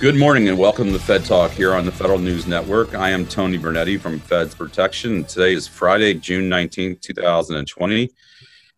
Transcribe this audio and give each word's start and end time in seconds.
Good 0.00 0.14
morning 0.14 0.48
and 0.48 0.56
welcome 0.56 0.92
to 0.92 0.98
Fed 1.00 1.24
Talk 1.24 1.50
here 1.50 1.74
on 1.74 1.84
the 1.84 1.90
Federal 1.90 2.20
News 2.20 2.46
Network. 2.46 2.94
I 2.94 3.10
am 3.10 3.26
Tony 3.26 3.58
Bernetti 3.58 3.98
from 3.98 4.20
Feds 4.20 4.54
Protection. 4.54 5.24
Today 5.24 5.54
is 5.54 5.66
Friday, 5.66 6.14
June 6.14 6.48
19, 6.48 6.98
2020. 7.00 8.08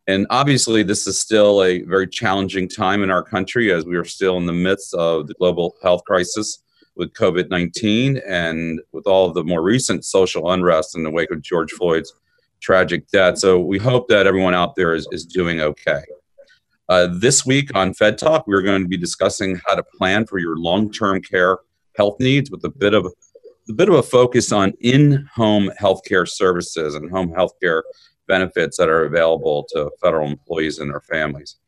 And 0.06 0.26
obviously, 0.30 0.82
this 0.82 1.06
is 1.06 1.20
still 1.20 1.62
a 1.62 1.82
very 1.82 2.08
challenging 2.08 2.70
time 2.70 3.02
in 3.02 3.10
our 3.10 3.22
country 3.22 3.70
as 3.70 3.84
we 3.84 3.96
are 3.96 4.04
still 4.04 4.38
in 4.38 4.46
the 4.46 4.54
midst 4.54 4.94
of 4.94 5.26
the 5.26 5.34
global 5.34 5.76
health 5.82 6.02
crisis 6.06 6.62
with 6.96 7.12
COVID 7.12 7.50
19 7.50 8.22
and 8.26 8.80
with 8.92 9.06
all 9.06 9.28
of 9.28 9.34
the 9.34 9.44
more 9.44 9.62
recent 9.62 10.06
social 10.06 10.50
unrest 10.50 10.96
in 10.96 11.02
the 11.02 11.10
wake 11.10 11.30
of 11.30 11.42
George 11.42 11.72
Floyd's 11.72 12.14
tragic 12.62 13.06
death. 13.10 13.36
So 13.36 13.60
we 13.60 13.78
hope 13.78 14.08
that 14.08 14.26
everyone 14.26 14.54
out 14.54 14.74
there 14.74 14.94
is, 14.94 15.06
is 15.12 15.26
doing 15.26 15.60
okay. 15.60 16.00
Uh, 16.90 17.06
this 17.08 17.46
week 17.46 17.70
on 17.76 17.94
Fed 17.94 18.18
Talk, 18.18 18.48
we're 18.48 18.62
going 18.62 18.82
to 18.82 18.88
be 18.88 18.96
discussing 18.96 19.60
how 19.64 19.76
to 19.76 19.82
plan 19.96 20.26
for 20.26 20.40
your 20.40 20.56
long-term 20.56 21.22
care 21.22 21.58
health 21.96 22.18
needs 22.18 22.50
with 22.50 22.64
a 22.64 22.68
bit 22.68 22.94
of 22.94 23.06
a 23.06 23.72
bit 23.72 23.88
of 23.88 23.94
a 23.94 24.02
focus 24.02 24.50
on 24.50 24.72
in-home 24.80 25.70
healthcare 25.80 26.26
services 26.28 26.96
and 26.96 27.08
home 27.08 27.32
healthcare 27.32 27.82
benefits 28.26 28.76
that 28.76 28.88
are 28.88 29.04
available 29.04 29.64
to 29.68 29.88
federal 30.02 30.28
employees 30.28 30.80
and 30.80 30.90
their 30.90 31.00
families. 31.02 31.58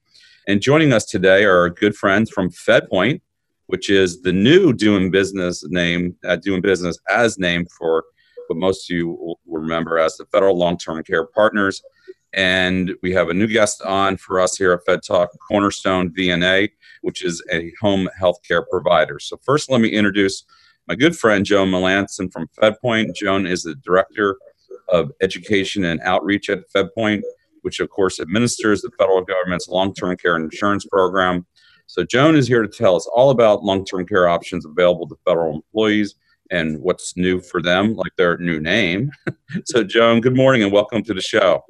And 0.49 0.61
joining 0.61 0.93
us 0.93 1.05
today 1.05 1.45
are 1.45 1.71
good 1.71 1.95
friends 1.95 2.29
from 2.29 2.51
FedPoint, 2.51 3.21
which 3.67 3.91
is 3.91 4.23
the 4.23 4.33
new 4.33 4.73
doing 4.73 5.13
business 5.13 5.63
name, 5.69 6.17
uh, 6.27 6.35
doing 6.35 6.63
business 6.63 6.99
as 7.09 7.39
name 7.39 7.67
for 7.79 8.03
what 8.49 8.59
most 8.59 8.91
of 8.91 8.97
you 8.97 9.11
will 9.11 9.39
remember 9.47 10.01
as 10.01 10.17
the 10.17 10.27
Federal 10.33 10.59
Long-Term 10.59 11.05
Care 11.05 11.27
Partners 11.27 11.81
and 12.35 12.93
we 13.03 13.13
have 13.13 13.29
a 13.29 13.35
new 13.35 13.47
guest 13.47 13.83
on 13.83 14.17
for 14.17 14.41
us 14.41 14.57
here 14.57 14.73
at 14.73 14.85
Fed 14.87 15.01
Talk, 15.03 15.31
Cornerstone 15.47 16.11
VNA, 16.11 16.71
which 17.03 17.23
is 17.23 17.43
a 17.53 17.73
home 17.81 18.09
healthcare 18.21 18.65
provider. 18.71 19.19
So, 19.19 19.39
first, 19.43 19.71
let 19.71 19.81
me 19.81 19.89
introduce 19.89 20.45
my 20.89 20.95
good 20.95 21.17
friend 21.17 21.45
Joan 21.45 21.71
Melanson 21.71 22.33
from 22.33 22.49
FedPoint. 22.61 23.15
Joan 23.15 23.47
is 23.47 23.63
the 23.63 23.75
Director 23.77 24.37
of 24.89 25.13
Education 25.21 25.85
and 25.85 26.01
Outreach 26.01 26.49
at 26.49 26.71
FedPoint, 26.75 27.23
which, 27.63 27.81
of 27.81 27.91
course, 27.91 28.19
administers 28.19 28.83
the 28.83 28.91
federal 28.99 29.23
government's 29.23 29.69
long 29.69 29.93
term 29.93 30.17
care 30.17 30.37
insurance 30.37 30.87
program. 30.87 31.47
So, 31.87 32.03
Joan 32.03 32.35
is 32.35 32.49
here 32.49 32.63
to 32.63 32.69
tell 32.69 32.97
us 32.97 33.07
all 33.13 33.31
about 33.31 33.63
long 33.63 33.85
term 33.85 34.07
care 34.07 34.29
options 34.29 34.65
available 34.65 35.07
to 35.09 35.17
federal 35.27 35.55
employees 35.55 36.15
and 36.51 36.81
what's 36.81 37.17
new 37.17 37.41
for 37.41 37.61
them, 37.61 37.95
like 37.95 38.15
their 38.17 38.39
new 38.39 38.59
name. 38.59 39.11
so, 39.67 39.85
Joan, 39.85 40.23
good 40.23 40.37
morning 40.37 40.63
and 40.63 40.73
welcome 40.73 41.03
to 41.03 41.13
the 41.13 41.21
show. 41.21 41.63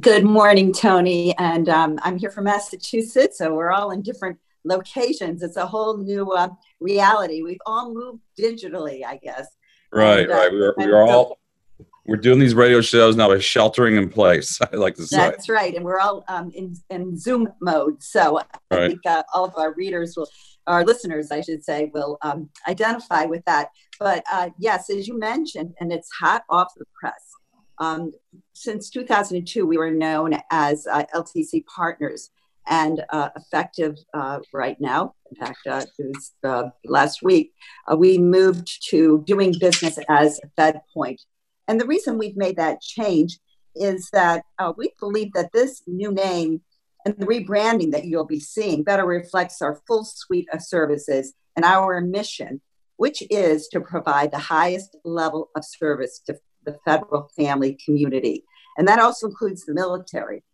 Good 0.00 0.24
morning, 0.24 0.72
Tony. 0.72 1.36
And 1.38 1.68
um, 1.68 1.98
I'm 2.02 2.18
here 2.18 2.30
from 2.30 2.44
Massachusetts, 2.44 3.38
so 3.38 3.54
we're 3.54 3.72
all 3.72 3.90
in 3.90 4.02
different 4.02 4.38
locations. 4.64 5.42
It's 5.42 5.56
a 5.56 5.66
whole 5.66 5.96
new 5.96 6.30
uh, 6.32 6.48
reality. 6.80 7.42
We've 7.42 7.60
all 7.66 7.92
moved 7.92 8.20
digitally, 8.38 9.04
I 9.04 9.16
guess. 9.16 9.48
Right, 9.92 10.20
and, 10.20 10.32
uh, 10.32 10.34
right. 10.34 10.52
We're, 10.52 10.74
we're 10.76 11.02
all 11.02 11.38
we're 12.08 12.16
doing 12.16 12.38
these 12.38 12.54
radio 12.54 12.80
shows 12.80 13.16
now 13.16 13.28
by 13.28 13.38
sheltering 13.38 13.96
in 13.96 14.08
place. 14.08 14.58
I 14.72 14.76
like 14.76 14.94
to 14.96 15.06
say 15.06 15.18
that's 15.18 15.48
right, 15.48 15.74
and 15.74 15.84
we're 15.84 16.00
all 16.00 16.24
um, 16.28 16.50
in 16.54 16.74
in 16.90 17.18
Zoom 17.18 17.48
mode. 17.60 18.02
So 18.02 18.38
I 18.38 18.44
right. 18.74 18.90
think 18.90 19.00
uh, 19.06 19.22
all 19.34 19.44
of 19.44 19.54
our 19.56 19.74
readers 19.74 20.14
will, 20.16 20.28
our 20.66 20.84
listeners, 20.84 21.30
I 21.30 21.42
should 21.42 21.62
say, 21.62 21.90
will 21.92 22.16
um, 22.22 22.48
identify 22.66 23.24
with 23.24 23.44
that. 23.44 23.68
But 24.00 24.24
uh, 24.32 24.50
yes, 24.58 24.88
as 24.90 25.06
you 25.06 25.18
mentioned, 25.18 25.74
and 25.80 25.92
it's 25.92 26.08
hot 26.18 26.44
off 26.48 26.72
the 26.76 26.86
press. 26.98 27.22
Um, 27.80 28.12
since 28.52 28.90
2002, 28.90 29.66
we 29.66 29.78
were 29.78 29.90
known 29.90 30.34
as 30.50 30.86
uh, 30.86 31.04
LTC 31.14 31.64
Partners 31.66 32.30
and 32.66 33.04
uh, 33.10 33.30
effective 33.36 33.96
uh, 34.14 34.40
right 34.52 34.78
now. 34.80 35.14
In 35.30 35.36
fact, 35.36 35.66
uh, 35.66 35.84
it 35.98 36.06
was 36.14 36.32
uh, 36.44 36.70
last 36.84 37.22
week, 37.22 37.52
uh, 37.90 37.96
we 37.96 38.18
moved 38.18 38.86
to 38.90 39.22
doing 39.26 39.54
business 39.58 39.98
as 40.08 40.40
Fed 40.56 40.80
Point. 40.92 41.20
And 41.66 41.80
the 41.80 41.86
reason 41.86 42.18
we've 42.18 42.36
made 42.36 42.56
that 42.56 42.80
change 42.80 43.38
is 43.74 44.08
that 44.12 44.42
we 44.76 44.90
believe 44.98 45.32
that 45.34 45.52
this 45.52 45.82
new 45.86 46.10
name 46.10 46.62
and 47.04 47.16
the 47.16 47.26
rebranding 47.26 47.92
that 47.92 48.06
you'll 48.06 48.26
be 48.26 48.40
seeing 48.40 48.82
better 48.82 49.04
reflects 49.04 49.62
our 49.62 49.80
full 49.86 50.04
suite 50.04 50.48
of 50.52 50.62
services 50.62 51.34
and 51.56 51.64
our 51.64 52.00
mission, 52.00 52.60
which 52.96 53.22
is 53.30 53.68
to 53.68 53.80
provide 53.80 54.30
the 54.30 54.38
highest 54.38 54.96
level 55.04 55.50
of 55.54 55.64
service 55.64 56.20
to 56.26 56.38
the 56.68 56.78
federal 56.84 57.30
family 57.36 57.78
community. 57.84 58.44
And 58.76 58.86
that 58.88 59.00
also 59.00 59.26
includes 59.26 59.64
the 59.64 59.74
military. 59.74 60.44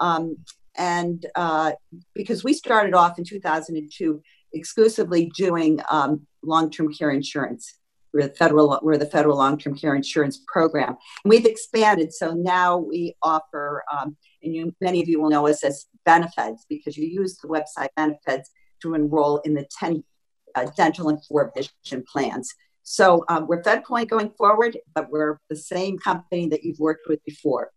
Um, 0.00 0.36
and 0.76 1.26
uh, 1.34 1.72
because 2.14 2.44
we 2.44 2.52
started 2.52 2.94
off 2.94 3.18
in 3.18 3.24
2002 3.24 4.22
exclusively 4.54 5.30
doing 5.36 5.80
um, 5.90 6.26
long-term 6.42 6.92
care 6.92 7.10
insurance. 7.10 7.78
We're 8.12 8.28
the 8.28 8.34
federal, 8.34 8.78
the 8.82 9.06
federal 9.10 9.38
long-term 9.38 9.76
care 9.76 9.94
insurance 9.94 10.42
program. 10.46 10.96
And 11.24 11.30
we've 11.30 11.46
expanded, 11.46 12.12
so 12.12 12.34
now 12.34 12.76
we 12.76 13.14
offer, 13.22 13.82
um, 13.90 14.16
and 14.42 14.54
you, 14.54 14.74
many 14.80 15.00
of 15.00 15.08
you 15.08 15.20
will 15.20 15.30
know 15.30 15.46
us 15.46 15.64
as 15.64 15.86
Benefeds 16.06 16.60
because 16.68 16.96
you 16.96 17.06
use 17.06 17.38
the 17.38 17.48
website 17.48 17.88
Benefeds 17.98 18.48
to 18.82 18.94
enroll 18.94 19.38
in 19.38 19.54
the 19.54 19.66
10 19.78 20.04
uh, 20.54 20.66
dental 20.76 21.08
and 21.08 21.24
four 21.24 21.52
vision 21.56 22.04
plans. 22.10 22.54
So 22.82 23.24
um, 23.28 23.46
we're 23.46 23.62
FedPoint 23.62 24.08
going 24.08 24.30
forward, 24.30 24.78
but 24.94 25.10
we're 25.10 25.38
the 25.48 25.56
same 25.56 25.98
company 25.98 26.48
that 26.48 26.64
you've 26.64 26.80
worked 26.80 27.08
with 27.08 27.24
before. 27.24 27.70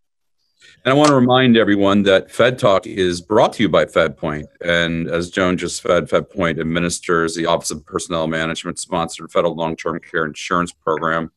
And 0.84 0.92
I 0.92 0.96
want 0.96 1.10
to 1.10 1.16
remind 1.16 1.58
everyone 1.58 2.04
that 2.04 2.32
Fed 2.32 2.58
Talk 2.58 2.88
is 2.88 3.22
brought 3.22 3.54
to 3.54 3.64
you 3.64 3.70
by 3.70 3.86
FedPoint. 3.86 4.46
And 4.62 5.10
as 5.10 5.30
Joan 5.30 5.58
just 5.58 5.82
said, 5.82 6.10
FedPoint 6.10 6.60
administers 6.60 7.36
the 7.36 7.46
Office 7.46 7.72
of 7.72 7.86
Personnel 7.86 8.28
Management 8.28 8.80
sponsored 8.80 9.32
federal 9.32 9.56
long 9.56 9.76
term 9.76 10.00
care 10.00 10.26
insurance 10.26 10.72
program, 10.72 11.32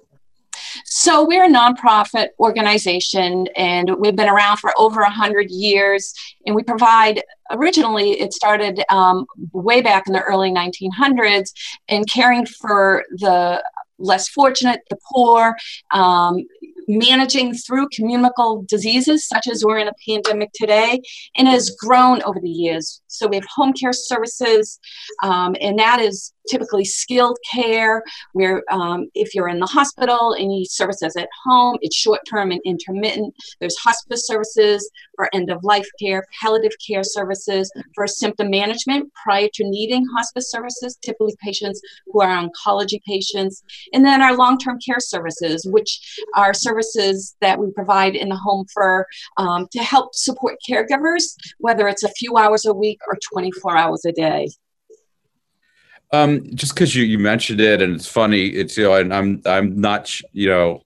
So 0.93 1.25
we're 1.25 1.45
a 1.45 1.49
nonprofit 1.49 2.31
organization, 2.38 3.47
and 3.55 3.95
we've 3.97 4.17
been 4.17 4.27
around 4.27 4.57
for 4.57 4.73
over 4.77 4.99
a 4.99 5.09
hundred 5.09 5.49
years. 5.49 6.13
And 6.45 6.53
we 6.53 6.63
provide. 6.63 7.23
Originally, 7.49 8.19
it 8.19 8.33
started 8.33 8.83
um, 8.89 9.25
way 9.53 9.81
back 9.81 10.03
in 10.07 10.13
the 10.13 10.21
early 10.21 10.51
1900s, 10.51 11.51
in 11.88 12.03
caring 12.05 12.45
for 12.45 13.05
the 13.09 13.63
less 13.99 14.27
fortunate, 14.27 14.81
the 14.89 14.97
poor, 15.13 15.55
um, 15.93 16.45
managing 16.89 17.53
through 17.53 17.88
communicable 17.93 18.65
diseases 18.67 19.25
such 19.25 19.47
as 19.47 19.63
we're 19.63 19.77
in 19.77 19.88
a 19.88 19.93
pandemic 20.05 20.49
today 20.53 21.01
and 21.38 21.47
has 21.47 21.69
grown 21.69 22.21
over 22.23 22.39
the 22.41 22.49
years. 22.49 23.00
So 23.11 23.27
we 23.27 23.35
have 23.37 23.45
home 23.55 23.73
care 23.73 23.93
services, 23.93 24.79
um, 25.23 25.55
and 25.61 25.77
that 25.79 25.99
is 25.99 26.33
typically 26.49 26.85
skilled 26.85 27.37
care 27.51 28.03
where 28.33 28.63
um, 28.71 29.09
if 29.13 29.35
you're 29.35 29.47
in 29.47 29.59
the 29.59 29.65
hospital 29.65 30.33
and 30.33 30.49
need 30.49 30.65
services 30.65 31.15
at 31.15 31.29
home 31.45 31.77
it's 31.81 31.95
short-term 31.95 32.51
and 32.51 32.61
intermittent. 32.65 33.33
There's 33.59 33.77
hospice 33.77 34.25
services 34.25 34.89
for 35.15 35.29
end-of-life 35.33 35.87
care 36.01 36.25
palliative 36.41 36.71
care 36.85 37.03
services 37.03 37.71
for 37.93 38.07
symptom 38.07 38.49
management 38.49 39.11
prior 39.23 39.47
to 39.53 39.63
needing 39.63 40.05
hospice 40.15 40.49
services 40.49 40.97
typically 41.01 41.35
patients 41.43 41.81
who 42.07 42.21
are 42.21 42.47
oncology 42.47 43.01
patients. 43.03 43.63
And 43.93 44.05
then 44.05 44.21
our 44.21 44.35
long-term 44.35 44.79
care 44.85 44.99
services 44.99 45.67
which 45.69 46.23
are 46.35 46.53
services 46.53 47.35
that 47.41 47.59
we 47.59 47.71
provide 47.71 48.15
in 48.15 48.29
the 48.29 48.35
home 48.35 48.65
for 48.73 49.07
um, 49.37 49.67
to 49.71 49.79
help 49.79 50.15
support 50.15 50.57
caregivers 50.67 51.23
whether 51.59 51.87
it's 51.87 52.03
a 52.03 52.09
few 52.09 52.37
hours 52.37 52.65
a 52.65 52.73
week 52.73 52.99
or 53.07 53.18
24 53.33 53.77
hours 53.77 54.06
a 54.06 54.12
day 54.12 54.48
um, 56.13 56.44
just 56.56 56.75
because 56.75 56.95
you, 56.95 57.03
you 57.03 57.18
mentioned 57.18 57.62
it 57.62 57.81
and 57.81 57.95
it's 57.95 58.07
funny, 58.07 58.48
it's 58.48 58.77
you 58.77 58.83
know, 58.83 58.95
and 58.95 59.13
I'm 59.13 59.42
I'm 59.45 59.80
not 59.80 60.13
you 60.33 60.50
know 60.50 60.81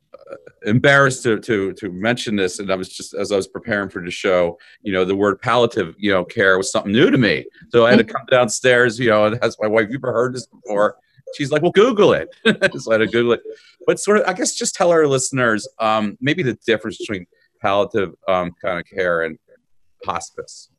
embarrassed 0.66 1.24
to 1.24 1.40
to 1.40 1.74
to 1.74 1.92
mention 1.92 2.36
this, 2.36 2.60
and 2.60 2.72
I 2.72 2.76
was 2.76 2.90
just 2.90 3.14
as 3.14 3.32
I 3.32 3.36
was 3.36 3.48
preparing 3.48 3.90
for 3.90 4.04
the 4.04 4.12
show, 4.12 4.58
you 4.84 4.94
know, 4.94 5.04
the 5.04 5.16
word 5.16 5.42
palliative, 5.42 5.96
you 5.98 6.12
know, 6.12 6.24
care 6.24 6.58
was 6.58 6.72
something 6.72 6.92
new 6.92 7.10
to 7.10 7.18
me, 7.18 7.46
so 7.70 7.86
I 7.86 7.92
had 7.92 8.00
to 8.00 8.14
come 8.14 8.26
downstairs, 8.30 9.00
you 9.00 9.10
know, 9.10 9.26
and 9.26 9.44
ask 9.44 9.58
my 9.60 9.68
wife, 9.68 9.88
"You 9.90 9.98
ever 9.98 10.14
heard 10.14 10.36
this 10.36 10.46
before?" 10.46 10.98
She's 11.36 11.52
like, 11.52 11.64
"Well, 11.64 11.72
Google 11.72 12.14
it." 12.14 12.30
so 12.80 12.92
I 12.92 13.00
had 13.00 13.00
to 13.00 13.08
Google 13.08 13.34
it, 13.34 13.42
but 13.88 14.00
sort 14.00 14.18
of, 14.18 14.28
I 14.28 14.34
guess, 14.34 14.54
just 14.56 14.76
tell 14.76 14.92
our 14.92 15.08
listeners 15.08 15.68
um, 15.80 16.18
maybe 16.22 16.44
the 16.44 16.58
difference 16.68 16.98
between 16.98 17.26
palliative 17.62 18.14
um, 18.28 18.52
kind 18.62 18.80
of 18.80 18.86
care 18.86 19.24
and 19.24 19.40
hospice. 20.06 20.70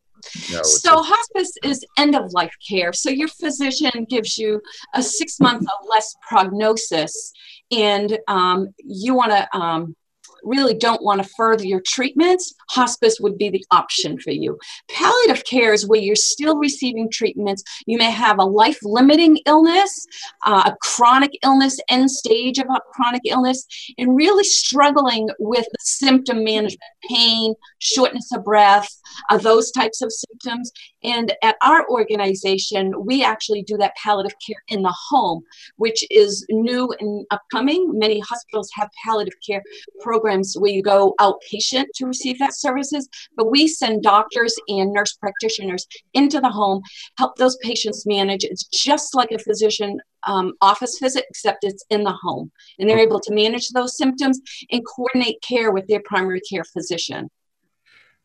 No, 0.52 0.62
so 0.62 1.02
hospice 1.02 1.52
is 1.62 1.84
end 1.98 2.14
of 2.14 2.32
life 2.32 2.54
care. 2.66 2.92
So 2.92 3.10
your 3.10 3.28
physician 3.28 4.06
gives 4.08 4.38
you 4.38 4.60
a 4.94 5.02
six 5.02 5.40
month 5.40 5.62
or 5.62 5.88
less 5.88 6.14
prognosis, 6.28 7.32
and 7.70 8.18
um, 8.28 8.68
you 8.78 9.14
want 9.14 9.32
to 9.32 9.56
um, 9.56 9.96
really 10.42 10.74
don't 10.74 11.02
want 11.02 11.22
to 11.22 11.28
further 11.36 11.64
your 11.64 11.80
treatments, 11.80 12.54
hospice 12.70 13.18
would 13.20 13.38
be 13.38 13.50
the 13.50 13.64
option 13.70 14.18
for 14.18 14.30
you. 14.30 14.58
Palliative 14.90 15.44
care 15.44 15.72
is 15.72 15.86
where 15.86 16.00
you're 16.00 16.16
still 16.16 16.58
receiving 16.58 17.10
treatments. 17.10 17.62
You 17.86 17.98
may 17.98 18.10
have 18.10 18.38
a 18.38 18.44
life 18.44 18.78
limiting 18.82 19.38
illness, 19.46 20.06
uh, 20.44 20.70
a 20.72 20.76
chronic 20.82 21.32
illness, 21.42 21.78
end 21.88 22.10
stage 22.10 22.58
of 22.58 22.66
a 22.68 22.80
chronic 22.92 23.22
illness, 23.24 23.66
and 23.98 24.16
really 24.16 24.44
struggling 24.44 25.28
with 25.38 25.66
symptom 25.80 26.44
management, 26.44 26.80
pain, 27.08 27.54
shortness 27.78 28.30
of 28.32 28.44
breath, 28.44 28.88
uh, 29.30 29.38
those 29.38 29.70
types 29.70 30.02
of 30.02 30.12
symptoms. 30.12 30.70
And 31.02 31.32
at 31.42 31.56
our 31.62 31.88
organization, 31.88 32.92
we 33.04 33.24
actually 33.24 33.62
do 33.62 33.76
that 33.78 33.94
palliative 33.96 34.36
care 34.44 34.62
in 34.68 34.82
the 34.82 34.94
home, 35.08 35.42
which 35.76 36.04
is 36.10 36.44
new 36.50 36.92
and 37.00 37.24
upcoming. 37.30 37.96
Many 37.98 38.18
hospitals 38.20 38.70
have 38.74 38.90
palliative 39.04 39.34
care 39.46 39.62
programs 40.00 40.25
where 40.58 40.72
you 40.72 40.82
go 40.82 41.14
outpatient 41.20 41.86
to 41.96 42.06
receive 42.06 42.38
that 42.38 42.54
services, 42.54 43.08
but 43.36 43.50
we 43.50 43.68
send 43.68 44.02
doctors 44.02 44.54
and 44.68 44.92
nurse 44.92 45.14
practitioners 45.14 45.86
into 46.14 46.40
the 46.40 46.50
home, 46.50 46.82
help 47.18 47.36
those 47.36 47.56
patients 47.56 48.06
manage. 48.06 48.44
It's 48.44 48.64
just 48.64 49.14
like 49.14 49.32
a 49.32 49.38
physician 49.38 50.00
um, 50.26 50.54
office 50.60 50.98
visit, 51.00 51.24
except 51.30 51.64
it's 51.64 51.84
in 51.90 52.04
the 52.04 52.12
home. 52.12 52.50
And 52.78 52.88
they're 52.88 52.98
able 52.98 53.20
to 53.20 53.34
manage 53.34 53.68
those 53.70 53.96
symptoms 53.96 54.40
and 54.70 54.82
coordinate 54.84 55.42
care 55.42 55.70
with 55.70 55.86
their 55.86 56.02
primary 56.04 56.40
care 56.40 56.64
physician. 56.64 57.30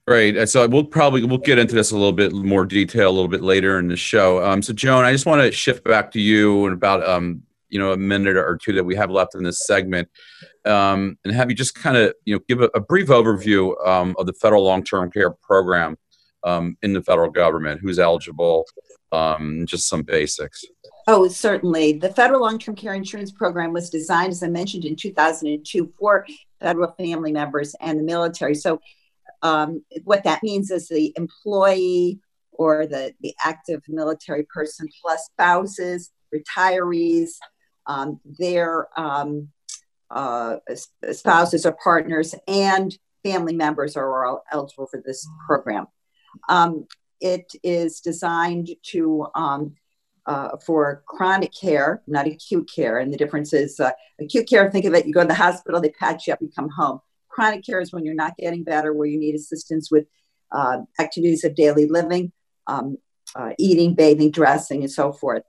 Right. 0.07 0.49
So 0.49 0.67
we'll 0.67 0.83
probably 0.83 1.23
we'll 1.23 1.37
get 1.37 1.59
into 1.59 1.75
this 1.75 1.91
a 1.91 1.95
little 1.95 2.11
bit 2.11 2.33
more 2.33 2.65
detail 2.65 3.09
a 3.09 3.13
little 3.13 3.27
bit 3.27 3.43
later 3.43 3.77
in 3.77 3.87
the 3.87 3.95
show. 3.95 4.43
Um, 4.43 4.61
so 4.61 4.73
Joan, 4.73 5.05
I 5.05 5.11
just 5.11 5.27
want 5.27 5.41
to 5.41 5.51
shift 5.51 5.83
back 5.83 6.11
to 6.11 6.19
you 6.19 6.65
in 6.65 6.73
about 6.73 7.07
um, 7.07 7.43
you 7.71 7.79
know 7.79 7.93
a 7.93 7.97
minute 7.97 8.37
or 8.37 8.59
two 8.61 8.73
that 8.73 8.83
we 8.83 8.95
have 8.95 9.09
left 9.09 9.33
in 9.33 9.43
this 9.43 9.65
segment, 9.65 10.07
um, 10.65 11.17
and 11.25 11.33
have 11.33 11.49
you 11.49 11.55
just 11.55 11.73
kind 11.73 11.97
of 11.97 12.13
you 12.25 12.35
know 12.35 12.41
give 12.47 12.61
a, 12.61 12.69
a 12.75 12.79
brief 12.79 13.07
overview 13.07 13.73
um, 13.87 14.15
of 14.19 14.27
the 14.27 14.33
federal 14.33 14.63
long-term 14.63 15.09
care 15.09 15.31
program 15.31 15.97
um, 16.43 16.77
in 16.83 16.93
the 16.93 17.01
federal 17.01 17.31
government, 17.31 17.81
who's 17.81 17.99
eligible, 17.99 18.65
um, 19.11 19.65
just 19.65 19.87
some 19.87 20.03
basics. 20.03 20.63
Oh, 21.07 21.27
certainly. 21.27 21.93
The 21.93 22.13
federal 22.13 22.41
long-term 22.41 22.75
care 22.75 22.93
insurance 22.93 23.31
program 23.31 23.73
was 23.73 23.89
designed, 23.89 24.31
as 24.31 24.43
I 24.43 24.47
mentioned, 24.47 24.85
in 24.85 24.95
2002 24.95 25.93
for 25.99 26.25
federal 26.59 26.91
family 26.91 27.31
members 27.31 27.75
and 27.81 27.99
the 27.99 28.03
military. 28.03 28.55
So 28.55 28.79
um, 29.41 29.83
what 30.03 30.23
that 30.23 30.43
means 30.43 30.69
is 30.69 30.87
the 30.87 31.13
employee 31.15 32.19
or 32.51 32.85
the, 32.85 33.13
the 33.21 33.33
active 33.43 33.81
military 33.87 34.45
person 34.53 34.87
plus 35.01 35.25
spouses, 35.25 36.11
retirees, 36.33 37.31
um, 37.85 38.19
their 38.25 38.87
um, 38.99 39.49
uh, 40.09 40.57
spouses 41.11 41.65
or 41.65 41.77
partners, 41.83 42.35
and 42.47 42.97
family 43.23 43.55
members 43.55 43.95
are 43.95 44.25
all 44.25 44.43
eligible 44.51 44.87
for 44.87 45.01
this 45.05 45.27
program. 45.45 45.87
Um, 46.49 46.87
it 47.19 47.51
is 47.63 48.01
designed 48.01 48.69
to 48.83 49.27
um, 49.35 49.75
uh, 50.25 50.57
for 50.65 51.03
chronic 51.07 51.51
care, 51.53 52.01
not 52.07 52.27
acute 52.27 52.69
care. 52.73 52.99
And 52.99 53.11
the 53.11 53.17
difference 53.17 53.53
is 53.53 53.79
uh, 53.79 53.91
acute 54.19 54.47
care, 54.47 54.69
think 54.69 54.85
of 54.85 54.93
it, 54.93 55.05
you 55.05 55.13
go 55.13 55.21
to 55.21 55.27
the 55.27 55.33
hospital, 55.33 55.81
they 55.81 55.89
patch 55.89 56.27
you 56.27 56.33
up, 56.33 56.41
you 56.41 56.49
come 56.55 56.69
home. 56.69 56.99
Chronic 57.29 57.65
care 57.65 57.79
is 57.79 57.91
when 57.91 58.05
you're 58.05 58.13
not 58.13 58.37
getting 58.37 58.63
better, 58.63 58.93
where 58.93 59.07
you 59.07 59.17
need 59.17 59.35
assistance 59.35 59.89
with 59.89 60.05
uh, 60.51 60.79
activities 60.99 61.43
of 61.43 61.55
daily 61.55 61.87
living, 61.87 62.31
um, 62.67 62.97
uh, 63.35 63.51
eating, 63.57 63.95
bathing, 63.95 64.31
dressing, 64.31 64.81
and 64.81 64.91
so 64.91 65.13
forth. 65.13 65.43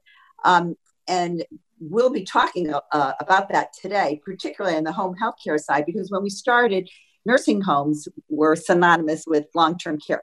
Um, 0.44 0.76
and 1.08 1.44
we'll 1.90 2.10
be 2.10 2.24
talking 2.24 2.72
uh, 2.72 3.12
about 3.20 3.48
that 3.50 3.72
today, 3.80 4.20
particularly 4.24 4.76
on 4.76 4.84
the 4.84 4.92
home 4.92 5.16
health 5.16 5.36
care 5.42 5.58
side, 5.58 5.84
because 5.86 6.10
when 6.10 6.22
we 6.22 6.30
started, 6.30 6.88
nursing 7.24 7.60
homes 7.60 8.08
were 8.28 8.56
synonymous 8.56 9.24
with 9.26 9.46
long 9.54 9.76
term 9.78 9.98
care. 9.98 10.22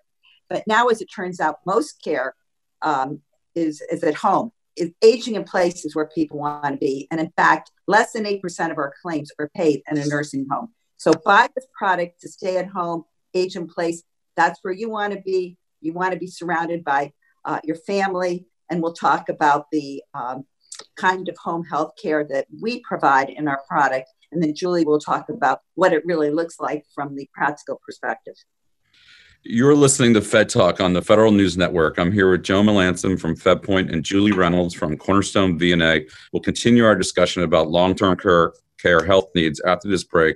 But 0.49 0.63
now, 0.67 0.87
as 0.87 1.01
it 1.01 1.07
turns 1.13 1.39
out, 1.39 1.59
most 1.65 2.01
care 2.03 2.35
um, 2.81 3.21
is, 3.55 3.81
is 3.91 4.03
at 4.03 4.15
home. 4.15 4.51
Is 4.75 4.91
aging 5.03 5.35
in 5.35 5.43
place 5.43 5.83
is 5.83 5.95
where 5.95 6.07
people 6.07 6.39
want 6.39 6.73
to 6.73 6.77
be. 6.77 7.07
And 7.11 7.19
in 7.19 7.31
fact, 7.35 7.71
less 7.87 8.13
than 8.13 8.23
8% 8.23 8.71
of 8.71 8.77
our 8.77 8.93
claims 9.01 9.29
are 9.37 9.49
paid 9.49 9.81
in 9.89 9.97
a 9.97 10.05
nursing 10.05 10.47
home. 10.49 10.69
So 10.95 11.11
buy 11.25 11.49
this 11.53 11.67
product 11.77 12.21
to 12.21 12.29
stay 12.29 12.57
at 12.57 12.67
home, 12.67 13.03
age 13.33 13.57
in 13.57 13.67
place. 13.67 14.03
That's 14.37 14.59
where 14.61 14.73
you 14.73 14.89
want 14.89 15.13
to 15.13 15.21
be. 15.21 15.57
You 15.81 15.91
want 15.91 16.13
to 16.13 16.19
be 16.19 16.27
surrounded 16.27 16.85
by 16.85 17.11
uh, 17.43 17.59
your 17.63 17.75
family. 17.75 18.45
And 18.69 18.81
we'll 18.81 18.93
talk 18.93 19.27
about 19.27 19.65
the 19.71 20.01
um, 20.13 20.45
kind 20.99 21.29
of 21.29 21.37
home 21.37 21.63
health 21.63 21.93
care 22.01 22.25
that 22.25 22.47
we 22.61 22.81
provide 22.81 23.29
in 23.29 23.47
our 23.47 23.61
product. 23.67 24.09
And 24.31 24.43
then 24.43 24.53
Julie 24.53 24.85
will 24.85 24.99
talk 24.99 25.29
about 25.29 25.61
what 25.75 25.93
it 25.93 26.05
really 26.05 26.29
looks 26.29 26.59
like 26.59 26.83
from 26.93 27.15
the 27.15 27.27
practical 27.33 27.79
perspective. 27.85 28.35
You're 29.43 29.75
listening 29.75 30.13
to 30.15 30.21
Fed 30.21 30.49
Talk 30.49 30.81
on 30.81 30.91
the 30.91 31.01
Federal 31.01 31.31
News 31.31 31.57
Network. 31.57 31.97
I'm 31.97 32.11
here 32.11 32.29
with 32.29 32.43
Joe 32.43 32.61
Melanson 32.61 33.17
from 33.17 33.37
FedPoint 33.37 33.91
and 33.91 34.03
Julie 34.03 34.33
Reynolds 34.33 34.73
from 34.73 34.97
Cornerstone 34.97 35.57
VNA. 35.57 36.11
We'll 36.33 36.41
continue 36.41 36.83
our 36.83 36.95
discussion 36.95 37.43
about 37.43 37.69
long-term 37.69 38.17
care, 38.17 38.51
care 38.81 39.05
health 39.05 39.29
needs 39.33 39.61
after 39.61 39.87
this 39.87 40.03
break 40.03 40.35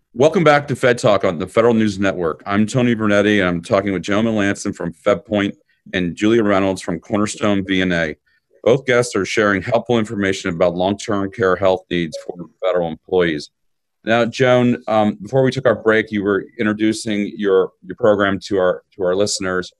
Welcome 0.13 0.43
back 0.43 0.67
to 0.67 0.75
Fed 0.75 0.97
Talk 0.97 1.23
on 1.23 1.39
the 1.39 1.47
Federal 1.47 1.73
News 1.73 1.97
Network. 1.97 2.43
I'm 2.45 2.67
Tony 2.67 2.93
Bernetti, 2.93 3.39
and 3.39 3.47
I'm 3.47 3.61
talking 3.61 3.93
with 3.93 4.01
Joe 4.01 4.21
Melanson 4.21 4.75
from 4.75 4.91
FedPoint 4.91 5.53
and 5.93 6.17
Julia 6.17 6.43
Reynolds 6.43 6.81
from 6.81 6.99
Cornerstone 6.99 7.63
VNA. 7.63 8.17
Both 8.61 8.85
guests 8.85 9.15
are 9.15 9.25
sharing 9.25 9.61
helpful 9.61 9.97
information 9.97 10.53
about 10.53 10.75
long-term 10.75 11.31
care 11.31 11.55
health 11.55 11.85
needs 11.89 12.17
for 12.25 12.35
federal 12.61 12.89
employees. 12.89 13.51
Now, 14.03 14.25
Joan, 14.25 14.83
um, 14.89 15.15
before 15.21 15.43
we 15.43 15.51
took 15.51 15.65
our 15.65 15.81
break, 15.81 16.11
you 16.11 16.23
were 16.23 16.45
introducing 16.59 17.31
your 17.37 17.71
your 17.81 17.95
program 17.95 18.37
to 18.47 18.57
our 18.57 18.83
to 18.95 19.03
our 19.03 19.15
listeners. 19.15 19.71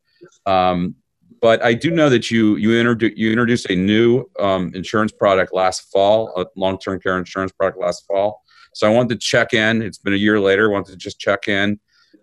Um, 0.46 0.96
but 1.42 1.62
I 1.62 1.74
do 1.74 1.92
know 1.92 2.08
that 2.08 2.32
you 2.32 2.56
you, 2.56 2.70
introdu- 2.70 3.18
you 3.18 3.32
introduced 3.32 3.70
a 3.70 3.76
new 3.76 4.30
um, 4.40 4.72
insurance 4.76 5.12
product 5.12 5.54
last 5.54 5.92
fall, 5.92 6.32
a 6.38 6.46
long-term 6.56 7.02
care 7.02 7.18
insurance 7.18 7.52
product 7.52 7.82
last 7.82 8.06
fall. 8.08 8.42
So 8.74 8.88
I 8.88 8.94
wanted 8.94 9.20
to 9.20 9.26
check 9.26 9.54
in. 9.54 9.82
It's 9.82 9.98
been 9.98 10.14
a 10.14 10.18
year 10.18 10.40
later. 10.40 10.70
I 10.70 10.74
wanted 10.74 10.92
to 10.92 10.98
just 10.98 11.20
check 11.20 11.48
in, 11.48 11.80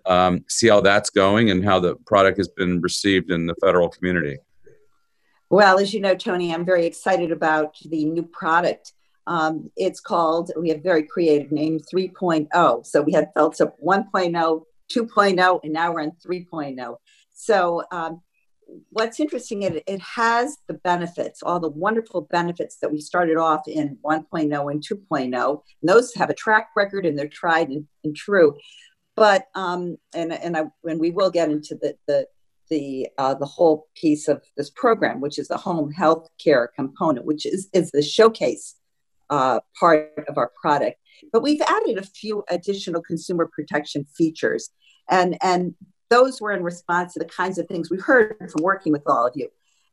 um, 0.06 0.44
see 0.48 0.68
how 0.68 0.80
that's 0.80 1.10
going 1.10 1.50
and 1.50 1.64
how 1.64 1.78
the 1.80 1.96
product 2.06 2.38
has 2.38 2.48
been 2.48 2.80
received 2.80 3.30
in 3.30 3.46
the 3.46 3.54
federal 3.56 3.88
community. 3.88 4.38
Well, 5.50 5.78
as 5.78 5.94
you 5.94 6.00
know, 6.00 6.14
Tony, 6.14 6.52
I'm 6.52 6.64
very 6.64 6.84
excited 6.84 7.32
about 7.32 7.76
the 7.84 8.04
new 8.04 8.22
product. 8.22 8.92
Um, 9.26 9.70
it's 9.76 10.00
called, 10.00 10.50
we 10.56 10.70
have 10.70 10.82
very 10.82 11.02
creative 11.02 11.52
name, 11.52 11.80
3.0. 11.92 12.86
So 12.86 13.02
we 13.02 13.12
had 13.12 13.28
FedSup 13.34 13.72
1.0, 13.84 14.62
2.0, 14.90 15.60
and 15.62 15.72
now 15.72 15.92
we're 15.92 16.00
in 16.00 16.12
3.0. 16.12 16.96
So 17.30 17.82
um, 17.92 18.22
what's 18.90 19.20
interesting, 19.20 19.62
it, 19.62 19.82
it 19.86 20.00
has 20.00 20.58
the 20.66 20.74
benefits, 20.74 21.42
all 21.42 21.60
the 21.60 21.68
wonderful 21.68 22.22
benefits 22.22 22.78
that 22.80 22.92
we 22.92 23.00
started 23.00 23.36
off 23.36 23.62
in 23.66 23.98
1.0 24.04 24.70
and 24.70 24.82
2.0. 24.86 25.62
And 25.82 25.88
those 25.88 26.14
have 26.14 26.30
a 26.30 26.34
track 26.34 26.70
record 26.76 27.06
and 27.06 27.18
they're 27.18 27.28
tried 27.28 27.68
and, 27.68 27.86
and 28.04 28.14
true. 28.14 28.56
But 29.16 29.46
um, 29.56 29.96
and 30.14 30.32
and 30.32 30.56
I 30.56 30.64
and 30.84 31.00
we 31.00 31.10
will 31.10 31.30
get 31.30 31.50
into 31.50 31.74
the 31.74 31.96
the 32.06 32.28
the 32.70 33.08
uh, 33.18 33.34
the 33.34 33.46
whole 33.46 33.88
piece 33.96 34.28
of 34.28 34.42
this 34.56 34.70
program, 34.70 35.20
which 35.20 35.40
is 35.40 35.48
the 35.48 35.56
home 35.56 35.90
health 35.90 36.28
care 36.42 36.70
component, 36.76 37.26
which 37.26 37.44
is 37.44 37.68
is 37.72 37.90
the 37.90 38.02
showcase 38.02 38.76
uh, 39.28 39.58
part 39.78 40.12
of 40.28 40.38
our 40.38 40.52
product. 40.60 41.00
But 41.32 41.42
we've 41.42 41.62
added 41.62 41.98
a 41.98 42.02
few 42.02 42.44
additional 42.48 43.02
consumer 43.02 43.50
protection 43.52 44.06
features, 44.16 44.70
and 45.10 45.36
and 45.42 45.74
those 46.10 46.40
were 46.40 46.52
in 46.52 46.62
response 46.62 47.12
to 47.12 47.18
the 47.18 47.24
kinds 47.24 47.58
of 47.58 47.66
things 47.66 47.90
we 47.90 47.98
heard 47.98 48.36
from 48.50 48.62
working 48.62 48.92
with 48.92 49.02
all 49.06 49.26
of 49.26 49.34
you. 49.36 49.48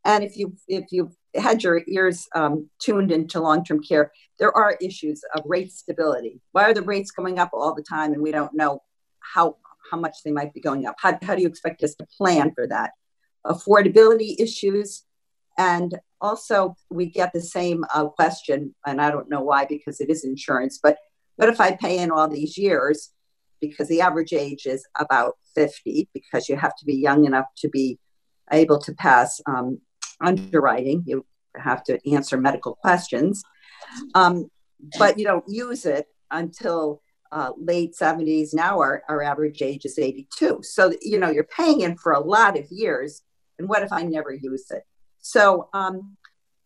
And 0.06 0.24
if 0.24 0.38
you 0.38 0.56
if 0.68 0.86
you've 0.92 1.16
had 1.36 1.64
your 1.64 1.82
ears 1.88 2.28
um, 2.36 2.70
tuned 2.80 3.12
into 3.12 3.42
long-term 3.42 3.82
care, 3.84 4.12
there 4.40 4.56
are 4.56 4.78
issues 4.80 5.24
of 5.34 5.44
rate 5.46 5.72
stability. 5.72 6.40
Why 6.52 6.64
are 6.64 6.74
the 6.74 6.84
rates 6.84 7.12
going 7.12 7.40
up 7.40 7.50
all 7.54 7.74
the 7.74 7.84
time, 7.84 8.14
and 8.14 8.22
we 8.22 8.32
don't 8.32 8.54
know 8.54 8.82
how 9.20 9.58
how 9.92 9.98
much 9.98 10.18
they 10.24 10.32
might 10.32 10.54
be 10.54 10.62
going 10.62 10.86
up? 10.86 10.96
How, 11.00 11.18
how 11.22 11.36
do 11.36 11.42
you 11.42 11.48
expect 11.48 11.84
us 11.84 11.96
to 11.96 12.08
plan 12.18 12.54
for 12.54 12.68
that? 12.68 12.92
Affordability 13.46 14.40
issues, 14.40 15.04
and 15.58 15.98
also 16.22 16.76
we 16.92 17.08
get 17.08 17.34
the 17.34 17.42
same 17.42 17.84
uh, 17.94 18.06
question, 18.06 18.76
and 18.86 19.02
I 19.02 19.10
don't 19.10 19.30
know 19.30 19.42
why 19.42 19.66
because 19.66 20.00
it 20.00 20.10
is 20.12 20.24
insurance, 20.24 20.80
but 20.82 20.98
what 21.36 21.50
if 21.50 21.60
I 21.60 21.76
pay 21.76 21.98
in 21.98 22.12
all 22.12 22.28
these 22.28 22.58
years 22.58 23.12
because 23.60 23.88
the 23.88 24.02
average 24.02 24.34
age 24.34 24.66
is 24.66 24.86
about 24.98 25.36
50 25.56 26.10
because 26.14 26.50
you 26.50 26.56
have 26.58 26.76
to 26.78 26.86
be 26.86 26.96
young 26.96 27.26
enough 27.26 27.48
to 27.58 27.70
be 27.70 27.98
able 28.52 28.80
to 28.80 28.94
pass 28.94 29.42
um, 29.48 29.80
underwriting. 30.22 31.04
You 31.06 31.26
have 31.56 31.84
to 31.86 32.00
answer 32.10 32.38
medical 32.38 32.76
questions, 32.76 33.44
um, 34.14 34.50
but 35.00 35.18
you 35.18 35.26
don't 35.26 35.46
use 35.48 35.86
it 35.86 36.08
until 36.32 37.02
uh, 37.32 37.52
late 37.58 37.94
70s. 38.00 38.54
Now 38.54 38.80
our, 38.80 39.04
our 39.10 39.24
average 39.24 39.62
age 39.62 39.86
is 39.86 39.98
82. 39.98 40.60
So, 40.64 40.94
you 41.02 41.20
know, 41.20 41.30
you're 41.30 41.44
paying 41.44 41.82
in 41.82 41.98
for 41.98 42.14
a 42.14 42.20
lot 42.20 42.58
of 42.58 42.66
years. 42.70 43.22
And 43.58 43.68
what 43.68 43.84
if 43.84 43.92
I 43.92 44.04
never 44.04 44.34
use 44.34 44.70
it? 44.70 44.84
So 45.20 45.70
um, 45.74 46.18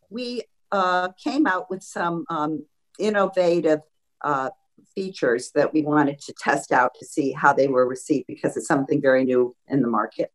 we 0.10 0.43
uh, 0.72 1.10
came 1.24 1.48
out 1.48 1.69
with 1.69 1.81
some 1.81 2.25
um, 2.29 2.65
innovative 3.00 3.79
uh, 4.24 4.50
features 4.96 5.51
that 5.55 5.74
we 5.74 5.81
wanted 5.81 6.19
to 6.22 6.34
test 6.34 6.72
out 6.72 6.93
to 7.00 7.05
see 7.05 7.31
how 7.31 7.53
they 7.53 7.67
were 7.67 7.88
received 7.88 8.27
because 8.27 8.58
it's 8.58 8.67
something 8.67 9.01
very 9.01 9.24
new 9.24 9.55
in 9.67 9.81
the 9.81 9.88
market. 9.88 10.31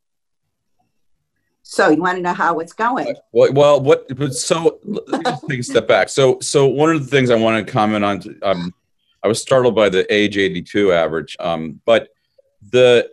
So 1.63 1.89
you 1.89 2.01
want 2.01 2.17
to 2.17 2.23
know 2.23 2.35
how 2.35 2.59
it's 2.61 2.75
going? 2.75 3.17
Well, 3.33 3.53
well 3.53 3.81
what? 3.81 4.07
So 4.33 4.79
take 5.49 5.61
a 5.61 5.63
step 5.63 5.89
back. 5.89 6.11
So, 6.11 6.39
so 6.41 6.67
one 6.67 6.95
of 6.95 7.03
the 7.03 7.11
things 7.11 7.31
I 7.31 7.37
want 7.37 7.67
to 7.67 7.73
comment 7.73 8.05
on, 8.05 8.23
um, 8.43 8.75
I 9.23 9.29
was 9.29 9.41
startled 9.41 9.75
by 9.75 9.89
the 9.89 10.13
age 10.13 10.37
82 10.37 10.93
average, 10.93 11.37
um, 11.41 11.81
but 11.87 12.09
the 12.71 13.09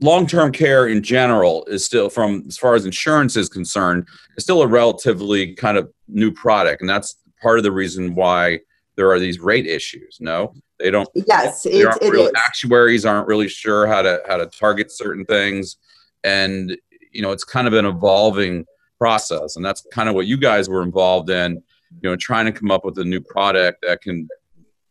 long-term 0.00 0.52
care 0.52 0.86
in 0.88 1.02
general 1.02 1.66
is 1.66 1.84
still, 1.84 2.08
from 2.08 2.44
as 2.48 2.56
far 2.56 2.74
as 2.74 2.86
insurance 2.86 3.36
is 3.36 3.50
concerned, 3.50 4.08
is 4.38 4.44
still 4.44 4.62
a 4.62 4.66
relatively 4.66 5.54
kind 5.54 5.76
of 5.76 5.92
new 6.08 6.32
product, 6.32 6.80
and 6.80 6.88
that's 6.88 7.16
part 7.42 7.58
of 7.58 7.64
the 7.64 7.72
reason 7.72 8.14
why 8.14 8.60
there 8.96 9.10
are 9.10 9.18
these 9.18 9.40
rate 9.40 9.66
issues. 9.66 10.18
No, 10.20 10.54
they 10.78 10.90
don't. 10.90 11.08
Yes, 11.14 11.66
it, 11.66 11.74
it 11.74 12.10
really, 12.10 12.24
is. 12.24 12.32
Actuaries 12.36 13.04
aren't 13.04 13.26
really 13.26 13.48
sure 13.48 13.86
how 13.86 14.02
to 14.02 14.20
how 14.28 14.36
to 14.36 14.46
target 14.46 14.90
certain 14.90 15.24
things, 15.24 15.76
and 16.24 16.76
you 17.12 17.22
know 17.22 17.32
it's 17.32 17.44
kind 17.44 17.66
of 17.66 17.72
an 17.72 17.86
evolving 17.86 18.64
process, 18.98 19.56
and 19.56 19.64
that's 19.64 19.86
kind 19.92 20.08
of 20.08 20.14
what 20.14 20.26
you 20.26 20.36
guys 20.36 20.68
were 20.68 20.82
involved 20.82 21.30
in. 21.30 21.62
You 22.02 22.10
know, 22.10 22.16
trying 22.16 22.46
to 22.46 22.52
come 22.52 22.70
up 22.70 22.84
with 22.84 22.98
a 22.98 23.04
new 23.04 23.20
product 23.20 23.82
that 23.82 24.00
can, 24.00 24.28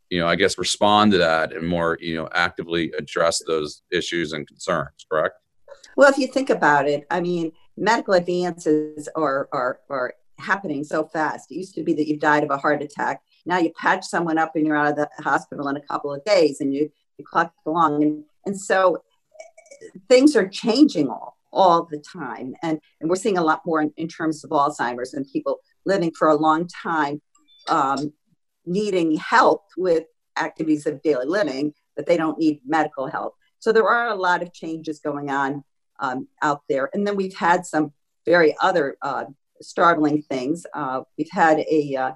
you 0.09 0.19
know, 0.19 0.27
I 0.27 0.35
guess 0.35 0.57
respond 0.57 1.13
to 1.13 1.17
that 1.19 1.53
and 1.53 1.65
more, 1.65 1.97
you 2.01 2.15
know, 2.15 2.27
actively 2.33 2.91
address 2.97 3.41
those 3.47 3.83
issues 3.89 4.33
and 4.33 4.45
concerns. 4.45 5.05
Correct. 5.09 5.35
Well, 5.95 6.09
if 6.09 6.17
you 6.17 6.27
think 6.27 6.49
about 6.49 6.89
it, 6.89 7.07
I 7.09 7.21
mean, 7.21 7.53
medical 7.77 8.15
advances 8.15 9.07
are 9.15 9.47
are 9.53 9.79
are 9.89 10.13
happening 10.39 10.83
so 10.83 11.05
fast. 11.05 11.51
It 11.51 11.55
used 11.55 11.75
to 11.75 11.83
be 11.83 11.93
that 11.93 12.07
you 12.07 12.17
died 12.17 12.43
of 12.43 12.51
a 12.51 12.57
heart 12.57 12.81
attack 12.81 13.21
now 13.49 13.57
you 13.57 13.71
patch 13.73 14.05
someone 14.05 14.37
up 14.37 14.55
and 14.55 14.65
you're 14.65 14.77
out 14.77 14.91
of 14.91 14.95
the 14.95 15.09
hospital 15.23 15.67
in 15.67 15.75
a 15.75 15.81
couple 15.81 16.13
of 16.13 16.23
days 16.23 16.61
and 16.61 16.73
you, 16.73 16.91
you 17.17 17.25
clock 17.25 17.51
along. 17.65 18.03
And, 18.03 18.23
and 18.45 18.59
so 18.59 19.03
things 20.07 20.35
are 20.35 20.47
changing 20.47 21.09
all, 21.09 21.35
all 21.51 21.87
the 21.89 21.97
time. 21.99 22.55
And, 22.61 22.79
and 23.01 23.09
we're 23.09 23.15
seeing 23.15 23.37
a 23.37 23.43
lot 23.43 23.65
more 23.65 23.81
in, 23.81 23.91
in 23.97 24.07
terms 24.07 24.43
of 24.43 24.51
Alzheimer's 24.51 25.13
and 25.15 25.25
people 25.31 25.59
living 25.85 26.11
for 26.11 26.27
a 26.29 26.35
long 26.35 26.67
time 26.67 27.21
um, 27.67 28.13
needing 28.65 29.15
help 29.17 29.63
with 29.77 30.03
activities 30.37 30.85
of 30.85 31.01
daily 31.01 31.25
living, 31.25 31.73
but 31.95 32.05
they 32.05 32.17
don't 32.17 32.37
need 32.37 32.61
medical 32.65 33.07
help. 33.07 33.35
So 33.57 33.71
there 33.71 33.87
are 33.87 34.09
a 34.09 34.15
lot 34.15 34.41
of 34.41 34.53
changes 34.53 34.99
going 34.99 35.29
on 35.29 35.63
um, 35.99 36.27
out 36.41 36.61
there. 36.69 36.89
And 36.93 37.05
then 37.05 37.15
we've 37.15 37.35
had 37.35 37.65
some 37.65 37.93
very 38.25 38.55
other 38.61 38.95
uh, 39.01 39.25
startling 39.61 40.21
things. 40.21 40.65
Uh, 40.73 41.01
we've 41.17 41.31
had 41.31 41.59
a 41.59 41.95
uh, 41.95 42.11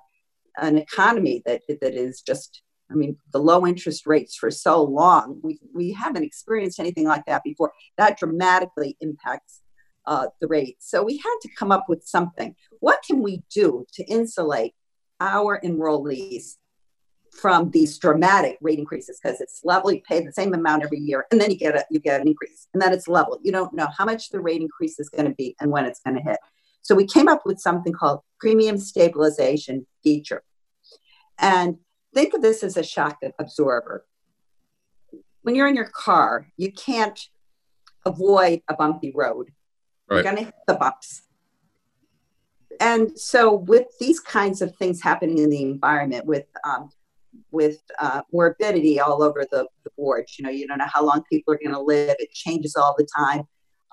an 0.57 0.77
economy 0.77 1.41
that 1.45 1.61
that 1.67 1.93
is 1.93 2.21
just 2.21 2.61
I 2.91 2.95
mean, 2.95 3.17
the 3.31 3.39
low 3.39 3.65
interest 3.65 4.05
rates 4.05 4.35
for 4.35 4.51
so 4.51 4.83
long, 4.83 5.39
we, 5.41 5.57
we 5.73 5.93
haven't 5.93 6.23
experienced 6.23 6.79
anything 6.79 7.07
like 7.07 7.25
that 7.25 7.43
before. 7.43 7.71
That 7.97 8.19
dramatically 8.19 8.97
impacts 9.01 9.61
uh, 10.05 10.27
the 10.41 10.47
rates. 10.47 10.89
So 10.89 11.03
we 11.03 11.17
had 11.17 11.35
to 11.41 11.49
come 11.57 11.71
up 11.71 11.85
with 11.87 12.05
something. 12.05 12.55
What 12.79 12.99
can 13.05 13.21
we 13.21 13.41
do 13.53 13.85
to 13.93 14.03
insulate 14.03 14.73
our 15.19 15.59
enrollees 15.61 16.55
from 17.31 17.71
these 17.71 17.97
dramatic 17.97 18.57
rate 18.61 18.79
increases? 18.79 19.19
Because 19.21 19.41
it's 19.41 19.61
level, 19.63 19.91
you 19.91 20.01
pay 20.07 20.23
the 20.23 20.33
same 20.33 20.53
amount 20.53 20.83
every 20.83 20.99
year, 20.99 21.25
and 21.31 21.39
then 21.39 21.49
you 21.49 21.57
get 21.57 21.75
a 21.75 21.85
you 21.89 21.99
get 21.99 22.21
an 22.21 22.27
increase, 22.27 22.67
and 22.73 22.81
then 22.81 22.93
it's 22.93 23.07
level. 23.07 23.39
You 23.43 23.51
don't 23.51 23.73
know 23.73 23.87
how 23.97 24.05
much 24.05 24.29
the 24.29 24.41
rate 24.41 24.61
increase 24.61 24.99
is 24.99 25.09
going 25.09 25.25
to 25.25 25.35
be 25.35 25.55
and 25.59 25.71
when 25.71 25.85
it's 25.85 26.01
going 26.01 26.17
to 26.17 26.21
hit. 26.21 26.37
So 26.83 26.95
we 26.95 27.07
came 27.07 27.27
up 27.27 27.41
with 27.45 27.59
something 27.59 27.93
called 27.93 28.19
premium 28.39 28.77
stabilization 28.77 29.87
feature. 30.03 30.43
And 31.39 31.77
think 32.13 32.33
of 32.33 32.41
this 32.41 32.61
as 32.63 32.77
a 32.77 32.83
shock 32.83 33.17
absorber. 33.39 34.05
When 35.41 35.55
you're 35.55 35.67
in 35.67 35.75
your 35.75 35.89
car, 35.89 36.47
you 36.57 36.71
can't 36.71 37.19
avoid 38.05 38.61
a 38.67 38.75
bumpy 38.75 39.11
road. 39.13 39.49
Right. 40.09 40.17
You're 40.17 40.23
going 40.23 40.37
to 40.37 40.43
hit 40.43 40.53
the 40.67 40.75
bumps. 40.75 41.23
And 42.79 43.17
so, 43.17 43.53
with 43.53 43.87
these 43.99 44.19
kinds 44.19 44.61
of 44.61 44.75
things 44.77 45.01
happening 45.01 45.37
in 45.37 45.49
the 45.49 45.61
environment, 45.61 46.25
with 46.25 46.45
um, 46.63 46.89
with 47.51 47.81
uh, 47.99 48.21
morbidity 48.31 48.99
all 48.99 49.23
over 49.23 49.45
the, 49.51 49.67
the 49.83 49.91
board. 49.97 50.25
You 50.37 50.45
know, 50.45 50.51
you 50.51 50.67
don't 50.67 50.79
know 50.79 50.87
how 50.91 51.05
long 51.05 51.23
people 51.31 51.53
are 51.53 51.59
going 51.63 51.73
to 51.73 51.81
live. 51.81 52.15
It 52.19 52.31
changes 52.31 52.75
all 52.75 52.95
the 52.97 53.07
time. 53.17 53.43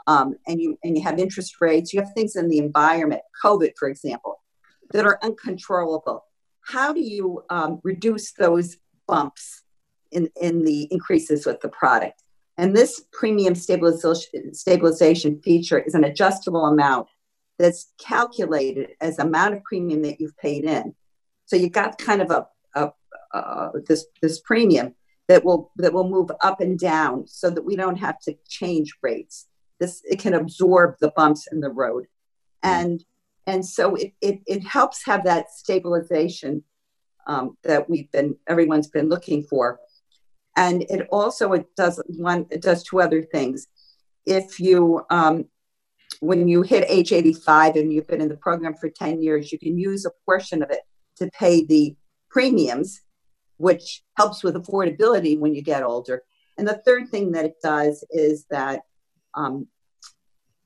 Um, 0.07 0.35
and 0.47 0.61
you 0.61 0.79
and 0.83 0.97
you 0.97 1.03
have 1.03 1.19
interest 1.19 1.61
rates. 1.61 1.93
You 1.93 2.01
have 2.01 2.13
things 2.15 2.37
in 2.37 2.49
the 2.49 2.59
environment, 2.59 3.23
COVID, 3.45 3.73
for 3.79 3.89
example, 3.89 4.41
that 4.93 5.05
are 5.05 5.19
uncontrollable. 5.23 6.25
How 6.63 6.93
do 6.93 7.01
you 7.01 7.45
um, 7.51 7.81
reduce 7.83 8.33
those 8.33 8.77
bumps 9.07 9.63
in, 10.13 10.31
in 10.41 10.65
the 10.65 10.85
increases 10.93 11.47
with 11.47 11.61
the 11.61 11.69
product? 11.69 12.23
And 12.59 12.77
this 12.77 13.03
premium 13.13 13.55
stabilization, 13.55 14.53
stabilization 14.53 15.41
feature 15.41 15.79
is 15.79 15.95
an 15.95 16.05
adjustable 16.05 16.67
amount 16.67 17.09
that's 17.59 17.93
calculated 17.99 18.91
as 19.01 19.19
amount 19.19 19.55
of 19.55 19.65
premium 19.65 20.03
that 20.03 20.21
you've 20.21 20.37
paid 20.37 20.65
in. 20.65 20.95
So 21.47 21.57
you 21.57 21.69
got 21.69 21.99
kind 21.99 22.23
of 22.23 22.31
a, 22.31 22.47
a 22.75 22.93
uh, 23.33 23.71
this 23.87 24.07
this 24.21 24.41
premium 24.41 24.95
that 25.29 25.45
will 25.45 25.71
that 25.77 25.93
will 25.93 26.09
move 26.09 26.31
up 26.43 26.61
and 26.61 26.79
down 26.79 27.27
so 27.27 27.51
that 27.51 27.65
we 27.65 27.77
don't 27.77 27.99
have 27.99 28.19
to 28.21 28.35
change 28.49 28.95
rates. 29.03 29.47
This 29.81 30.03
it 30.09 30.19
can 30.21 30.35
absorb 30.35 30.97
the 31.01 31.13
bumps 31.17 31.49
in 31.51 31.61
the 31.61 31.71
road, 31.71 32.07
and 32.63 33.03
and 33.47 33.65
so 33.65 33.95
it 33.97 34.13
it, 34.21 34.41
it 34.47 34.63
helps 34.65 35.05
have 35.07 35.25
that 35.25 35.51
stabilization 35.51 36.63
um, 37.27 37.57
that 37.65 37.89
we've 37.89 38.11
been 38.13 38.37
everyone's 38.47 38.89
been 38.89 39.09
looking 39.09 39.43
for, 39.43 39.81
and 40.57 40.83
it 40.83 41.09
also 41.11 41.53
it 41.55 41.67
does 41.77 42.03
one 42.07 42.47
it 42.51 42.63
does 42.63 42.83
two 42.83 43.01
other 43.01 43.23
things. 43.23 43.67
If 44.27 44.61
you 44.61 45.03
um, 45.11 45.47
when 46.21 46.47
you 46.47 46.63
hit 46.63 46.85
age 46.89 47.13
85 47.13 47.77
and 47.77 47.93
you've 47.93 48.07
been 48.07 48.21
in 48.21 48.29
the 48.29 48.37
program 48.37 48.75
for 48.75 48.91
10 48.91 49.23
years, 49.23 49.51
you 49.51 49.59
can 49.59 49.79
use 49.79 50.05
a 50.05 50.11
portion 50.27 50.63
of 50.63 50.71
it 50.71 50.81
to 51.17 51.31
pay 51.31 51.65
the 51.65 51.97
premiums 52.29 53.01
which 53.61 54.03
helps 54.17 54.43
with 54.43 54.55
affordability 54.55 55.39
when 55.39 55.55
you 55.55 55.61
get 55.61 55.83
older. 55.83 56.23
And 56.57 56.67
the 56.67 56.81
third 56.87 57.11
thing 57.11 57.33
that 57.33 57.45
it 57.45 57.57
does 57.63 58.03
is 58.11 58.47
that 58.49 58.81
um, 59.35 59.67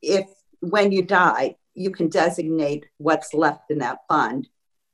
if 0.02 0.26
when 0.60 0.92
you 0.92 1.02
die, 1.02 1.56
you 1.74 1.90
can 1.90 2.08
designate 2.08 2.86
what's 2.98 3.34
left 3.34 3.70
in 3.70 3.78
that 3.78 3.98
fund 4.08 4.48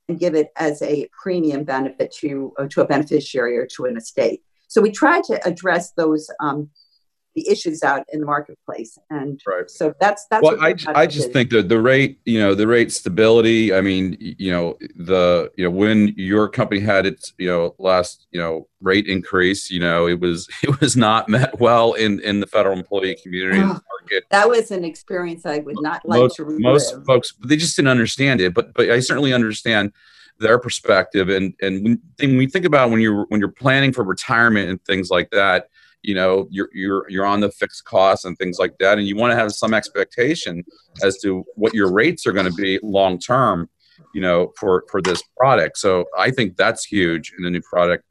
and 0.08 0.18
give 0.18 0.34
it 0.34 0.48
as 0.56 0.82
a 0.82 1.08
premium 1.22 1.64
benefit 1.64 2.12
to, 2.12 2.52
to 2.70 2.80
a 2.80 2.86
beneficiary 2.86 3.56
or 3.56 3.66
to 3.66 3.84
an 3.84 3.96
estate. 3.96 4.42
So 4.68 4.80
we 4.80 4.90
try 4.90 5.20
to 5.22 5.46
address 5.46 5.92
those 5.92 6.30
um, 6.40 6.70
the 7.34 7.48
issues 7.48 7.82
out 7.82 8.04
in 8.12 8.20
the 8.20 8.26
marketplace 8.26 8.98
and 9.10 9.40
right. 9.46 9.70
so 9.70 9.94
that's 10.00 10.26
that's 10.26 10.42
well 10.42 10.60
i, 10.60 10.74
I 10.88 11.06
just 11.06 11.32
think 11.32 11.50
that 11.50 11.68
the 11.68 11.80
rate 11.80 12.18
you 12.24 12.40
know 12.40 12.54
the 12.54 12.66
rate 12.66 12.90
stability 12.92 13.72
i 13.72 13.80
mean 13.80 14.16
you 14.20 14.50
know 14.50 14.76
the 14.96 15.50
you 15.56 15.64
know 15.64 15.70
when 15.70 16.08
your 16.16 16.48
company 16.48 16.80
had 16.80 17.06
its 17.06 17.32
you 17.38 17.48
know 17.48 17.74
last 17.78 18.26
you 18.32 18.40
know 18.40 18.66
rate 18.80 19.06
increase 19.06 19.70
you 19.70 19.80
know 19.80 20.08
it 20.08 20.18
was 20.18 20.48
it 20.62 20.80
was 20.80 20.96
not 20.96 21.28
met 21.28 21.58
well 21.60 21.92
in 21.94 22.20
in 22.20 22.40
the 22.40 22.46
federal 22.46 22.76
employee 22.76 23.16
community 23.22 23.60
oh, 23.62 23.80
that 24.30 24.48
was 24.48 24.70
an 24.70 24.84
experience 24.84 25.46
i 25.46 25.58
would 25.58 25.80
not 25.80 26.06
like 26.08 26.20
most, 26.20 26.36
to 26.36 26.44
relive. 26.44 26.60
most 26.60 26.96
folks 27.06 27.32
they 27.44 27.56
just 27.56 27.76
didn't 27.76 27.88
understand 27.88 28.40
it 28.40 28.54
but 28.54 28.74
but 28.74 28.90
i 28.90 28.98
certainly 28.98 29.32
understand 29.32 29.92
their 30.40 30.58
perspective 30.58 31.28
and 31.28 31.54
and 31.60 31.84
when, 31.84 32.02
when 32.18 32.36
we 32.36 32.46
think 32.46 32.64
about 32.64 32.90
when 32.90 33.00
you're 33.00 33.24
when 33.28 33.40
you're 33.40 33.50
planning 33.52 33.92
for 33.92 34.02
retirement 34.02 34.68
and 34.68 34.84
things 34.84 35.10
like 35.10 35.30
that 35.30 35.68
you 36.02 36.14
know 36.14 36.46
you're 36.50 36.68
you're 36.72 37.08
you're 37.10 37.26
on 37.26 37.40
the 37.40 37.50
fixed 37.50 37.84
costs 37.84 38.24
and 38.24 38.36
things 38.38 38.58
like 38.58 38.76
that 38.78 38.98
and 38.98 39.06
you 39.06 39.16
want 39.16 39.30
to 39.30 39.36
have 39.36 39.52
some 39.52 39.74
expectation 39.74 40.64
as 41.02 41.18
to 41.18 41.44
what 41.56 41.74
your 41.74 41.92
rates 41.92 42.26
are 42.26 42.32
going 42.32 42.46
to 42.46 42.52
be 42.52 42.78
long 42.82 43.18
term 43.18 43.68
you 44.14 44.20
know 44.20 44.52
for 44.58 44.84
for 44.90 45.00
this 45.02 45.22
product. 45.36 45.78
So 45.78 46.06
i 46.16 46.30
think 46.30 46.56
that's 46.56 46.84
huge 46.84 47.32
in 47.36 47.44
the 47.44 47.50
new 47.50 47.62
product. 47.62 48.04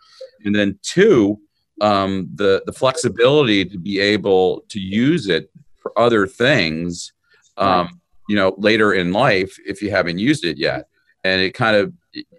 And 0.45 0.55
then 0.55 0.79
two 0.81 1.39
um, 1.81 2.29
the 2.35 2.61
the 2.65 2.73
flexibility 2.73 3.63
to 3.65 3.79
be 3.79 3.99
able 3.99 4.63
to 4.69 4.79
use 4.79 5.27
it 5.27 5.49
for 5.77 5.97
other 5.97 6.27
things 6.27 7.13
um, 7.57 8.01
you 8.27 8.35
know 8.35 8.53
later 8.57 8.93
in 8.93 9.11
life 9.13 9.57
if 9.65 9.81
you 9.81 9.89
haven't 9.91 10.19
used 10.19 10.45
it 10.45 10.57
yet. 10.57 10.87
And 11.23 11.41
it 11.41 11.53
kind 11.53 11.75
of 11.75 11.93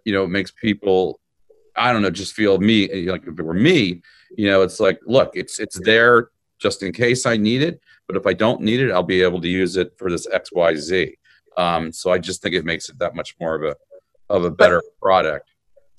you 0.05 0.13
know 0.13 0.27
makes 0.27 0.51
people 0.51 1.21
i 1.77 1.93
don't 1.93 2.03
know 2.03 2.11
just 2.11 2.35
feel 2.35 2.59
me 2.59 3.07
like 3.07 3.23
if 3.27 3.39
it 3.39 3.43
were 3.43 3.55
me 3.55 4.03
you 4.37 4.49
know 4.49 4.63
it's 4.63 4.81
like 4.81 4.99
look 5.07 5.31
it's 5.35 5.59
it's 5.59 5.79
there 5.81 6.31
just 6.59 6.83
in 6.83 6.93
case 6.93 7.27
i 7.27 7.37
need 7.37 7.63
it 7.63 7.81
but 8.07 8.17
if 8.17 8.27
i 8.27 8.33
don't 8.33 8.61
need 8.61 8.81
it 8.81 8.91
i'll 8.91 9.03
be 9.03 9.23
able 9.23 9.41
to 9.41 9.49
use 9.49 9.77
it 9.77 9.93
for 9.97 10.11
this 10.11 10.27
xyz 10.27 11.15
um, 11.57 11.93
so 11.93 12.11
i 12.11 12.19
just 12.19 12.43
think 12.43 12.55
it 12.55 12.65
makes 12.65 12.89
it 12.89 12.99
that 12.99 13.15
much 13.15 13.35
more 13.41 13.55
of 13.55 13.63
a 13.63 13.77
of 14.29 14.45
a 14.45 14.51
better 14.51 14.81
but, 14.81 15.05
product. 15.05 15.51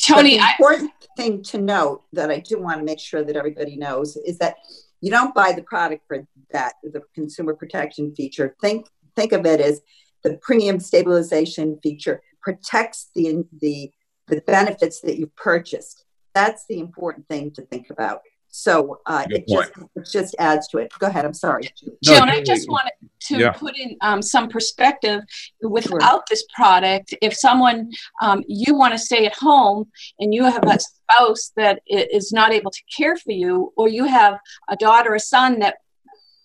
Tony 0.01 0.37
the 0.37 0.45
important 0.57 0.91
I, 1.01 1.21
thing 1.21 1.43
to 1.43 1.57
note 1.57 2.03
that 2.13 2.31
i 2.31 2.39
do 2.39 2.59
want 2.59 2.79
to 2.79 2.85
make 2.85 2.99
sure 2.99 3.23
that 3.23 3.35
everybody 3.35 3.75
knows 3.75 4.15
is 4.17 4.37
that 4.37 4.55
you 5.01 5.09
don't 5.09 5.33
buy 5.33 5.51
the 5.51 5.63
product 5.63 6.03
for 6.07 6.25
that 6.51 6.75
the 6.83 7.01
consumer 7.13 7.53
protection 7.53 8.13
feature. 8.15 8.55
Think 8.61 8.87
think 9.15 9.33
of 9.33 9.45
it 9.45 9.59
as 9.59 9.81
the 10.23 10.37
premium 10.41 10.79
stabilization 10.79 11.79
feature 11.83 12.21
protects 12.41 13.09
the 13.15 13.43
the 13.59 13.91
the 14.27 14.41
benefits 14.41 15.01
that 15.01 15.17
you've 15.17 15.35
purchased 15.35 16.05
that's 16.33 16.65
the 16.67 16.79
important 16.79 17.27
thing 17.27 17.51
to 17.51 17.61
think 17.63 17.89
about. 17.89 18.21
So 18.51 18.99
uh, 19.05 19.25
it 19.29 19.47
just 19.47 19.71
it 19.95 20.07
just 20.11 20.35
adds 20.37 20.67
to 20.69 20.79
it. 20.79 20.91
Go 20.99 21.07
ahead. 21.07 21.23
I'm 21.23 21.33
sorry, 21.33 21.69
Joan. 22.03 22.29
I 22.29 22.43
just 22.43 22.69
wanted 22.69 22.91
to 23.27 23.37
yeah. 23.37 23.51
put 23.51 23.77
in 23.77 23.95
um, 24.01 24.21
some 24.21 24.49
perspective. 24.49 25.21
Without 25.61 25.99
sure. 25.99 26.23
this 26.29 26.45
product, 26.53 27.15
if 27.21 27.33
someone 27.33 27.91
um, 28.21 28.43
you 28.47 28.75
want 28.75 28.93
to 28.93 28.99
stay 28.99 29.25
at 29.25 29.35
home 29.35 29.89
and 30.19 30.33
you 30.33 30.43
have 30.43 30.63
a 30.63 30.77
spouse 30.79 31.53
that 31.55 31.81
is 31.87 32.33
not 32.33 32.51
able 32.51 32.71
to 32.71 32.81
care 32.95 33.15
for 33.15 33.31
you, 33.31 33.71
or 33.77 33.87
you 33.87 34.03
have 34.03 34.37
a 34.69 34.75
daughter 34.75 35.15
or 35.15 35.19
son 35.19 35.59
that 35.59 35.75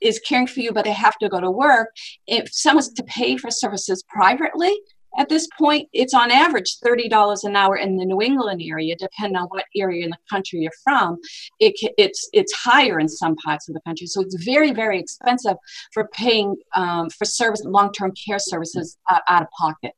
is 0.00 0.20
caring 0.20 0.46
for 0.46 0.60
you, 0.60 0.72
but 0.72 0.84
they 0.84 0.92
have 0.92 1.18
to 1.18 1.28
go 1.28 1.40
to 1.40 1.50
work. 1.50 1.88
If 2.28 2.52
someone's 2.52 2.92
to 2.92 3.02
pay 3.02 3.36
for 3.36 3.50
services 3.50 4.04
privately, 4.08 4.78
at 5.16 5.28
this 5.28 5.48
point, 5.58 5.88
it's 5.92 6.14
on 6.14 6.30
average 6.30 6.78
$30 6.84 7.44
an 7.44 7.56
hour 7.56 7.76
in 7.76 7.96
the 7.96 8.04
New 8.04 8.20
England 8.20 8.62
area, 8.64 8.94
depending 8.98 9.36
on 9.36 9.48
what 9.48 9.64
area 9.74 10.04
in 10.04 10.10
the 10.10 10.18
country 10.30 10.60
you're 10.60 10.72
from. 10.84 11.18
It, 11.58 11.74
it's, 11.96 12.28
it's 12.32 12.52
higher 12.52 13.00
in 13.00 13.08
some 13.08 13.36
parts 13.36 13.68
of 13.68 13.74
the 13.74 13.80
country. 13.80 14.06
So 14.06 14.20
it's 14.20 14.42
very, 14.44 14.72
very 14.72 15.00
expensive 15.00 15.56
for 15.92 16.08
paying 16.08 16.56
um, 16.74 17.08
for 17.10 17.24
service, 17.24 17.62
long-term 17.64 18.12
care 18.26 18.38
services 18.38 18.98
uh, 19.10 19.20
out 19.28 19.42
of 19.42 19.48
pocket. 19.58 19.92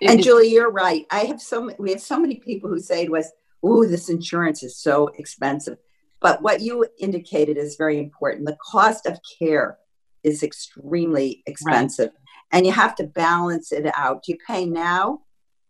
It, 0.00 0.10
and 0.10 0.22
Julie, 0.22 0.48
you're 0.48 0.70
right. 0.70 1.06
I 1.10 1.20
have 1.20 1.40
so 1.40 1.70
we 1.78 1.90
have 1.90 2.00
so 2.00 2.18
many 2.18 2.36
people 2.36 2.68
who 2.68 2.80
say 2.80 3.06
to 3.06 3.16
us, 3.16 3.30
"Oh, 3.62 3.86
this 3.86 4.08
insurance 4.08 4.64
is 4.64 4.76
so 4.76 5.08
expensive." 5.16 5.78
But 6.20 6.42
what 6.42 6.60
you 6.60 6.84
indicated 6.98 7.56
is 7.56 7.76
very 7.76 8.00
important. 8.00 8.46
The 8.46 8.56
cost 8.68 9.06
of 9.06 9.20
care 9.38 9.78
is 10.24 10.42
extremely 10.42 11.44
expensive. 11.46 12.10
Right 12.10 12.21
and 12.52 12.66
you 12.66 12.72
have 12.72 12.94
to 12.96 13.04
balance 13.04 13.72
it 13.72 13.90
out. 13.96 14.22
Do 14.22 14.32
you 14.32 14.38
pay 14.46 14.66
now 14.66 15.22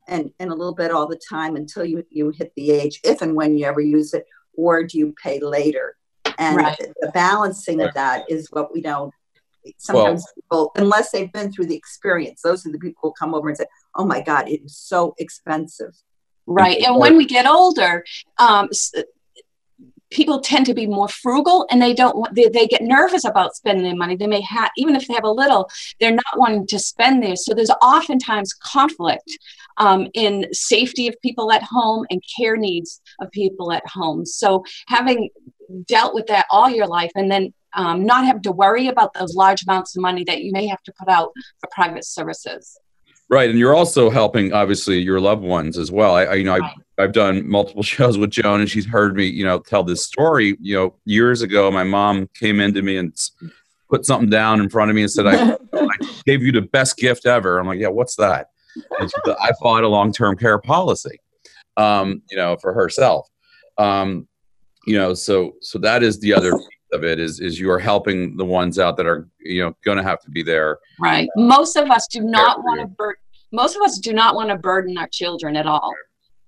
and, 0.09 0.33
and 0.39 0.51
a 0.51 0.55
little 0.55 0.75
bit 0.75 0.91
all 0.91 1.07
the 1.07 1.21
time 1.31 1.57
until 1.57 1.85
you, 1.85 2.05
you 2.11 2.31
hit 2.31 2.53
the 2.57 2.73
age, 2.73 3.01
if 3.05 3.23
and 3.23 3.35
when 3.35 3.57
you 3.57 3.65
ever 3.67 3.81
use 3.81 4.13
it, 4.13 4.27
or 4.55 4.83
do 4.83 4.99
you 4.99 5.15
pay 5.23 5.41
later? 5.41 5.97
And 6.39 6.57
right. 6.57 6.77
the, 6.79 6.93
the, 7.01 7.13
balancing 7.13 7.79
right. 7.79 7.89
of 7.89 7.95
that 7.95 8.25
is 8.29 8.49
what 8.51 8.73
we 8.73 8.81
don't 8.81 9.13
sometimes 9.79 10.25
well, 10.51 10.71
people, 10.71 10.83
unless 10.83 11.13
they've 11.13 11.33
been 11.33 11.53
through 11.53 11.67
the 11.67 11.77
experience, 11.77 12.43
those 12.43 12.67
are 12.67 12.73
the 12.73 12.79
people 12.79 13.01
who 13.03 13.13
come 13.13 13.35
over 13.35 13.49
and 13.49 13.57
say, 13.57 13.67
Oh 13.95 14.05
my 14.05 14.21
God, 14.21 14.49
it 14.49 14.63
is 14.65 14.77
so 14.77 15.15
expensive. 15.19 15.95
Right. 16.47 16.83
And 16.83 16.99
when 16.99 17.17
we 17.17 17.27
get 17.27 17.47
older, 17.47 18.05
um, 18.39 18.69
people 20.13 20.41
tend 20.41 20.67
to 20.67 20.75
be 20.75 20.87
more 20.87 21.09
frugal 21.09 21.67
and 21.71 21.81
they 21.81 21.95
don't 21.95 22.35
they, 22.35 22.49
they 22.49 22.67
get 22.67 22.83
nervous 22.83 23.25
about 23.25 23.57
spending 23.57 23.85
their 23.85 23.97
money. 23.97 24.17
They 24.17 24.27
may 24.27 24.41
have 24.43 24.71
even 24.77 24.97
if 24.97 25.07
they 25.07 25.15
have 25.15 25.25
a 25.25 25.31
little 25.31 25.69
they're 26.01 26.11
not 26.11 26.37
wanting 26.37 26.67
to 26.69 26.79
spend 26.79 27.23
there. 27.23 27.37
So 27.37 27.55
there's 27.55 27.71
oftentimes 27.83 28.53
conflict 28.55 29.31
um, 29.79 30.09
in 30.15 30.47
safety 30.53 31.09
of 31.09 31.21
people 31.23 31.51
at 31.53 31.63
home 31.63 32.07
and 32.11 32.23
care 32.37 32.57
needs 32.57 33.01
of 33.21 33.31
people 33.31 33.73
at 33.73 33.87
home. 33.87 34.27
So 34.27 34.65
having 34.89 35.31
dealt 35.87 36.15
with 36.15 36.27
that 36.27 36.47
all 36.51 36.69
your 36.69 36.87
life 36.87 37.13
and 37.15 37.31
then 37.31 37.55
um, 37.75 38.05
not 38.05 38.27
have 38.27 38.43
to 38.43 38.53
worry 38.53 38.89
about 38.89 39.15
those 39.15 39.35
large 39.35 39.63
amounts 39.63 39.97
of 39.97 40.03
money 40.03 40.25
that 40.25 40.43
you 40.43 40.53
may 40.53 40.67
have 40.67 40.83
to 40.83 40.93
put 40.99 41.09
out 41.09 41.33
for 41.59 41.69
private 41.73 42.05
services 42.05 42.79
Right, 43.33 43.49
and 43.49 43.59
you're 43.59 43.75
also 43.75 44.11
helping 44.11 44.53
obviously 44.53 44.99
your 44.99 45.19
loved 45.19 45.43
ones 45.43 45.79
as 45.79 45.91
well. 45.91 46.17
I, 46.17 46.25
I 46.25 46.35
you 46.35 46.45
know, 46.45 46.59
right. 46.59 46.71
I've, 46.99 47.05
I've 47.05 47.13
done 47.13 47.49
multiple 47.49 47.83
shows 47.95 48.19
with 48.19 48.29
Joan, 48.29 48.61
and 48.61 48.69
she's 48.69 48.85
heard 48.85 49.17
me, 49.17 49.25
you 49.25 49.43
know, 49.43 49.59
tell 49.59 49.83
this 49.83 50.05
story. 50.05 50.55
You 50.61 50.77
know, 50.77 50.95
years 51.07 51.41
ago, 51.41 51.71
my 51.71 51.83
mom 51.83 52.29
came 52.39 52.61
into 52.61 52.83
me 52.83 52.99
and 52.99 53.17
put 53.89 54.05
something 54.05 54.29
down 54.29 54.61
in 54.61 54.69
front 54.69 54.91
of 54.91 54.97
me 54.97 55.01
and 55.01 55.11
said, 55.11 55.27
"I, 55.27 55.57
I 55.73 55.89
gave 56.27 56.43
you 56.43 56.53
the 56.53 56.61
best 56.61 56.99
gift 56.99 57.25
ever." 57.25 57.59
I'm 57.59 57.67
like, 57.67 57.79
"Yeah, 57.79 57.89
what's 57.89 58.17
that?" 58.17 58.51
Said, 58.99 59.11
"I 59.41 59.53
bought 59.63 59.83
a 59.83 59.89
long-term 59.89 60.37
care 60.37 60.59
policy, 60.59 61.19
um, 61.79 62.21
you 62.31 62.37
know, 62.37 62.59
for 62.59 62.75
herself." 62.75 63.31
Um, 63.79 64.29
you 64.87 64.99
know, 64.99 65.15
so 65.15 65.55
so 65.63 65.79
that 65.79 66.03
is 66.03 66.21
the 66.21 66.35
other 66.35 66.53
piece 66.53 66.69
of 66.93 67.03
it 67.03 67.19
is 67.19 67.41
is 67.41 67.59
you 67.59 67.71
are 67.71 67.79
helping 67.79 68.37
the 68.37 68.45
ones 68.45 68.79
out 68.79 68.99
that 68.99 69.07
are 69.07 69.27
you 69.41 69.63
know 69.63 69.75
going 69.87 69.97
to 69.97 70.03
have 70.03 70.21
to 70.21 70.31
be 70.31 70.43
there 70.43 70.79
right 71.01 71.27
most 71.37 71.75
of 71.75 71.91
us 71.91 72.07
do 72.07 72.21
not 72.21 72.59
want 72.59 72.81
to 72.81 72.87
bur- 72.87 73.17
most 73.53 73.77
of 73.77 73.83
us 73.83 73.99
do 73.99 74.13
not 74.13 74.35
want 74.35 74.49
to 74.49 74.57
burden 74.57 74.97
our 74.99 75.09
children 75.09 75.57
at 75.57 75.67
all 75.67 75.93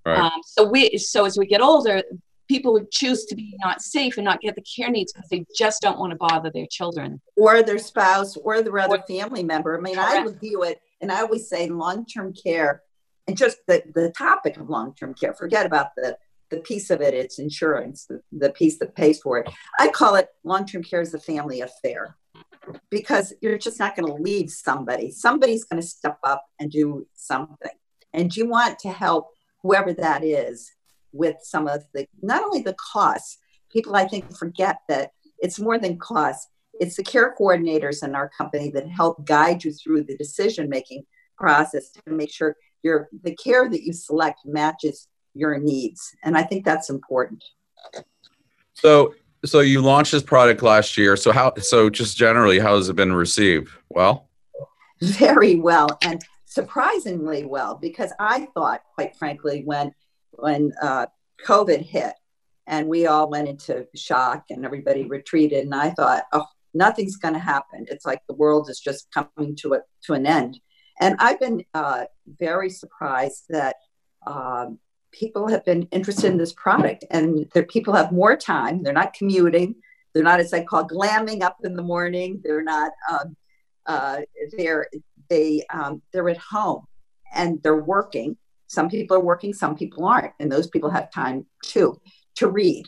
right. 0.05 0.19
um, 0.19 0.41
so 0.45 0.63
we 0.63 0.97
so 0.97 1.25
as 1.25 1.37
we 1.37 1.45
get 1.45 1.61
older 1.61 2.01
people 2.47 2.73
would 2.73 2.91
choose 2.91 3.25
to 3.25 3.35
be 3.35 3.55
not 3.63 3.81
safe 3.81 4.17
and 4.17 4.25
not 4.25 4.41
get 4.41 4.55
the 4.55 4.61
care 4.61 4.89
needs 4.89 5.11
because 5.11 5.29
they 5.29 5.45
just 5.57 5.81
don't 5.81 5.97
want 5.97 6.11
to 6.11 6.17
bother 6.17 6.51
their 6.53 6.67
children 6.69 7.19
or 7.35 7.63
their 7.63 7.79
spouse 7.79 8.37
or 8.37 8.61
their 8.61 8.77
other 8.77 9.01
family 9.07 9.43
member. 9.43 9.75
I 9.75 9.81
mean, 9.81 9.97
I 9.97 10.19
would 10.23 10.39
view 10.39 10.61
it, 10.61 10.79
and 11.01 11.11
I 11.11 11.21
always 11.21 11.49
say 11.49 11.67
long 11.67 12.05
term 12.05 12.33
care 12.33 12.83
and 13.27 13.37
just 13.37 13.57
the, 13.67 13.83
the 13.93 14.11
topic 14.11 14.57
of 14.57 14.69
long 14.69 14.93
term 14.93 15.13
care, 15.13 15.33
forget 15.33 15.65
about 15.65 15.95
the, 15.95 16.17
the 16.49 16.57
piece 16.57 16.89
of 16.89 17.01
it, 17.01 17.13
it's 17.13 17.39
insurance, 17.39 18.05
the, 18.05 18.21
the 18.31 18.51
piece 18.51 18.77
that 18.79 18.95
pays 18.95 19.19
for 19.19 19.39
it. 19.39 19.49
I 19.79 19.89
call 19.89 20.15
it 20.15 20.29
long 20.43 20.65
term 20.65 20.83
care 20.83 21.01
is 21.01 21.13
a 21.13 21.19
family 21.19 21.61
affair 21.61 22.15
because 22.89 23.33
you're 23.41 23.57
just 23.57 23.79
not 23.79 23.95
going 23.95 24.07
to 24.07 24.21
leave 24.21 24.49
somebody. 24.49 25.11
Somebody's 25.11 25.63
going 25.65 25.81
to 25.81 25.87
step 25.87 26.17
up 26.23 26.45
and 26.59 26.71
do 26.71 27.07
something. 27.13 27.71
And 28.13 28.35
you 28.35 28.47
want 28.47 28.79
to 28.79 28.91
help 28.91 29.31
whoever 29.61 29.93
that 29.93 30.23
is 30.23 30.71
with 31.11 31.35
some 31.41 31.67
of 31.67 31.83
the, 31.93 32.07
not 32.21 32.43
only 32.43 32.61
the 32.61 32.75
costs, 32.75 33.37
people 33.71 33.95
I 33.95 34.07
think 34.07 34.35
forget 34.37 34.77
that 34.89 35.11
it's 35.39 35.59
more 35.59 35.77
than 35.77 35.97
cost. 35.97 36.49
It's 36.79 36.95
the 36.97 37.03
care 37.03 37.33
coordinators 37.39 38.03
in 38.03 38.15
our 38.15 38.29
company 38.29 38.69
that 38.71 38.87
help 38.87 39.25
guide 39.25 39.63
you 39.63 39.71
through 39.71 40.03
the 40.03 40.17
decision 40.17 40.69
making 40.69 41.03
process 41.37 41.89
to 41.91 42.01
make 42.07 42.31
sure 42.31 42.55
your 42.83 43.09
the 43.23 43.35
care 43.35 43.69
that 43.69 43.83
you 43.83 43.93
select 43.93 44.39
matches 44.45 45.07
your 45.33 45.57
needs. 45.57 46.15
And 46.23 46.37
I 46.37 46.43
think 46.43 46.63
that's 46.63 46.89
important. 46.89 47.43
So 48.73 49.13
so 49.45 49.59
you 49.59 49.81
launched 49.81 50.11
this 50.11 50.23
product 50.23 50.61
last 50.61 50.97
year. 50.97 51.15
So 51.15 51.31
how 51.31 51.53
so 51.55 51.89
just 51.89 52.17
generally 52.17 52.59
how 52.59 52.75
has 52.75 52.89
it 52.89 52.95
been 52.95 53.13
received? 53.13 53.69
Well? 53.89 54.29
Very 55.01 55.55
well 55.55 55.89
and 56.01 56.23
surprisingly 56.45 57.45
well 57.45 57.75
because 57.75 58.13
I 58.19 58.47
thought 58.53 58.81
quite 58.95 59.15
frankly 59.15 59.61
when 59.65 59.93
when 60.31 60.73
uh, 60.81 61.07
COVID 61.45 61.81
hit 61.81 62.13
and 62.67 62.87
we 62.87 63.05
all 63.05 63.29
went 63.29 63.47
into 63.47 63.87
shock 63.95 64.45
and 64.49 64.65
everybody 64.65 65.05
retreated. 65.05 65.65
And 65.65 65.75
I 65.75 65.91
thought, 65.91 66.23
oh, 66.31 66.45
nothing's 66.73 67.17
going 67.17 67.33
to 67.33 67.39
happen. 67.39 67.85
It's 67.89 68.05
like 68.05 68.21
the 68.27 68.35
world 68.35 68.69
is 68.69 68.79
just 68.79 69.07
coming 69.13 69.55
to 69.57 69.75
a, 69.75 69.79
to 70.03 70.13
an 70.13 70.25
end. 70.25 70.59
And 70.99 71.15
I've 71.19 71.39
been 71.39 71.63
uh, 71.73 72.05
very 72.39 72.69
surprised 72.69 73.45
that 73.49 73.75
um, 74.25 74.79
people 75.17 75.47
have 75.47 75.63
been 75.65 75.83
interested 75.91 76.31
in 76.31 76.37
this 76.37 76.53
product 76.53 77.05
and 77.11 77.49
that 77.53 77.69
people 77.69 77.93
have 77.93 78.11
more 78.11 78.35
time. 78.35 78.83
They're 78.83 78.93
not 78.93 79.13
commuting. 79.13 79.75
They're 80.13 80.23
not, 80.23 80.39
as 80.39 80.53
I 80.53 80.63
call, 80.63 80.87
glamming 80.87 81.41
up 81.41 81.57
in 81.63 81.75
the 81.75 81.83
morning. 81.83 82.41
They're 82.43 82.63
not, 82.63 82.91
um, 83.09 83.35
uh, 83.85 84.21
they're, 84.57 84.87
they, 85.29 85.63
um, 85.73 86.01
they're 86.11 86.29
at 86.29 86.37
home 86.37 86.85
and 87.33 87.61
they're 87.63 87.83
working 87.83 88.37
some 88.67 88.89
people 88.89 89.17
are 89.17 89.21
working, 89.21 89.53
some 89.53 89.75
people 89.75 90.05
aren't, 90.05 90.33
and 90.39 90.51
those 90.51 90.67
people 90.67 90.89
have 90.89 91.11
time 91.11 91.45
too 91.63 91.99
to 92.35 92.47
read. 92.47 92.85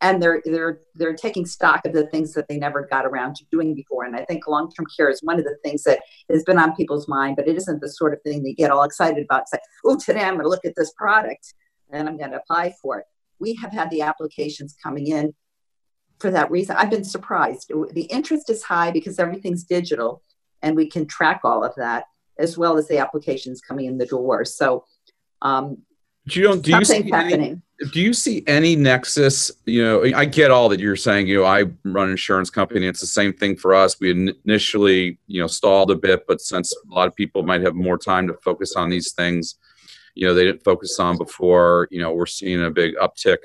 And 0.00 0.22
they're 0.22 0.40
they're 0.44 0.80
they're 0.94 1.14
taking 1.14 1.44
stock 1.44 1.84
of 1.84 1.92
the 1.92 2.06
things 2.06 2.32
that 2.34 2.46
they 2.48 2.56
never 2.56 2.86
got 2.88 3.04
around 3.04 3.34
to 3.36 3.44
doing 3.50 3.74
before. 3.74 4.04
And 4.04 4.14
I 4.14 4.24
think 4.26 4.46
long-term 4.46 4.86
care 4.96 5.10
is 5.10 5.20
one 5.22 5.40
of 5.40 5.44
the 5.44 5.56
things 5.64 5.82
that 5.84 6.00
has 6.30 6.44
been 6.44 6.58
on 6.58 6.76
people's 6.76 7.08
mind, 7.08 7.34
but 7.34 7.48
it 7.48 7.56
isn't 7.56 7.80
the 7.80 7.88
sort 7.88 8.12
of 8.12 8.22
thing 8.22 8.42
they 8.42 8.52
get 8.52 8.70
all 8.70 8.84
excited 8.84 9.24
about. 9.24 9.42
It's 9.42 9.52
like, 9.52 9.62
oh, 9.84 9.98
today 9.98 10.20
I'm 10.20 10.34
going 10.34 10.44
to 10.44 10.48
look 10.48 10.64
at 10.64 10.74
this 10.76 10.92
product 10.96 11.52
and 11.90 12.08
I'm 12.08 12.16
going 12.16 12.30
to 12.30 12.38
apply 12.38 12.74
for 12.80 12.98
it. 12.98 13.06
We 13.38 13.54
have 13.56 13.72
had 13.72 13.90
the 13.90 14.02
applications 14.02 14.76
coming 14.82 15.06
in 15.06 15.34
for 16.18 16.30
that 16.30 16.50
reason. 16.50 16.76
I've 16.76 16.90
been 16.90 17.04
surprised. 17.04 17.70
The 17.92 18.02
interest 18.10 18.50
is 18.50 18.62
high 18.62 18.90
because 18.90 19.18
everything's 19.18 19.64
digital 19.64 20.22
and 20.62 20.76
we 20.76 20.88
can 20.88 21.06
track 21.06 21.40
all 21.44 21.64
of 21.64 21.74
that 21.76 22.06
as 22.38 22.58
well 22.58 22.78
as 22.78 22.88
the 22.88 22.98
applications 22.98 23.60
coming 23.60 23.86
in 23.86 23.98
the 23.98 24.06
door. 24.06 24.44
So 24.44 24.84
um, 25.42 25.78
do 26.26 26.40
you 26.40 26.56
do 26.60 26.72
you 26.72 26.84
see 26.84 27.10
happening. 27.10 27.62
Any, 27.80 27.90
do 27.90 28.00
you 28.00 28.12
see 28.12 28.44
any 28.46 28.76
nexus? 28.76 29.50
You 29.64 29.84
know, 29.84 30.04
I 30.14 30.24
get 30.24 30.50
all 30.50 30.68
that 30.68 30.80
you're 30.80 30.96
saying. 30.96 31.26
You 31.26 31.38
know, 31.38 31.44
I 31.44 31.62
run 31.84 32.06
an 32.06 32.10
insurance 32.10 32.50
company. 32.50 32.86
It's 32.86 33.00
the 33.00 33.06
same 33.06 33.32
thing 33.32 33.56
for 33.56 33.74
us. 33.74 33.98
We 33.98 34.34
initially, 34.44 35.18
you 35.26 35.40
know, 35.40 35.46
stalled 35.46 35.90
a 35.90 35.94
bit, 35.94 36.26
but 36.28 36.40
since 36.40 36.72
a 36.72 36.94
lot 36.94 37.08
of 37.08 37.14
people 37.14 37.42
might 37.44 37.62
have 37.62 37.74
more 37.74 37.96
time 37.96 38.26
to 38.26 38.34
focus 38.34 38.74
on 38.76 38.90
these 38.90 39.12
things, 39.12 39.56
you 40.14 40.26
know, 40.26 40.34
they 40.34 40.44
didn't 40.44 40.64
focus 40.64 40.98
on 40.98 41.16
before. 41.16 41.88
You 41.90 42.00
know, 42.00 42.12
we're 42.12 42.26
seeing 42.26 42.64
a 42.64 42.70
big 42.70 42.94
uptick 42.96 43.38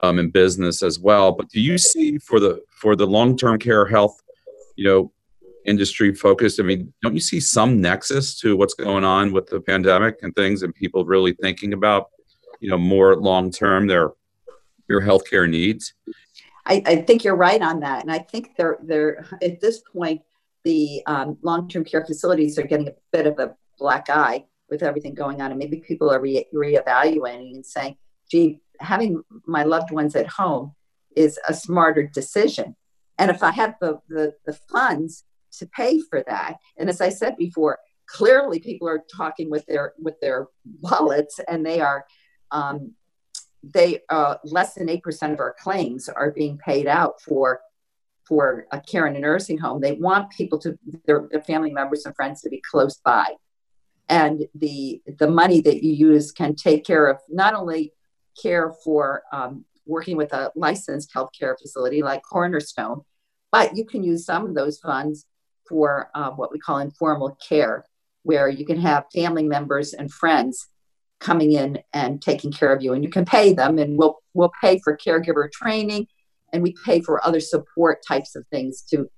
um, 0.00 0.18
in 0.18 0.30
business 0.30 0.82
as 0.82 0.98
well. 0.98 1.32
But 1.32 1.48
do 1.48 1.60
you 1.60 1.78
see 1.78 2.18
for 2.18 2.40
the 2.40 2.62
for 2.70 2.96
the 2.96 3.06
long 3.06 3.36
term 3.36 3.58
care 3.58 3.86
health, 3.86 4.20
you 4.76 4.84
know, 4.84 5.12
industry 5.64 6.14
focused? 6.14 6.60
I 6.60 6.64
mean, 6.64 6.92
don't 7.02 7.14
you 7.14 7.20
see 7.20 7.40
some 7.40 7.80
nexus 7.80 8.38
to 8.40 8.56
what's 8.56 8.74
going 8.74 9.04
on 9.04 9.32
with 9.32 9.46
the 9.46 9.60
pandemic 9.60 10.18
and 10.22 10.34
things, 10.34 10.62
and 10.62 10.74
people 10.74 11.04
really 11.04 11.32
thinking 11.40 11.72
about, 11.72 12.10
you 12.60 12.68
know, 12.68 12.78
more 12.78 13.16
long 13.16 13.50
term 13.50 13.86
their 13.86 14.10
your 14.88 15.00
healthcare 15.00 15.48
needs? 15.48 15.94
I, 16.64 16.82
I, 16.86 16.96
think 16.96 17.24
you're 17.24 17.34
right 17.34 17.60
on 17.60 17.80
that, 17.80 18.02
and 18.02 18.12
I 18.12 18.18
think 18.18 18.56
they're 18.56 18.78
they're 18.82 19.26
at 19.42 19.60
this 19.60 19.80
point 19.80 20.22
the 20.64 21.02
um, 21.06 21.38
long 21.42 21.68
term 21.68 21.84
care 21.84 22.04
facilities 22.04 22.58
are 22.58 22.62
getting 22.62 22.88
a 22.88 22.94
bit 23.10 23.26
of 23.26 23.38
a 23.38 23.54
black 23.78 24.08
eye 24.08 24.44
with 24.72 24.82
everything 24.82 25.14
going 25.14 25.40
on, 25.42 25.50
and 25.52 25.58
maybe 25.58 25.78
people 25.90 26.10
are 26.10 26.20
re- 26.20 26.48
reevaluating 26.52 27.54
and 27.54 27.66
saying, 27.74 27.94
"Gee, 28.30 28.60
having 28.80 29.22
my 29.46 29.62
loved 29.74 29.90
ones 29.90 30.16
at 30.16 30.26
home 30.26 30.66
is 31.14 31.38
a 31.48 31.54
smarter 31.54 32.04
decision." 32.20 32.74
And 33.18 33.30
if 33.30 33.42
I 33.42 33.52
have 33.52 33.74
the, 33.80 34.00
the, 34.08 34.34
the 34.46 34.54
funds 34.72 35.24
to 35.58 35.66
pay 35.66 36.00
for 36.00 36.22
that. 36.26 36.56
And 36.78 36.88
as 36.88 37.00
I 37.00 37.10
said 37.10 37.36
before, 37.36 37.78
clearly 38.06 38.58
people 38.58 38.88
are 38.88 39.04
talking 39.14 39.50
with 39.50 39.64
their 39.66 39.92
with 39.98 40.18
their 40.20 40.48
wallets, 40.80 41.40
and 41.48 41.64
they 41.64 41.80
are 41.80 42.04
um, 42.50 42.92
they 43.62 44.00
uh, 44.08 44.36
less 44.44 44.74
than 44.74 44.88
eight 44.88 45.02
percent 45.02 45.32
of 45.32 45.40
our 45.40 45.54
claims 45.58 46.08
are 46.08 46.30
being 46.30 46.58
paid 46.58 46.86
out 46.86 47.20
for 47.20 47.60
for 48.26 48.66
a 48.70 48.80
care 48.80 49.06
in 49.06 49.16
a 49.16 49.20
nursing 49.20 49.58
home. 49.58 49.80
They 49.80 49.92
want 49.92 50.30
people 50.30 50.58
to 50.60 50.78
their, 51.06 51.28
their 51.30 51.42
family 51.42 51.70
members 51.70 52.06
and 52.06 52.14
friends 52.14 52.40
to 52.42 52.50
be 52.50 52.62
close 52.70 52.96
by, 53.04 53.26
and 54.12 54.46
the 54.54 55.00
the 55.18 55.26
money 55.26 55.62
that 55.62 55.82
you 55.82 55.92
use 55.92 56.32
can 56.32 56.54
take 56.54 56.84
care 56.84 57.06
of 57.06 57.16
not 57.30 57.54
only 57.54 57.94
care 58.40 58.74
for 58.84 59.22
um, 59.32 59.64
working 59.86 60.18
with 60.18 60.32
a 60.34 60.52
licensed 60.54 61.12
healthcare 61.14 61.54
facility 61.58 62.02
like 62.02 62.22
Cornerstone, 62.22 63.00
but 63.50 63.74
you 63.74 63.86
can 63.86 64.04
use 64.04 64.26
some 64.26 64.46
of 64.46 64.54
those 64.54 64.78
funds 64.78 65.26
for 65.66 66.10
uh, 66.14 66.30
what 66.30 66.52
we 66.52 66.58
call 66.58 66.78
informal 66.78 67.38
care, 67.48 67.86
where 68.22 68.50
you 68.50 68.66
can 68.66 68.78
have 68.78 69.06
family 69.14 69.44
members 69.44 69.94
and 69.94 70.12
friends 70.12 70.68
coming 71.18 71.52
in 71.52 71.78
and 71.94 72.20
taking 72.20 72.52
care 72.52 72.74
of 72.74 72.82
you, 72.82 72.92
and 72.92 73.02
you 73.02 73.10
can 73.10 73.24
pay 73.24 73.54
them, 73.54 73.78
and 73.78 73.96
we'll 73.96 74.18
we'll 74.34 74.52
pay 74.60 74.78
for 74.84 74.94
caregiver 74.94 75.50
training, 75.50 76.06
and 76.52 76.62
we 76.62 76.74
pay 76.84 77.00
for 77.00 77.26
other 77.26 77.40
support 77.40 78.04
types 78.06 78.36
of 78.36 78.46
things 78.48 78.82
to 78.90 79.08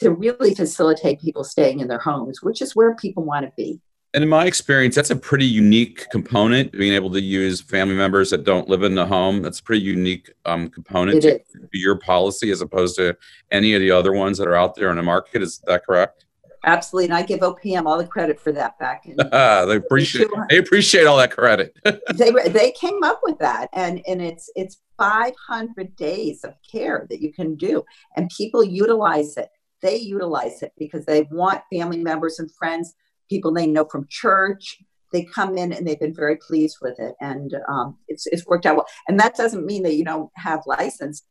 to 0.00 0.12
really 0.12 0.54
facilitate 0.54 1.20
people 1.20 1.44
staying 1.44 1.80
in 1.80 1.88
their 1.88 1.98
homes, 1.98 2.42
which 2.42 2.62
is 2.62 2.74
where 2.74 2.94
people 2.94 3.22
want 3.22 3.44
to 3.44 3.52
be. 3.54 3.82
And 4.12 4.24
in 4.24 4.28
my 4.28 4.46
experience, 4.46 4.96
that's 4.96 5.10
a 5.10 5.16
pretty 5.16 5.46
unique 5.46 6.08
component. 6.10 6.72
Being 6.72 6.94
able 6.94 7.10
to 7.12 7.20
use 7.20 7.60
family 7.60 7.94
members 7.94 8.30
that 8.30 8.42
don't 8.42 8.68
live 8.68 8.82
in 8.82 8.96
the 8.96 9.06
home, 9.06 9.40
that's 9.40 9.60
a 9.60 9.62
pretty 9.62 9.82
unique 9.82 10.32
um, 10.46 10.68
component 10.68 11.22
to 11.22 11.40
your 11.72 11.96
policy 11.96 12.50
as 12.50 12.60
opposed 12.60 12.96
to 12.96 13.16
any 13.52 13.72
of 13.74 13.80
the 13.80 13.92
other 13.92 14.12
ones 14.12 14.36
that 14.38 14.48
are 14.48 14.56
out 14.56 14.74
there 14.74 14.90
in 14.90 14.96
the 14.96 15.02
market. 15.02 15.42
Is 15.42 15.62
that 15.66 15.86
correct? 15.86 16.24
Absolutely, 16.64 17.06
and 17.06 17.14
I 17.14 17.22
give 17.22 17.40
OPM 17.40 17.86
all 17.86 17.96
the 17.96 18.06
credit 18.06 18.38
for 18.38 18.52
that 18.52 18.78
back. 18.78 19.06
In, 19.06 19.16
they 19.32 19.76
appreciate 19.76 20.28
they 20.50 20.58
appreciate 20.58 21.06
all 21.06 21.16
that 21.16 21.30
credit. 21.30 21.74
they 22.14 22.32
they 22.48 22.72
came 22.72 23.02
up 23.02 23.20
with 23.22 23.38
that, 23.38 23.70
and 23.72 24.02
and 24.06 24.20
it's 24.20 24.50
it's 24.56 24.78
500 24.98 25.96
days 25.96 26.44
of 26.44 26.54
care 26.70 27.06
that 27.08 27.22
you 27.22 27.32
can 27.32 27.54
do, 27.54 27.84
and 28.16 28.30
people 28.36 28.62
utilize 28.62 29.36
it. 29.38 29.48
They 29.80 29.96
utilize 29.96 30.62
it 30.62 30.72
because 30.76 31.06
they 31.06 31.26
want 31.30 31.62
family 31.72 31.96
members 31.96 32.38
and 32.38 32.52
friends 32.52 32.94
people 33.30 33.52
they 33.52 33.66
know 33.66 33.86
from 33.86 34.06
church. 34.10 34.78
They 35.12 35.24
come 35.24 35.56
in 35.56 35.72
and 35.72 35.86
they've 35.86 35.98
been 35.98 36.14
very 36.14 36.36
pleased 36.36 36.78
with 36.82 37.00
it, 37.00 37.14
and 37.20 37.56
um, 37.68 37.96
it's 38.06 38.26
it's 38.26 38.46
worked 38.46 38.66
out 38.66 38.76
well. 38.76 38.86
And 39.08 39.18
that 39.18 39.34
doesn't 39.36 39.66
mean 39.66 39.82
that 39.84 39.96
you 39.96 40.04
don't 40.04 40.30
have 40.34 40.62
licensed 40.66 41.24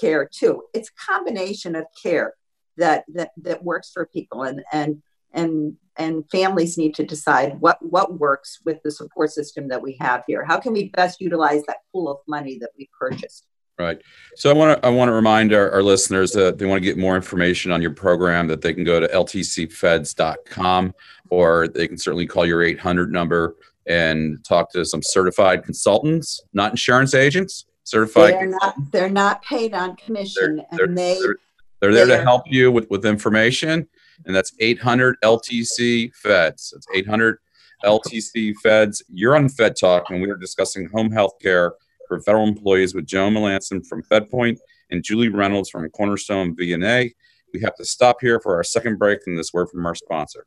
care 0.00 0.28
too. 0.32 0.62
It's 0.74 0.88
a 0.88 1.12
combination 1.12 1.76
of 1.76 1.84
care 2.02 2.34
that 2.76 3.04
that 3.14 3.30
that 3.42 3.62
works 3.62 3.90
for 3.92 4.06
people, 4.06 4.42
and 4.42 4.62
and 4.72 5.02
and 5.32 5.76
and 5.96 6.24
families 6.30 6.78
need 6.78 6.94
to 6.96 7.04
decide 7.04 7.60
what 7.60 7.78
what 7.82 8.18
works 8.18 8.58
with 8.64 8.82
the 8.82 8.90
support 8.90 9.30
system 9.30 9.68
that 9.68 9.82
we 9.82 9.96
have 10.00 10.24
here. 10.26 10.44
How 10.44 10.58
can 10.58 10.72
we 10.72 10.88
best 10.88 11.20
utilize 11.20 11.62
that 11.68 11.78
pool 11.92 12.10
of 12.10 12.18
money 12.26 12.58
that 12.58 12.70
we 12.76 12.88
purchased? 12.98 13.46
Right. 13.80 14.02
So 14.36 14.50
I 14.50 14.52
want 14.52 14.78
to 14.78 14.86
I 14.86 14.90
want 14.90 15.08
to 15.08 15.14
remind 15.14 15.54
our, 15.54 15.70
our, 15.70 15.82
listeners 15.82 16.32
that 16.32 16.58
they 16.58 16.66
want 16.66 16.82
to 16.82 16.84
get 16.84 16.98
more 16.98 17.16
information 17.16 17.72
on 17.72 17.80
your 17.80 17.92
program 17.92 18.46
that 18.48 18.60
they 18.60 18.74
can 18.74 18.84
go 18.84 19.00
to 19.00 19.08
ltcfeds.com 19.08 20.94
or 21.30 21.68
they 21.68 21.88
can 21.88 21.96
certainly 21.96 22.26
call 22.26 22.44
your 22.44 22.62
800 22.62 23.12
number 23.12 23.56
and 23.86 24.44
talk 24.44 24.70
to 24.72 24.84
some 24.84 25.02
certified 25.02 25.64
consultants, 25.64 26.42
not 26.52 26.72
insurance 26.72 27.14
agents, 27.14 27.66
certified. 27.84 28.34
They're 28.34 28.46
not 28.46 28.74
they're 28.92 29.10
not 29.10 29.42
paid 29.42 29.74
on 29.74 29.96
commission 29.96 30.62
they're, 30.72 30.84
and 30.84 30.96
they're, 30.96 31.16
they 31.16 31.20
they're, 31.20 31.36
they're 31.80 32.06
there 32.06 32.18
to 32.18 32.22
help 32.22 32.42
you 32.46 32.70
with 32.70 32.88
with 32.90 33.06
information 33.06 33.88
and 34.26 34.34
that's 34.36 34.52
800 34.60 35.16
LTC 35.24 36.14
Feds. 36.14 36.74
It's 36.76 36.86
800 36.94 37.38
LTC 37.84 38.54
Feds. 38.62 39.02
You're 39.08 39.36
on 39.36 39.48
Fed 39.48 39.76
Talk 39.76 40.10
and 40.10 40.20
we 40.20 40.30
are 40.30 40.36
discussing 40.36 40.88
home 40.92 41.10
health 41.10 41.34
care 41.40 41.72
for 42.08 42.20
federal 42.20 42.46
employees 42.46 42.94
with 42.94 43.06
Joan 43.06 43.34
Melanson 43.34 43.86
from 43.86 44.02
FedPoint 44.02 44.58
and 44.90 45.02
Julie 45.02 45.28
Reynolds 45.28 45.70
from 45.70 45.88
Cornerstone 45.90 46.54
VNA. 46.56 47.12
We 47.52 47.60
have 47.60 47.74
to 47.76 47.84
stop 47.84 48.18
here 48.20 48.40
for 48.40 48.56
our 48.56 48.64
second 48.64 48.98
break 48.98 49.20
and 49.26 49.38
this 49.38 49.52
word 49.52 49.68
from 49.70 49.86
our 49.86 49.94
sponsor. 49.94 50.46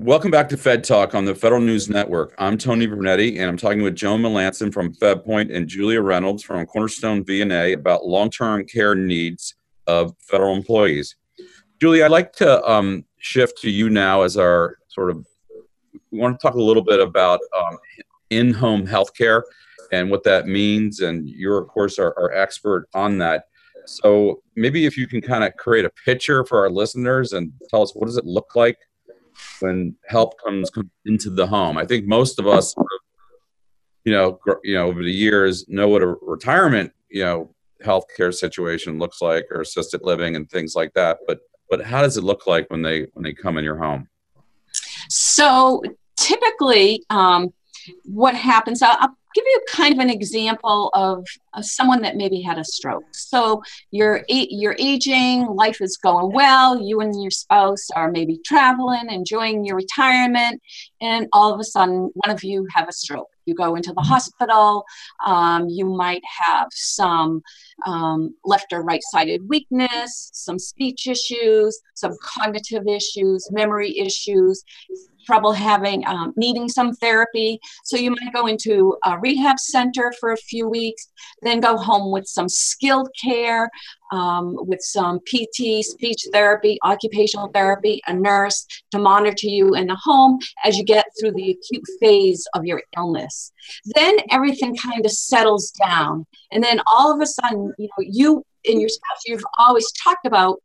Welcome 0.00 0.30
back 0.30 0.48
to 0.50 0.56
Fed 0.56 0.84
Talk 0.84 1.16
on 1.16 1.24
the 1.24 1.34
Federal 1.34 1.60
News 1.60 1.88
Network. 1.88 2.32
I'm 2.38 2.56
Tony 2.56 2.86
Bernetti, 2.86 3.40
and 3.40 3.46
I'm 3.46 3.56
talking 3.56 3.82
with 3.82 3.96
Joan 3.96 4.22
Melanson 4.22 4.72
from 4.72 4.94
FedPoint 4.94 5.52
and 5.52 5.66
Julia 5.66 6.00
Reynolds 6.00 6.44
from 6.44 6.64
Cornerstone 6.66 7.24
VNA 7.24 7.74
about 7.74 8.06
long-term 8.06 8.66
care 8.66 8.94
needs 8.94 9.56
of 9.88 10.14
federal 10.20 10.54
employees. 10.54 11.16
Julie, 11.80 12.04
I'd 12.04 12.12
like 12.12 12.32
to 12.34 12.64
um, 12.64 13.06
shift 13.18 13.60
to 13.62 13.70
you 13.70 13.90
now 13.90 14.22
as 14.22 14.36
our 14.36 14.78
sort 14.86 15.10
of. 15.10 15.26
We 16.12 16.20
want 16.20 16.38
to 16.38 16.46
talk 16.46 16.54
a 16.54 16.62
little 16.62 16.84
bit 16.84 17.00
about 17.00 17.40
um, 17.58 17.76
in-home 18.30 18.86
healthcare 18.86 19.42
and 19.90 20.12
what 20.12 20.22
that 20.22 20.46
means, 20.46 21.00
and 21.00 21.28
you're 21.28 21.58
of 21.58 21.66
course 21.66 21.98
our, 21.98 22.16
our 22.16 22.32
expert 22.32 22.88
on 22.94 23.18
that. 23.18 23.46
So 23.86 24.42
maybe 24.54 24.86
if 24.86 24.96
you 24.96 25.08
can 25.08 25.20
kind 25.20 25.42
of 25.42 25.56
create 25.56 25.84
a 25.84 25.90
picture 26.04 26.44
for 26.44 26.60
our 26.60 26.70
listeners 26.70 27.32
and 27.32 27.50
tell 27.68 27.82
us 27.82 27.96
what 27.96 28.06
does 28.06 28.16
it 28.16 28.26
look 28.26 28.54
like 28.54 28.76
when 29.60 29.96
help 30.06 30.40
comes 30.42 30.70
into 31.06 31.30
the 31.30 31.46
home. 31.46 31.76
I 31.76 31.84
think 31.84 32.06
most 32.06 32.38
of 32.38 32.46
us, 32.46 32.74
you 34.04 34.12
know, 34.12 34.38
you 34.64 34.74
know, 34.74 34.86
over 34.86 35.02
the 35.02 35.12
years, 35.12 35.68
know 35.68 35.88
what 35.88 36.02
a 36.02 36.06
retirement, 36.22 36.92
you 37.10 37.24
know, 37.24 37.54
healthcare 37.84 38.34
situation 38.34 38.98
looks 38.98 39.20
like, 39.20 39.46
or 39.50 39.60
assisted 39.60 40.02
living 40.02 40.36
and 40.36 40.50
things 40.50 40.74
like 40.74 40.92
that. 40.94 41.18
But 41.26 41.40
but 41.70 41.84
how 41.84 42.02
does 42.02 42.16
it 42.16 42.24
look 42.24 42.46
like 42.46 42.70
when 42.70 42.82
they 42.82 43.06
when 43.12 43.22
they 43.22 43.32
come 43.32 43.58
in 43.58 43.64
your 43.64 43.76
home? 43.76 44.08
So 45.08 45.82
typically, 46.16 47.04
um, 47.10 47.52
what 48.04 48.34
happens? 48.34 48.82
I'll, 48.82 48.96
I'll 48.98 49.16
give 49.34 49.44
you 49.46 49.60
kind 49.68 49.92
of 49.94 50.00
an 50.00 50.10
example 50.10 50.90
of, 50.94 51.26
someone 51.62 52.02
that 52.02 52.16
maybe 52.16 52.40
had 52.40 52.58
a 52.58 52.64
stroke. 52.64 53.04
So 53.12 53.62
you're 53.90 54.24
you're 54.28 54.76
aging, 54.78 55.46
life 55.46 55.80
is 55.80 55.96
going 55.96 56.32
well. 56.32 56.80
You 56.80 57.00
and 57.00 57.20
your 57.20 57.30
spouse 57.30 57.88
are 57.96 58.10
maybe 58.10 58.40
traveling, 58.44 59.10
enjoying 59.10 59.64
your 59.64 59.76
retirement, 59.76 60.60
and 61.00 61.26
all 61.32 61.52
of 61.52 61.60
a 61.60 61.64
sudden, 61.64 62.10
one 62.14 62.34
of 62.34 62.44
you 62.44 62.66
have 62.74 62.88
a 62.88 62.92
stroke. 62.92 63.28
You 63.46 63.54
go 63.54 63.76
into 63.76 63.94
the 63.94 64.02
hospital. 64.02 64.84
Um, 65.24 65.68
you 65.68 65.86
might 65.86 66.22
have 66.24 66.68
some 66.70 67.42
um, 67.86 68.34
left 68.44 68.72
or 68.72 68.82
right 68.82 69.02
sided 69.10 69.48
weakness, 69.48 70.30
some 70.34 70.58
speech 70.58 71.06
issues, 71.06 71.80
some 71.94 72.14
cognitive 72.22 72.86
issues, 72.86 73.48
memory 73.50 73.98
issues 73.98 74.64
trouble 75.28 75.52
having 75.52 76.06
um, 76.06 76.32
needing 76.36 76.70
some 76.70 76.94
therapy. 76.94 77.60
So 77.84 77.98
you 77.98 78.10
might 78.10 78.32
go 78.32 78.46
into 78.46 78.96
a 79.04 79.18
rehab 79.18 79.58
center 79.58 80.10
for 80.18 80.32
a 80.32 80.36
few 80.38 80.66
weeks, 80.68 81.08
then 81.48 81.60
go 81.60 81.76
home 81.76 82.12
with 82.12 82.26
some 82.26 82.48
skilled 82.48 83.08
care, 83.20 83.70
um, 84.12 84.56
with 84.58 84.80
some 84.82 85.20
PT, 85.20 85.82
speech 85.82 86.26
therapy, 86.32 86.78
occupational 86.84 87.48
therapy, 87.48 88.00
a 88.06 88.14
nurse 88.14 88.66
to 88.90 88.98
monitor 88.98 89.46
you 89.46 89.74
in 89.74 89.86
the 89.86 89.96
home 89.96 90.38
as 90.64 90.76
you 90.76 90.84
get 90.84 91.06
through 91.18 91.32
the 91.32 91.50
acute 91.50 91.84
phase 92.00 92.46
of 92.54 92.64
your 92.64 92.82
illness. 92.96 93.52
Then 93.84 94.16
everything 94.30 94.76
kind 94.76 95.04
of 95.04 95.12
settles 95.12 95.70
down, 95.72 96.26
and 96.52 96.62
then 96.62 96.80
all 96.90 97.12
of 97.12 97.20
a 97.20 97.26
sudden, 97.26 97.72
you 97.78 97.88
know, 97.88 98.04
you 98.06 98.44
and 98.66 98.80
your 98.80 98.88
spouse, 98.88 99.22
you've 99.26 99.44
always 99.58 99.90
talked 99.92 100.26
about 100.26 100.60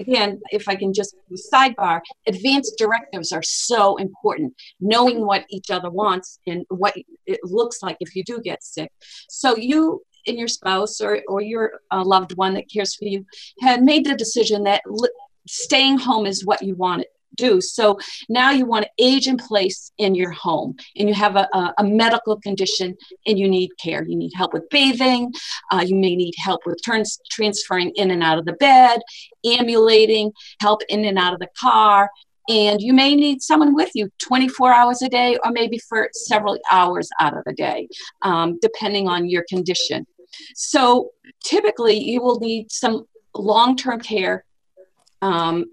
again, 0.00 0.40
if 0.50 0.68
I 0.68 0.74
can 0.74 0.92
just 0.92 1.14
sidebar, 1.52 2.00
advanced 2.26 2.74
directives 2.78 3.32
are 3.32 3.42
so 3.42 3.96
important. 3.96 4.54
Knowing 4.80 5.24
what 5.24 5.44
each 5.50 5.70
other 5.70 5.90
wants 5.90 6.38
and 6.46 6.64
what 6.68 6.94
it 7.26 7.40
looks 7.44 7.82
like 7.82 7.96
if 8.00 8.14
you 8.16 8.24
do 8.24 8.40
get 8.40 8.62
sick. 8.62 8.90
So 9.28 9.56
you 9.56 10.02
and 10.26 10.38
your 10.38 10.48
spouse 10.48 11.00
or, 11.00 11.22
or 11.28 11.40
your 11.40 11.80
uh, 11.90 12.04
loved 12.04 12.36
one 12.36 12.54
that 12.54 12.70
cares 12.70 12.94
for 12.94 13.04
you 13.04 13.24
had 13.60 13.82
made 13.82 14.04
the 14.04 14.14
decision 14.14 14.64
that 14.64 14.82
li- 14.86 15.08
staying 15.46 15.98
home 15.98 16.26
is 16.26 16.44
what 16.44 16.62
you 16.62 16.74
want 16.74 17.02
to 17.02 17.08
do. 17.36 17.60
So 17.60 17.98
now 18.28 18.50
you 18.50 18.66
want 18.66 18.84
to 18.84 18.90
age 18.98 19.28
in 19.28 19.36
place 19.36 19.92
in 19.98 20.14
your 20.14 20.30
home 20.30 20.76
and 20.96 21.08
you 21.08 21.14
have 21.14 21.36
a, 21.36 21.48
a, 21.52 21.74
a 21.78 21.84
medical 21.84 22.40
condition 22.40 22.96
and 23.26 23.38
you 23.38 23.48
need 23.48 23.70
care. 23.78 24.04
You 24.04 24.16
need 24.16 24.32
help 24.34 24.52
with 24.52 24.68
bathing. 24.70 25.32
Uh, 25.70 25.84
you 25.86 25.94
may 25.94 26.16
need 26.16 26.34
help 26.38 26.62
with 26.66 26.80
turns, 26.84 27.18
transferring 27.30 27.92
in 27.96 28.10
and 28.10 28.22
out 28.22 28.38
of 28.38 28.46
the 28.46 28.54
bed, 28.54 29.00
ambulating, 29.44 30.32
help 30.60 30.82
in 30.88 31.04
and 31.04 31.18
out 31.18 31.34
of 31.34 31.40
the 31.40 31.48
car. 31.60 32.10
And 32.48 32.80
you 32.80 32.92
may 32.92 33.16
need 33.16 33.42
someone 33.42 33.74
with 33.74 33.90
you 33.94 34.08
24 34.22 34.72
hours 34.72 35.02
a 35.02 35.08
day 35.08 35.36
or 35.44 35.50
maybe 35.50 35.78
for 35.78 36.08
several 36.12 36.58
hours 36.70 37.08
out 37.20 37.36
of 37.36 37.42
the 37.44 37.52
day, 37.52 37.88
um, 38.22 38.58
depending 38.62 39.08
on 39.08 39.28
your 39.28 39.44
condition. 39.48 40.06
So 40.54 41.10
typically, 41.44 41.98
you 41.98 42.22
will 42.22 42.40
need 42.40 42.70
some 42.70 43.06
long 43.34 43.76
term 43.76 44.00
care 44.00 44.44
um, 45.22 45.66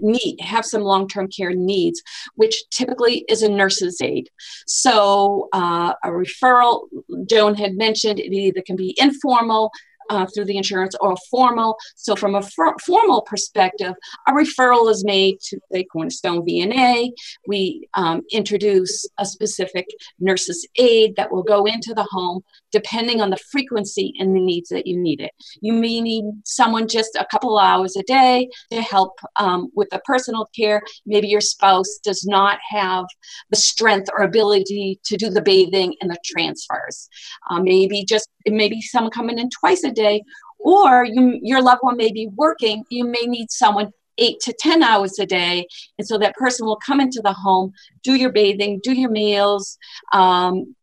need 0.00 0.40
have 0.40 0.64
some 0.64 0.82
long-term 0.82 1.28
care 1.28 1.52
needs 1.54 2.02
which 2.34 2.68
typically 2.70 3.24
is 3.28 3.42
a 3.42 3.48
nurse's 3.48 4.00
aide. 4.00 4.28
So 4.66 5.48
uh, 5.52 5.94
a 6.04 6.08
referral 6.08 6.86
joan 7.28 7.54
had 7.54 7.76
mentioned 7.76 8.20
it 8.20 8.32
either 8.32 8.62
can 8.62 8.76
be 8.76 8.94
informal 8.98 9.70
uh, 10.10 10.26
through 10.26 10.46
the 10.46 10.56
insurance 10.56 10.94
or 11.00 11.16
formal. 11.30 11.76
So, 11.96 12.16
from 12.16 12.34
a 12.34 12.42
for- 12.42 12.76
formal 12.84 13.22
perspective, 13.22 13.94
a 14.26 14.32
referral 14.32 14.90
is 14.90 15.04
made 15.04 15.40
to 15.40 15.58
the 15.70 15.84
Cornerstone 15.84 16.46
VNA. 16.46 17.10
We 17.46 17.88
um, 17.94 18.22
introduce 18.30 19.08
a 19.18 19.26
specific 19.26 19.86
nurse's 20.18 20.66
aide 20.76 21.16
that 21.16 21.30
will 21.32 21.42
go 21.42 21.66
into 21.66 21.94
the 21.94 22.06
home 22.10 22.42
depending 22.72 23.22
on 23.22 23.30
the 23.30 23.38
frequency 23.50 24.12
and 24.18 24.34
the 24.36 24.40
needs 24.40 24.68
that 24.68 24.86
you 24.86 24.98
need 24.98 25.20
it. 25.20 25.30
You 25.62 25.72
may 25.72 26.00
need 26.00 26.24
someone 26.44 26.88
just 26.88 27.16
a 27.16 27.26
couple 27.30 27.58
hours 27.58 27.96
a 27.96 28.02
day 28.02 28.48
to 28.70 28.82
help 28.82 29.18
um, 29.36 29.70
with 29.74 29.88
the 29.90 30.00
personal 30.04 30.46
care. 30.54 30.82
Maybe 31.06 31.28
your 31.28 31.40
spouse 31.40 31.98
does 32.02 32.26
not 32.26 32.58
have 32.68 33.06
the 33.48 33.56
strength 33.56 34.10
or 34.12 34.24
ability 34.24 35.00
to 35.04 35.16
do 35.16 35.30
the 35.30 35.40
bathing 35.40 35.94
and 36.00 36.10
the 36.10 36.18
transfers. 36.24 37.08
Uh, 37.48 37.60
maybe 37.60 38.04
just 38.04 38.28
maybe 38.46 38.80
someone 38.80 39.10
coming 39.10 39.38
in 39.38 39.48
twice 39.50 39.82
a 39.84 39.90
day, 39.96 40.22
or 40.58 41.04
you, 41.04 41.38
your 41.42 41.62
loved 41.62 41.80
one 41.82 41.96
may 41.96 42.12
be 42.12 42.28
working. 42.34 42.84
You 42.90 43.04
may 43.04 43.26
need 43.26 43.50
someone 43.50 43.90
eight 44.18 44.40
to 44.40 44.52
10 44.52 44.82
hours 44.82 45.18
a 45.18 45.26
day. 45.26 45.66
And 45.98 46.06
so 46.06 46.18
that 46.18 46.34
person 46.36 46.66
will 46.66 46.78
come 46.84 47.00
into 47.00 47.20
the 47.22 47.32
home, 47.32 47.72
do 48.02 48.14
your 48.14 48.32
bathing, 48.32 48.80
do 48.82 48.92
your 48.92 49.10
meals, 49.10 49.78
um, 50.12 50.74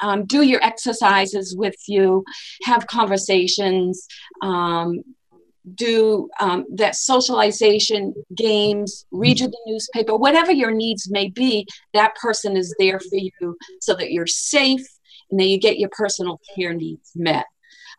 um, 0.00 0.24
do 0.24 0.42
your 0.42 0.62
exercises 0.62 1.54
with 1.56 1.76
you, 1.86 2.24
have 2.64 2.86
conversations, 2.86 4.06
um, 4.42 5.02
do 5.74 6.28
um, 6.40 6.64
that 6.74 6.96
socialization, 6.96 8.12
games, 8.36 9.06
read 9.12 9.38
you 9.38 9.46
the 9.46 9.58
newspaper, 9.66 10.16
whatever 10.16 10.50
your 10.50 10.72
needs 10.72 11.08
may 11.08 11.28
be, 11.28 11.66
that 11.94 12.16
person 12.16 12.56
is 12.56 12.74
there 12.80 12.98
for 12.98 13.16
you 13.16 13.56
so 13.80 13.94
that 13.94 14.10
you're 14.10 14.26
safe 14.26 14.84
and 15.30 15.38
that 15.38 15.46
you 15.46 15.58
get 15.58 15.78
your 15.78 15.90
personal 15.92 16.40
care 16.56 16.74
needs 16.74 17.12
met. 17.14 17.46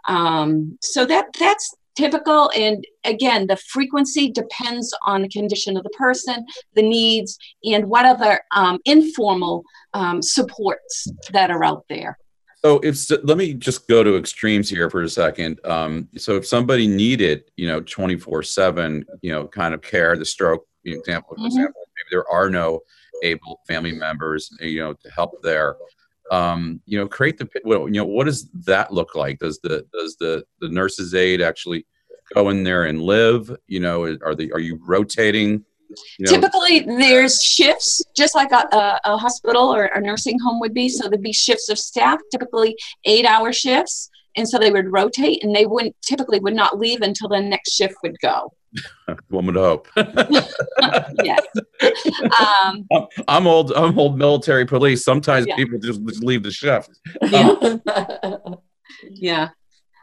Um, 0.07 0.77
so 0.81 1.05
that 1.05 1.27
that's 1.39 1.75
typical 1.95 2.49
and 2.55 2.83
again 3.03 3.45
the 3.45 3.55
frequency 3.55 4.31
depends 4.31 4.91
on 5.05 5.21
the 5.21 5.29
condition 5.29 5.77
of 5.77 5.83
the 5.83 5.91
person 5.91 6.43
the 6.73 6.81
needs 6.81 7.37
and 7.63 7.87
what 7.87 8.03
other 8.03 8.41
um, 8.55 8.79
informal 8.85 9.63
um, 9.93 10.19
supports 10.19 11.07
that 11.31 11.51
are 11.51 11.63
out 11.63 11.85
there 11.89 12.17
So 12.63 12.79
if 12.79 12.97
let 13.23 13.37
me 13.37 13.53
just 13.53 13.87
go 13.87 14.03
to 14.03 14.17
extremes 14.17 14.69
here 14.69 14.89
for 14.89 15.03
a 15.03 15.09
second. 15.09 15.59
Um, 15.65 16.07
so 16.17 16.37
if 16.37 16.47
somebody 16.47 16.87
needed, 16.87 17.51
you 17.57 17.67
know, 17.67 17.81
twenty 17.81 18.17
four 18.17 18.41
seven, 18.41 19.05
you 19.21 19.31
know, 19.33 19.47
kind 19.47 19.73
of 19.73 19.81
care, 19.81 20.15
the 20.15 20.25
stroke 20.25 20.65
example, 20.85 21.35
for 21.35 21.35
mm-hmm. 21.35 21.45
example, 21.47 21.81
maybe 21.95 22.07
there 22.09 22.27
are 22.29 22.49
no 22.49 22.79
able 23.21 23.61
family 23.67 23.91
members, 23.91 24.49
you 24.59 24.79
know, 24.79 24.93
to 24.93 25.11
help 25.11 25.41
there. 25.43 25.75
Um, 26.31 26.81
you 26.85 26.97
know, 26.97 27.07
create 27.07 27.37
the 27.37 27.49
well, 27.63 27.87
you 27.87 27.95
know, 27.95 28.05
what 28.05 28.25
does 28.25 28.49
that 28.65 28.93
look 28.93 29.15
like? 29.15 29.39
Does 29.39 29.59
the 29.59 29.85
does 29.93 30.15
the 30.17 30.43
the 30.61 30.69
nurse's 30.69 31.13
aide 31.13 31.41
actually 31.41 31.85
go 32.33 32.49
in 32.49 32.63
there 32.63 32.85
and 32.85 33.01
live? 33.01 33.55
You 33.67 33.81
know, 33.81 34.03
are 34.03 34.35
the 34.35 34.51
are 34.53 34.59
you 34.59 34.79
rotating? 34.85 35.65
You 36.17 36.25
know? 36.25 36.31
Typically, 36.31 36.79
there's 36.79 37.43
shifts, 37.43 38.01
just 38.15 38.33
like 38.33 38.51
a, 38.51 38.67
a, 38.71 38.99
a 39.05 39.17
hospital 39.17 39.73
or 39.73 39.85
a 39.85 40.01
nursing 40.01 40.39
home 40.39 40.59
would 40.59 40.73
be. 40.73 40.89
So 40.89 41.07
there'd 41.07 41.21
be 41.21 41.33
shifts 41.33 41.69
of 41.69 41.77
staff, 41.77 42.19
typically 42.31 42.75
eight-hour 43.05 43.53
shifts, 43.53 44.09
and 44.35 44.47
so 44.47 44.57
they 44.57 44.71
would 44.71 44.91
rotate, 44.91 45.43
and 45.43 45.55
they 45.55 45.65
wouldn't 45.65 45.95
typically 46.01 46.39
would 46.39 46.55
not 46.55 46.79
leave 46.79 47.01
until 47.01 47.29
the 47.29 47.39
next 47.39 47.73
shift 47.73 47.95
would 48.03 48.19
go. 48.19 48.53
One 49.29 49.45
would 49.45 49.55
hope. 49.55 49.87
yes. 51.23 51.41
Um, 51.81 52.87
I'm 53.27 53.47
old. 53.47 53.71
I'm 53.73 53.97
old 53.97 54.17
military 54.17 54.65
police. 54.65 55.03
Sometimes 55.03 55.47
yeah. 55.47 55.55
people 55.55 55.79
just, 55.79 56.03
just 56.05 56.23
leave 56.23 56.43
the 56.43 56.51
shift. 56.51 56.89
Yeah. 57.21 57.79
Um, 58.23 58.57
yeah. 59.09 59.49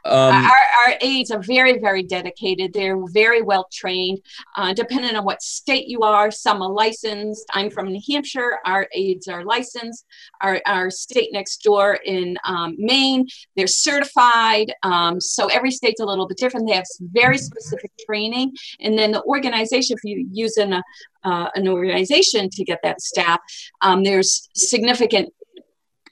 Um, 0.05 0.35
our, 0.35 0.65
our 0.87 0.95
aides 1.01 1.31
are 1.31 1.43
very, 1.43 1.79
very 1.79 2.03
dedicated. 2.03 2.73
They're 2.73 2.99
very 3.09 3.43
well 3.43 3.69
trained. 3.73 4.21
Uh, 4.57 4.73
depending 4.73 5.15
on 5.17 5.25
what 5.25 5.43
state 5.43 5.89
you 5.89 6.01
are, 6.01 6.31
some 6.31 6.63
are 6.63 6.71
licensed. 6.71 7.47
I'm 7.53 7.71
from 7.71 7.89
New 7.89 8.01
Hampshire. 8.09 8.59
Our 8.65 8.89
aides 8.95 9.29
are 9.29 9.45
licensed. 9.45 10.07
Our, 10.41 10.61
our 10.67 10.91
state 10.91 11.31
next 11.33 11.63
door 11.63 11.99
in 12.05 12.37
um, 12.45 12.77
Maine, 12.79 13.27
they're 13.57 13.67
certified. 13.67 14.73
Um, 14.83 15.21
so 15.21 15.47
every 15.49 15.71
state's 15.71 16.01
a 16.01 16.07
little 16.07 16.27
bit 16.27 16.39
different. 16.39 16.69
They 16.69 16.75
have 16.75 16.87
very 17.01 17.39
specific 17.39 17.93
training. 18.07 18.55
And 18.81 18.99
then 18.99 19.13
the 19.13 19.23
organization, 19.25 19.97
if 19.97 20.05
you 20.05 20.27
use 20.33 20.57
an, 20.57 20.75
uh, 20.75 21.49
an 21.55 21.69
organization 21.69 22.49
to 22.51 22.65
get 22.65 22.81
that 22.83 23.01
staff, 23.01 23.41
um, 23.83 24.03
there's 24.03 24.49
significant 24.55 25.33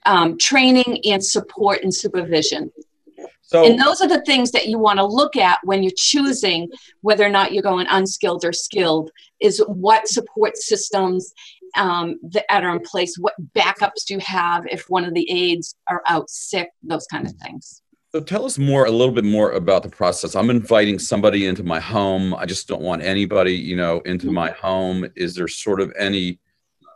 um, 0.07 0.39
training 0.39 1.01
and 1.05 1.25
support 1.25 1.83
and 1.83 1.95
supervision. 1.95 2.71
So, 3.49 3.65
and 3.65 3.81
those 3.81 4.03
are 4.03 4.09
the 4.09 4.21
things 4.27 4.51
that 4.51 4.69
you 4.69 4.79
want 4.79 4.99
to 4.99 5.07
look 5.07 5.35
at 5.35 5.59
when 5.65 5.83
you're 5.83 5.93
choosing 5.97 6.69
whether 7.01 7.25
or 7.25 7.31
not 7.31 7.53
you're 7.53 7.63
going 7.63 7.87
unskilled 7.89 8.45
or 8.45 8.53
skilled 8.53 9.11
is 9.41 9.59
what 9.67 10.07
support 10.07 10.59
systems 10.59 11.33
um, 11.75 12.17
that 12.33 12.45
are 12.51 12.77
in 12.77 12.81
place 12.81 13.17
what 13.19 13.33
backups 13.57 14.05
do 14.07 14.15
you 14.15 14.21
have 14.21 14.67
if 14.71 14.91
one 14.91 15.05
of 15.05 15.15
the 15.15 15.27
aides 15.31 15.77
are 15.89 16.03
out 16.07 16.29
sick 16.29 16.69
those 16.83 17.07
kind 17.07 17.27
of 17.27 17.33
things. 17.43 17.81
So 18.13 18.21
tell 18.21 18.45
us 18.45 18.59
more 18.59 18.85
a 18.85 18.91
little 18.91 19.15
bit 19.15 19.25
more 19.25 19.53
about 19.53 19.83
the 19.83 19.89
process. 19.89 20.35
I'm 20.35 20.51
inviting 20.51 20.99
somebody 20.99 21.47
into 21.47 21.63
my 21.63 21.81
home. 21.81 22.35
I 22.35 22.45
just 22.45 22.69
don't 22.69 22.83
want 22.83 23.03
anybody 23.03 23.55
you 23.55 23.77
know 23.77 24.01
into 24.01 24.27
mm-hmm. 24.27 24.35
my 24.35 24.51
home. 24.51 25.07
Is 25.17 25.35
there 25.35 25.49
sort 25.49 25.81
of 25.81 25.91
any 25.99 26.39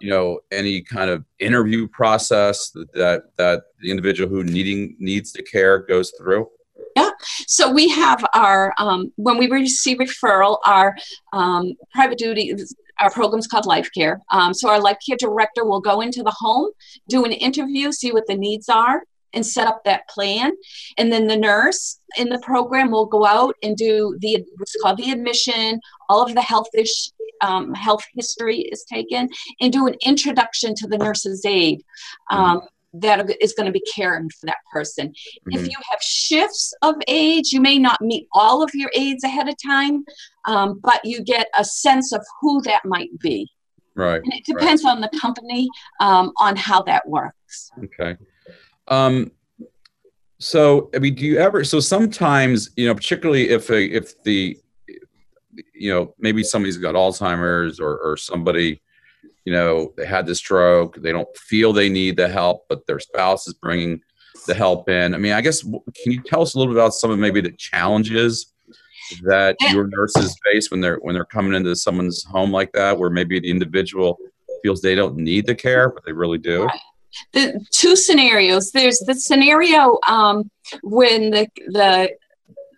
you 0.03 0.11
know 0.11 0.41
any 0.51 0.83
kind 0.83 1.11
of 1.11 1.25
interview 1.39 1.89
process 1.89 2.71
that 2.95 3.23
that 3.37 3.63
the 3.81 3.91
individual 3.91 4.29
who 4.29 4.45
needing 4.45 4.97
needs 4.99 5.33
to 5.33 5.43
care 5.43 5.79
goes 5.79 6.13
through? 6.19 6.49
Yeah. 6.97 7.11
So 7.47 7.73
we 7.73 7.89
have 7.89 8.25
our 8.35 8.75
um, 8.79 9.13
when 9.17 9.39
we 9.39 9.49
receive 9.49 9.99
referral 9.99 10.59
our 10.67 10.97
um, 11.33 11.73
private 11.93 12.19
duty 12.19 12.55
our 13.01 13.11
program's 13.11 13.47
called 13.47 13.67
life 13.67 13.89
care. 13.97 14.21
Um, 14.31 14.53
so 14.55 14.69
our 14.69 14.81
life 14.81 14.99
care 15.05 15.17
director 15.19 15.65
will 15.65 15.81
go 15.81 16.01
into 16.01 16.23
the 16.23 16.35
home 16.37 16.71
do 17.09 17.25
an 17.25 17.33
interview 17.33 17.93
see 17.93 18.13
what 18.13 18.27
the 18.27 18.37
needs 18.37 18.69
are 18.69 19.03
and 19.33 19.45
set 19.47 19.67
up 19.67 19.83
that 19.85 20.09
plan. 20.09 20.53
And 20.99 21.13
then 21.13 21.27
the 21.27 21.37
nurse 21.37 21.99
in 22.17 22.29
the 22.29 22.39
program 22.41 22.91
will 22.91 23.07
go 23.07 23.25
out 23.25 23.55
and 23.63 23.77
do 23.77 24.17
the 24.21 24.45
what's 24.57 24.77
called 24.83 24.99
the 24.99 25.11
admission, 25.11 25.81
all 26.09 26.23
of 26.23 26.35
the 26.35 26.43
health 26.43 26.69
ish, 26.75 27.11
um, 27.41 27.75
health 27.75 28.05
history 28.15 28.61
is 28.61 28.85
taken, 28.85 29.29
and 29.61 29.73
do 29.73 29.87
an 29.87 29.95
introduction 30.03 30.75
to 30.77 30.87
the 30.87 30.99
nurse's 30.99 31.45
aide. 31.45 31.83
Um, 32.31 32.59
mm-hmm. 32.59 32.67
That 32.95 33.39
is 33.41 33.55
going 33.55 33.65
to 33.65 33.73
be 33.73 33.83
caring 33.95 34.29
for 34.29 34.45
that 34.45 34.59
person. 34.71 35.09
Mm-hmm. 35.09 35.59
If 35.59 35.63
you 35.63 35.77
have 35.91 36.03
shifts 36.03 36.75
of 36.83 36.97
age, 37.09 37.51
you 37.51 37.61
may 37.63 37.79
not 37.79 38.03
meet 38.03 38.29
all 38.35 38.63
of 38.63 38.71
your 38.75 38.91
aides 38.95 39.25
ahead 39.25 39.49
of 39.49 39.55
time, 39.65 40.05
um, 40.45 40.79
but 40.79 41.01
you 41.03 41.25
get 41.25 41.47
a 41.57 41.65
sense 41.65 42.13
of 42.13 42.23
who 42.43 42.61
that 42.63 42.85
might 42.85 43.19
be. 43.19 43.51
Right. 43.95 44.23
And 44.23 44.33
it 44.35 44.45
depends 44.45 44.85
right. 44.85 44.91
on 44.91 45.01
the 45.01 45.11
company 45.19 45.69
um, 46.01 46.33
on 46.39 46.55
how 46.55 46.83
that 46.83 47.09
works. 47.09 47.71
Okay. 47.83 48.17
Um, 48.93 49.33
so, 50.39 50.91
I 50.95 50.99
mean, 50.99 51.15
do 51.15 51.25
you 51.25 51.39
ever? 51.39 51.65
So 51.65 51.81
sometimes, 51.81 52.71
you 52.77 52.87
know, 52.87 52.95
particularly 52.95 53.49
if 53.49 53.71
a, 53.71 53.85
if 53.85 54.23
the, 54.23 54.59
you 55.75 55.93
know, 55.93 56.15
maybe 56.19 56.43
somebody's 56.43 56.77
got 56.77 56.95
Alzheimer's 56.95 57.81
or 57.81 57.97
or 57.99 58.17
somebody, 58.17 58.83
you 59.45 59.53
know, 59.53 59.93
they 59.97 60.05
had 60.05 60.27
the 60.27 60.35
stroke, 60.35 60.97
they 60.97 61.13
don't 61.13 61.35
feel 61.37 61.73
they 61.73 61.89
need 61.89 62.17
the 62.17 62.29
help, 62.29 62.67
but 62.69 62.87
their 62.87 62.99
spouse 62.99 63.47
is 63.47 63.55
bringing 63.55 64.01
the 64.47 64.55
help 64.55 64.89
in. 64.89 65.15
I 65.15 65.19
mean, 65.19 65.33
I 65.33 65.41
guess 65.41 65.63
can 65.63 66.13
you 66.13 66.21
tell 66.23 66.43
us 66.43 66.55
a 66.55 66.59
little 66.59 66.75
bit 66.75 66.81
about 66.81 66.95
some 66.95 67.11
of 67.11 67.19
maybe 67.19 67.41
the 67.41 67.53
challenges 67.53 68.53
that 69.23 69.57
your 69.71 69.87
nurses 69.87 70.37
face 70.45 70.71
when 70.71 70.81
they're 70.81 70.99
when 70.99 71.15
they're 71.15 71.25
coming 71.25 71.55
into 71.55 71.75
someone's 71.77 72.25
home 72.25 72.51
like 72.51 72.73
that, 72.73 72.99
where 72.99 73.11
maybe 73.11 73.41
the 73.41 73.51
individual 73.51 74.19
feels 74.63 74.83
they 74.83 74.95
don't 74.95 75.17
need 75.17 75.47
the 75.47 75.55
care, 75.55 75.89
but 75.89 76.05
they 76.05 76.13
really 76.13 76.39
do. 76.39 76.65
Right 76.65 76.81
the 77.33 77.65
two 77.71 77.97
scenarios. 77.97 78.71
There's 78.71 78.99
the 79.01 79.15
scenario 79.15 79.99
um, 80.09 80.51
when 80.83 81.31
the 81.31 81.49
the 81.69 82.11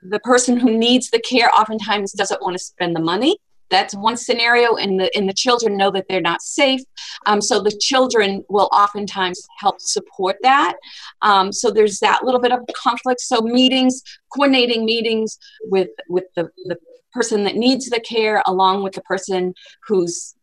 the 0.02 0.20
person 0.20 0.58
who 0.58 0.76
needs 0.76 1.10
the 1.10 1.20
care 1.20 1.50
oftentimes 1.52 2.12
doesn't 2.12 2.42
want 2.42 2.56
to 2.56 2.62
spend 2.62 2.94
the 2.94 3.00
money. 3.00 3.38
That's 3.70 3.94
one 3.94 4.16
scenario, 4.16 4.76
and 4.76 5.00
the 5.00 5.10
and 5.16 5.28
the 5.28 5.32
children 5.32 5.76
know 5.76 5.90
that 5.90 6.06
they're 6.08 6.20
not 6.20 6.42
safe. 6.42 6.82
Um, 7.26 7.40
so 7.40 7.60
the 7.60 7.76
children 7.80 8.44
will 8.48 8.68
oftentimes 8.72 9.46
help 9.58 9.80
support 9.80 10.36
that. 10.42 10.76
Um, 11.22 11.50
so 11.50 11.70
there's 11.70 11.98
that 12.00 12.24
little 12.24 12.40
bit 12.40 12.52
of 12.52 12.60
conflict. 12.76 13.20
So 13.20 13.40
meetings, 13.40 14.02
coordinating 14.32 14.84
meetings 14.84 15.38
with 15.64 15.88
with 16.08 16.24
the 16.36 16.50
the 16.66 16.76
person 17.12 17.44
that 17.44 17.56
needs 17.56 17.88
the 17.88 18.00
care 18.00 18.42
along 18.46 18.82
with 18.82 18.92
the 18.92 19.02
person 19.02 19.54
who's 19.86 20.34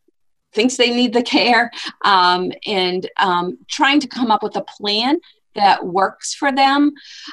thinks 0.53 0.77
they 0.77 0.93
need 0.93 1.13
the 1.13 1.23
care 1.23 1.71
um, 2.03 2.51
and 2.65 3.09
um, 3.19 3.57
trying 3.69 3.99
to 3.99 4.07
come 4.07 4.31
up 4.31 4.43
with 4.43 4.55
a 4.55 4.63
plan 4.63 5.17
that 5.55 5.85
works 5.85 6.33
for 6.33 6.51
them. 6.51 6.91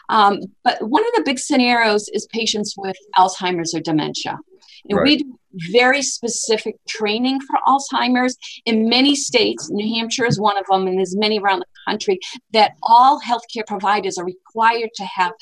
Um, 0.09 0.41
but 0.65 0.83
one 0.83 1.05
of 1.07 1.13
the 1.15 1.23
big 1.25 1.39
scenarios 1.39 2.09
is 2.09 2.27
patients 2.27 2.75
with 2.77 2.97
Alzheimer's 3.17 3.75
or 3.75 3.81
dementia. 3.81 4.39
And 4.89 4.99
right. 4.99 5.05
we 5.05 5.17
do 5.19 5.39
very 5.73 6.03
specific 6.03 6.77
training 6.89 7.41
for 7.41 7.59
Alzheimer's 7.67 8.37
in 8.65 8.89
many 8.89 9.15
states. 9.15 9.71
New 9.71 9.95
Hampshire 9.95 10.27
is 10.27 10.39
one 10.39 10.59
of 10.59 10.65
them, 10.71 10.87
and 10.87 10.99
there's 10.99 11.17
many 11.17 11.39
around 11.39 11.61
the 11.61 11.91
country 11.91 12.19
that 12.53 12.73
all 12.83 13.21
healthcare 13.21 13.67
providers 13.67 14.19
are 14.19 14.25
required 14.25 14.91
to 14.97 15.05
have 15.05 15.33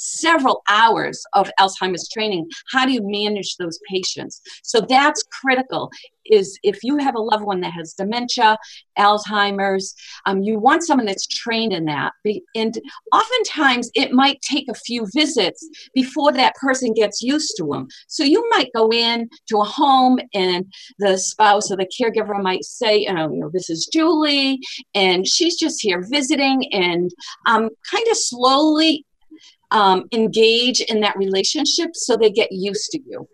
several 0.00 0.62
hours 0.68 1.22
of 1.34 1.50
Alzheimer's 1.60 2.08
training. 2.08 2.48
How 2.72 2.86
do 2.86 2.92
you 2.92 3.00
manage 3.02 3.56
those 3.56 3.78
patients? 3.90 4.40
So 4.62 4.80
that's 4.80 5.22
critical. 5.40 5.90
Is 6.26 6.58
if 6.62 6.82
you 6.82 6.96
have 6.96 7.16
a 7.16 7.20
loved 7.20 7.44
one 7.44 7.60
that 7.60 7.74
has 7.74 7.92
dementia, 7.92 8.56
Alzheimer's, 8.98 9.94
um, 10.24 10.40
you 10.42 10.58
want 10.58 10.82
someone 10.82 11.04
that's 11.04 11.26
trained 11.26 11.74
in 11.74 11.84
that. 11.84 12.12
And 12.54 12.80
oftentimes 13.12 13.90
it 13.94 14.12
might 14.12 14.40
take 14.40 14.66
a 14.70 14.74
few 14.74 15.06
visits 15.14 15.68
before 15.94 16.32
that 16.32 16.54
person 16.54 16.94
gets 16.94 17.20
used 17.20 17.52
to 17.58 17.66
them. 17.66 17.88
So 18.08 18.24
you 18.24 18.48
might 18.50 18.70
go 18.74 18.90
in 18.90 19.28
to 19.50 19.58
a 19.58 19.64
home 19.64 20.18
and 20.32 20.64
the 20.98 21.18
spouse 21.18 21.70
or 21.70 21.76
the 21.76 21.86
caregiver 21.86 22.42
might 22.42 22.64
say, 22.64 23.06
oh, 23.10 23.30
you 23.30 23.40
know, 23.40 23.50
this 23.52 23.68
is 23.68 23.86
Julie, 23.92 24.60
and 24.94 25.26
she's 25.26 25.58
just 25.58 25.82
here 25.82 26.02
visiting, 26.10 26.72
and 26.72 27.10
um, 27.46 27.68
kind 27.90 28.06
of 28.10 28.16
slowly 28.16 29.04
um, 29.70 30.04
engage 30.12 30.80
in 30.82 31.00
that 31.00 31.16
relationship 31.16 31.90
so 31.94 32.16
they 32.16 32.30
get 32.30 32.52
used 32.52 32.90
to 32.92 33.00
you. 33.06 33.28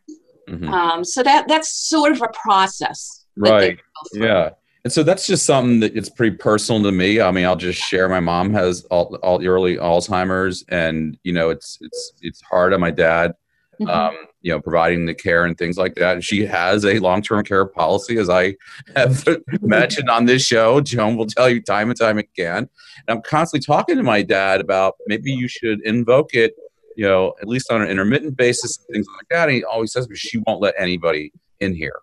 Mm-hmm. 0.49 0.69
Um, 0.69 1.05
so 1.05 1.23
that 1.23 1.47
that's 1.49 1.89
sort 1.89 2.13
of 2.13 2.23
a 2.23 2.29
process. 2.29 3.25
Right. 3.37 3.79
Yeah. 4.13 4.51
And 4.85 4.93
so 4.93 5.03
that's 5.03 5.27
just 5.27 5.45
something 5.45 5.81
that 5.81 5.95
it's 5.95 6.09
pretty 6.09 6.37
personal 6.37 6.83
to 6.85 6.93
me. 6.93 7.21
I 7.21 7.31
mean, 7.31 7.45
I'll 7.45 7.57
just 7.57 7.81
share. 7.81 8.09
My 8.09 8.21
mom 8.21 8.53
has 8.55 8.85
all, 8.85 9.15
all 9.17 9.45
early 9.47 9.77
Alzheimer's, 9.77 10.65
and 10.69 11.19
you 11.23 11.33
know, 11.35 11.51
it's 11.51 11.77
it's 11.83 12.13
it's 12.23 12.41
hard 12.41 12.73
on 12.73 12.81
my 12.81 12.91
dad. 12.91 13.35
Mm-hmm. 13.81 13.91
Um, 13.91 14.17
you 14.43 14.53
know, 14.53 14.61
providing 14.61 15.07
the 15.07 15.15
care 15.15 15.45
and 15.45 15.57
things 15.57 15.77
like 15.77 15.95
that. 15.97 16.25
She 16.25 16.47
has 16.47 16.85
a 16.85 16.99
long-term 16.99 17.45
care 17.45 17.67
policy, 17.67 18.17
as 18.17 18.31
I 18.31 18.57
have 18.97 19.25
mentioned 19.61 20.09
on 20.09 20.27
this 20.27 20.45
show. 20.45 20.81
Joan 20.81 21.17
will 21.17 21.27
tell 21.27 21.49
you 21.49 21.61
time 21.61 21.91
and 21.91 21.99
time 21.99 22.19
again. 22.19 22.69
And 23.07 23.19
I'm 23.19 23.23
constantly 23.23 23.65
talking 23.65 23.97
to 23.97 24.03
my 24.03 24.23
dad 24.23 24.61
about 24.61 24.95
maybe 25.07 25.33
you 25.33 25.49
should 25.49 25.81
invoke 25.83 26.35
it, 26.35 26.55
you 26.97 27.07
know, 27.07 27.35
at 27.41 27.49
least 27.49 27.71
on 27.71 27.83
an 27.83 27.89
intermittent 27.89 28.37
basis, 28.37 28.79
things 28.93 29.07
like 29.17 29.29
that. 29.31 29.49
And 29.49 29.57
he 29.57 29.65
always 29.65 29.93
says, 29.93 30.07
but 30.07 30.17
she 30.17 30.39
won't 30.47 30.61
let 30.61 30.75
anybody 30.79 31.33
in 31.61 31.75
here. 31.75 31.99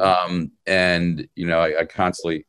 Um, 0.00 0.50
and 0.66 1.28
you 1.36 1.46
know, 1.46 1.60
I, 1.60 1.80
I 1.80 1.84
constantly, 1.84 2.46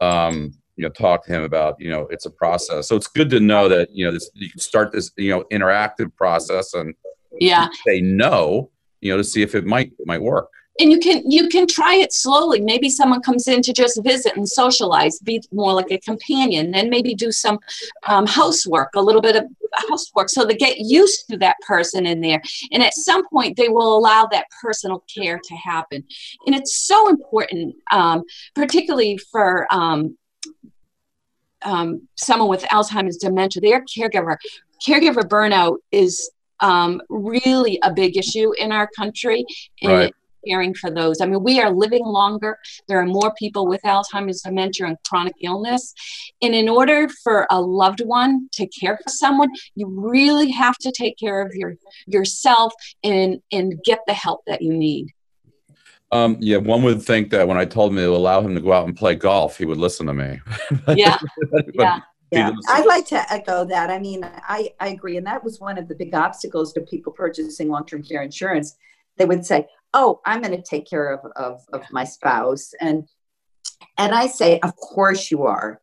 um, 0.00 0.52
you 0.76 0.82
know 0.82 0.90
talk 0.90 1.24
to 1.24 1.32
him 1.32 1.42
about 1.42 1.76
you 1.78 1.90
know 1.90 2.06
it's 2.10 2.26
a 2.26 2.30
process. 2.30 2.88
So 2.88 2.96
it's 2.96 3.06
good 3.06 3.30
to 3.30 3.40
know 3.40 3.68
that 3.68 3.88
you 3.92 4.04
know 4.04 4.12
this 4.12 4.30
you 4.34 4.50
can 4.50 4.60
start 4.60 4.92
this 4.92 5.10
you 5.16 5.30
know 5.30 5.44
interactive 5.50 6.14
process 6.14 6.74
and 6.74 6.94
yeah. 7.40 7.68
say 7.86 8.00
no 8.00 8.70
you 9.00 9.12
know 9.12 9.16
to 9.16 9.24
see 9.24 9.42
if 9.42 9.54
it 9.54 9.64
might 9.64 9.92
might 10.04 10.22
work. 10.22 10.50
And 10.78 10.92
you 10.92 10.98
can 10.98 11.22
you 11.30 11.48
can 11.48 11.66
try 11.66 11.94
it 11.94 12.12
slowly. 12.12 12.60
Maybe 12.60 12.90
someone 12.90 13.22
comes 13.22 13.48
in 13.48 13.62
to 13.62 13.72
just 13.72 14.02
visit 14.04 14.36
and 14.36 14.46
socialize 14.46 15.18
be 15.20 15.42
more 15.50 15.72
like 15.72 15.90
a 15.90 15.98
companion 15.98 16.74
and 16.74 16.90
maybe 16.90 17.14
do 17.14 17.32
some 17.32 17.58
um, 18.06 18.26
housework 18.26 18.90
a 18.94 19.00
little 19.00 19.22
bit 19.22 19.36
of 19.36 19.44
housework 19.88 20.28
so 20.28 20.44
they 20.44 20.54
get 20.54 20.78
used 20.78 21.28
to 21.30 21.38
that 21.38 21.56
person 21.66 22.04
in 22.04 22.20
there. 22.20 22.42
And 22.72 22.82
at 22.82 22.94
some 22.94 23.26
point 23.28 23.56
they 23.56 23.68
will 23.68 23.96
allow 23.96 24.26
that 24.32 24.46
personal 24.62 25.02
care 25.12 25.40
to 25.42 25.54
happen. 25.54 26.04
And 26.46 26.54
it's 26.54 26.76
so 26.76 27.08
important 27.08 27.76
um, 27.90 28.24
particularly 28.54 29.18
for 29.32 29.66
um, 29.72 30.18
um 31.62 32.06
someone 32.16 32.50
with 32.50 32.62
alzheimer's 32.64 33.16
dementia 33.16 33.62
their 33.62 33.82
caregiver 33.84 34.36
caregiver 34.86 35.22
burnout 35.22 35.78
is 35.90 36.30
um, 36.60 37.00
really 37.08 37.78
a 37.82 37.92
big 37.92 38.16
issue 38.16 38.52
in 38.58 38.72
our 38.72 38.88
country 38.96 39.44
and 39.82 39.92
right 39.92 40.14
caring 40.46 40.74
for 40.74 40.90
those. 40.90 41.20
I 41.20 41.26
mean, 41.26 41.42
we 41.42 41.60
are 41.60 41.70
living 41.70 42.04
longer. 42.04 42.58
There 42.88 43.00
are 43.00 43.06
more 43.06 43.34
people 43.38 43.66
with 43.66 43.82
Alzheimer's, 43.82 44.42
dementia, 44.42 44.86
and 44.86 44.96
chronic 45.08 45.34
illness. 45.42 45.92
And 46.42 46.54
in 46.54 46.68
order 46.68 47.08
for 47.08 47.46
a 47.50 47.60
loved 47.60 48.00
one 48.00 48.48
to 48.52 48.66
care 48.66 48.96
for 48.96 49.08
someone, 49.10 49.50
you 49.74 49.88
really 49.88 50.50
have 50.50 50.76
to 50.78 50.92
take 50.92 51.18
care 51.18 51.40
of 51.42 51.52
your 51.54 51.74
yourself 52.06 52.72
and 53.02 53.40
and 53.52 53.82
get 53.84 54.00
the 54.06 54.14
help 54.14 54.42
that 54.46 54.62
you 54.62 54.72
need. 54.72 55.12
Um, 56.12 56.36
yeah, 56.38 56.58
one 56.58 56.84
would 56.84 57.02
think 57.02 57.30
that 57.30 57.48
when 57.48 57.56
I 57.56 57.64
told 57.64 57.90
him 57.90 57.96
to 57.96 58.14
allow 58.14 58.40
him 58.40 58.54
to 58.54 58.60
go 58.60 58.72
out 58.72 58.86
and 58.86 58.96
play 58.96 59.16
golf, 59.16 59.58
he 59.58 59.64
would 59.64 59.78
listen 59.78 60.06
to 60.06 60.14
me. 60.14 60.40
yeah. 60.94 61.18
yeah. 61.74 62.00
Yeah, 62.32 62.50
I'd 62.68 62.86
like 62.86 63.06
to 63.08 63.32
echo 63.32 63.64
that. 63.66 63.88
I 63.88 64.00
mean, 64.00 64.22
I, 64.24 64.70
I 64.80 64.88
agree. 64.88 65.16
And 65.16 65.26
that 65.26 65.44
was 65.44 65.60
one 65.60 65.78
of 65.78 65.86
the 65.86 65.94
big 65.94 66.12
obstacles 66.12 66.72
to 66.72 66.80
people 66.80 67.12
purchasing 67.12 67.68
long 67.68 67.86
term 67.86 68.02
care 68.02 68.22
insurance. 68.22 68.76
They 69.16 69.24
would 69.24 69.46
say, 69.46 69.68
oh 69.96 70.20
i'm 70.24 70.40
going 70.40 70.54
to 70.54 70.62
take 70.62 70.88
care 70.88 71.12
of, 71.12 71.20
of, 71.36 71.64
of 71.72 71.82
my 71.90 72.04
spouse 72.04 72.72
and 72.80 73.08
and 73.98 74.14
i 74.14 74.26
say 74.26 74.60
of 74.60 74.76
course 74.76 75.30
you 75.30 75.44
are 75.44 75.80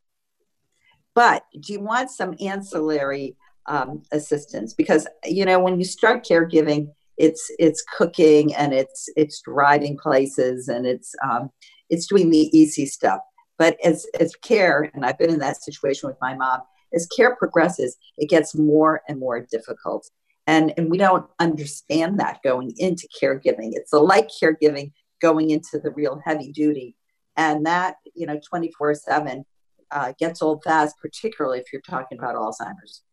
but 1.15 1.43
do 1.59 1.73
you 1.73 1.81
want 1.81 2.09
some 2.09 2.35
ancillary 2.39 3.35
um, 3.65 4.03
assistance 4.11 4.73
because 4.73 5.07
you 5.25 5.45
know 5.45 5.59
when 5.59 5.77
you 5.79 5.85
start 5.85 6.25
caregiving 6.25 6.87
it's 7.17 7.49
it's 7.59 7.83
cooking 7.97 8.53
and 8.55 8.73
it's 8.73 9.07
it's 9.15 9.41
driving 9.41 9.97
places 9.97 10.67
and 10.67 10.85
it's 10.85 11.15
um, 11.23 11.49
it's 11.89 12.07
doing 12.07 12.29
the 12.29 12.49
easy 12.57 12.85
stuff 12.85 13.21
but 13.57 13.77
as 13.83 14.05
as 14.19 14.35
care 14.35 14.89
and 14.93 15.05
i've 15.05 15.17
been 15.17 15.29
in 15.29 15.39
that 15.39 15.61
situation 15.61 16.07
with 16.07 16.17
my 16.21 16.33
mom 16.35 16.61
as 16.93 17.07
care 17.07 17.35
progresses 17.35 17.97
it 18.17 18.29
gets 18.29 18.55
more 18.55 19.01
and 19.07 19.19
more 19.19 19.39
difficult. 19.39 20.09
And 20.45 20.73
and 20.77 20.89
we 20.89 20.97
don't 20.97 21.25
understand 21.39 22.19
that 22.19 22.41
going 22.43 22.73
into 22.77 23.07
caregiving. 23.21 23.71
It's 23.73 23.93
a 23.93 23.99
light 23.99 24.29
caregiving 24.41 24.91
going 25.21 25.51
into 25.51 25.79
the 25.79 25.91
real 25.91 26.21
heavy 26.25 26.51
duty. 26.51 26.95
And 27.37 27.65
that 27.65 27.95
you 28.13 28.27
know 28.27 28.39
24 28.47 28.95
7 28.95 29.45
uh, 29.91 30.13
gets 30.19 30.41
old 30.41 30.63
fast 30.63 30.95
particularly 31.01 31.59
if 31.59 31.71
you're 31.71 31.81
talking 31.81 32.17
about 32.17 32.35
alzheimer's. 32.35 33.03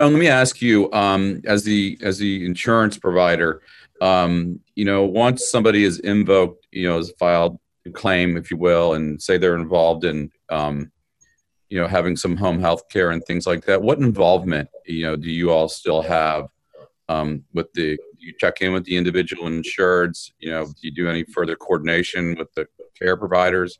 Um, 0.00 0.12
let 0.12 0.18
me 0.18 0.28
ask 0.28 0.62
you 0.62 0.90
um, 0.92 1.42
as 1.44 1.64
the 1.64 1.98
as 2.02 2.18
the 2.18 2.44
insurance 2.44 2.98
provider 2.98 3.62
um, 4.00 4.60
you 4.74 4.84
know 4.84 5.04
once 5.04 5.48
somebody 5.50 5.84
is 5.84 5.98
invoked 6.00 6.66
you 6.70 6.86
know 6.86 6.98
has 6.98 7.10
filed 7.18 7.58
claim 7.88 8.36
if 8.36 8.50
you 8.50 8.56
will 8.56 8.94
and 8.94 9.20
say 9.20 9.38
they're 9.38 9.56
involved 9.56 10.04
in 10.04 10.30
um, 10.48 10.90
you 11.68 11.80
know 11.80 11.86
having 11.86 12.16
some 12.16 12.36
home 12.36 12.60
health 12.60 12.88
care 12.88 13.10
and 13.10 13.24
things 13.24 13.46
like 13.46 13.64
that. 13.66 13.82
What 13.82 13.98
involvement 13.98 14.68
you 14.86 15.04
know 15.04 15.16
do 15.16 15.30
you 15.30 15.50
all 15.50 15.68
still 15.68 16.02
have 16.02 16.48
um, 17.08 17.44
with 17.52 17.72
the 17.74 17.98
you 18.18 18.34
check 18.38 18.60
in 18.60 18.72
with 18.72 18.84
the 18.84 18.96
individual 18.96 19.44
insureds? 19.44 20.30
You 20.38 20.50
know 20.50 20.66
do 20.66 20.72
you 20.82 20.92
do 20.92 21.08
any 21.08 21.24
further 21.24 21.56
coordination 21.56 22.36
with 22.38 22.52
the 22.54 22.66
care 22.98 23.16
providers? 23.16 23.78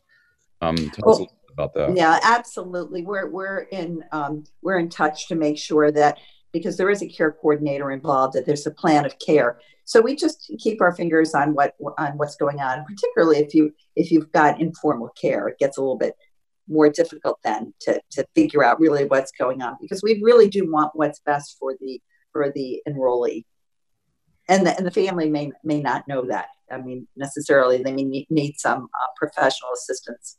Um, 0.60 0.76
tell 0.76 1.04
well, 1.04 1.22
us 1.22 1.32
about 1.52 1.74
that. 1.74 1.96
yeah 1.96 2.18
absolutely. 2.22 3.02
We're 3.02 3.28
we're 3.28 3.60
in 3.70 4.04
um, 4.12 4.44
we're 4.62 4.78
in 4.78 4.88
touch 4.88 5.28
to 5.28 5.34
make 5.34 5.58
sure 5.58 5.90
that 5.92 6.18
because 6.52 6.76
there 6.76 6.90
is 6.90 7.02
a 7.02 7.08
care 7.08 7.32
coordinator 7.32 7.90
involved 7.90 8.34
that 8.34 8.46
there's 8.46 8.66
a 8.66 8.70
plan 8.70 9.04
of 9.04 9.18
care 9.18 9.58
so 9.88 10.02
we 10.02 10.14
just 10.14 10.52
keep 10.58 10.82
our 10.82 10.94
fingers 10.94 11.34
on 11.34 11.54
what 11.54 11.74
on 11.98 12.12
what's 12.18 12.36
going 12.36 12.60
on 12.60 12.84
particularly 12.84 13.38
if 13.38 13.54
you 13.54 13.72
if 13.96 14.10
you've 14.10 14.30
got 14.32 14.60
informal 14.60 15.08
care 15.20 15.48
it 15.48 15.58
gets 15.58 15.78
a 15.78 15.80
little 15.80 15.98
bit 15.98 16.14
more 16.68 16.90
difficult 16.90 17.38
then 17.42 17.72
to, 17.80 18.00
to 18.10 18.24
figure 18.34 18.62
out 18.62 18.78
really 18.78 19.04
what's 19.06 19.32
going 19.32 19.62
on 19.62 19.76
because 19.80 20.02
we 20.02 20.20
really 20.22 20.48
do 20.48 20.70
want 20.70 20.90
what's 20.94 21.20
best 21.20 21.56
for 21.58 21.74
the 21.80 22.00
for 22.32 22.52
the 22.54 22.82
enrollee. 22.86 23.44
And 24.50 24.66
the, 24.66 24.76
and 24.76 24.86
the 24.86 24.90
family 24.90 25.28
may 25.28 25.50
may 25.64 25.80
not 25.80 26.06
know 26.08 26.26
that. 26.28 26.48
I 26.70 26.78
mean 26.78 27.08
necessarily 27.16 27.82
they 27.82 27.92
may 27.92 28.04
need, 28.04 28.26
need 28.30 28.54
some 28.58 28.84
uh, 28.84 29.08
professional 29.16 29.70
assistance. 29.74 30.38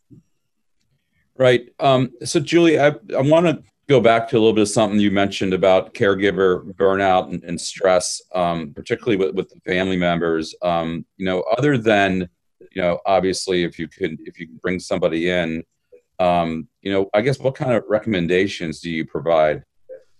Right. 1.35 1.69
Um, 1.79 2.11
so 2.23 2.39
julie 2.39 2.79
i, 2.79 2.87
I 2.87 3.21
want 3.21 3.45
to 3.45 3.63
go 3.89 3.99
back 3.99 4.29
to 4.29 4.37
a 4.37 4.39
little 4.39 4.53
bit 4.53 4.61
of 4.61 4.69
something 4.69 4.99
you 4.99 5.11
mentioned 5.11 5.53
about 5.53 5.93
caregiver 5.93 6.71
burnout 6.75 7.29
and, 7.29 7.43
and 7.43 7.59
stress 7.59 8.21
um, 8.35 8.71
particularly 8.73 9.17
with, 9.17 9.35
with 9.35 9.49
the 9.49 9.59
family 9.61 9.97
members 9.97 10.55
um, 10.61 11.05
you 11.17 11.25
know 11.25 11.41
other 11.57 11.77
than 11.77 12.29
you 12.71 12.81
know 12.81 12.99
obviously 13.05 13.63
if 13.63 13.77
you 13.77 13.87
could 13.87 14.17
if 14.25 14.39
you 14.39 14.47
can 14.47 14.57
bring 14.57 14.79
somebody 14.79 15.29
in 15.29 15.63
um, 16.19 16.67
you 16.81 16.91
know, 16.91 17.09
I 17.13 17.21
guess 17.21 17.39
what 17.39 17.55
kind 17.55 17.71
of 17.71 17.83
recommendations 17.87 18.81
do 18.81 18.91
you 18.91 19.05
provide, 19.05 19.63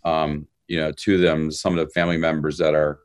um, 0.05 0.47
you 0.67 0.80
know, 0.80 0.91
to 0.93 1.17
them, 1.17 1.51
some 1.51 1.78
of 1.78 1.86
the 1.86 1.91
family 1.91 2.17
members 2.17 2.57
that 2.57 2.74
are, 2.74 2.99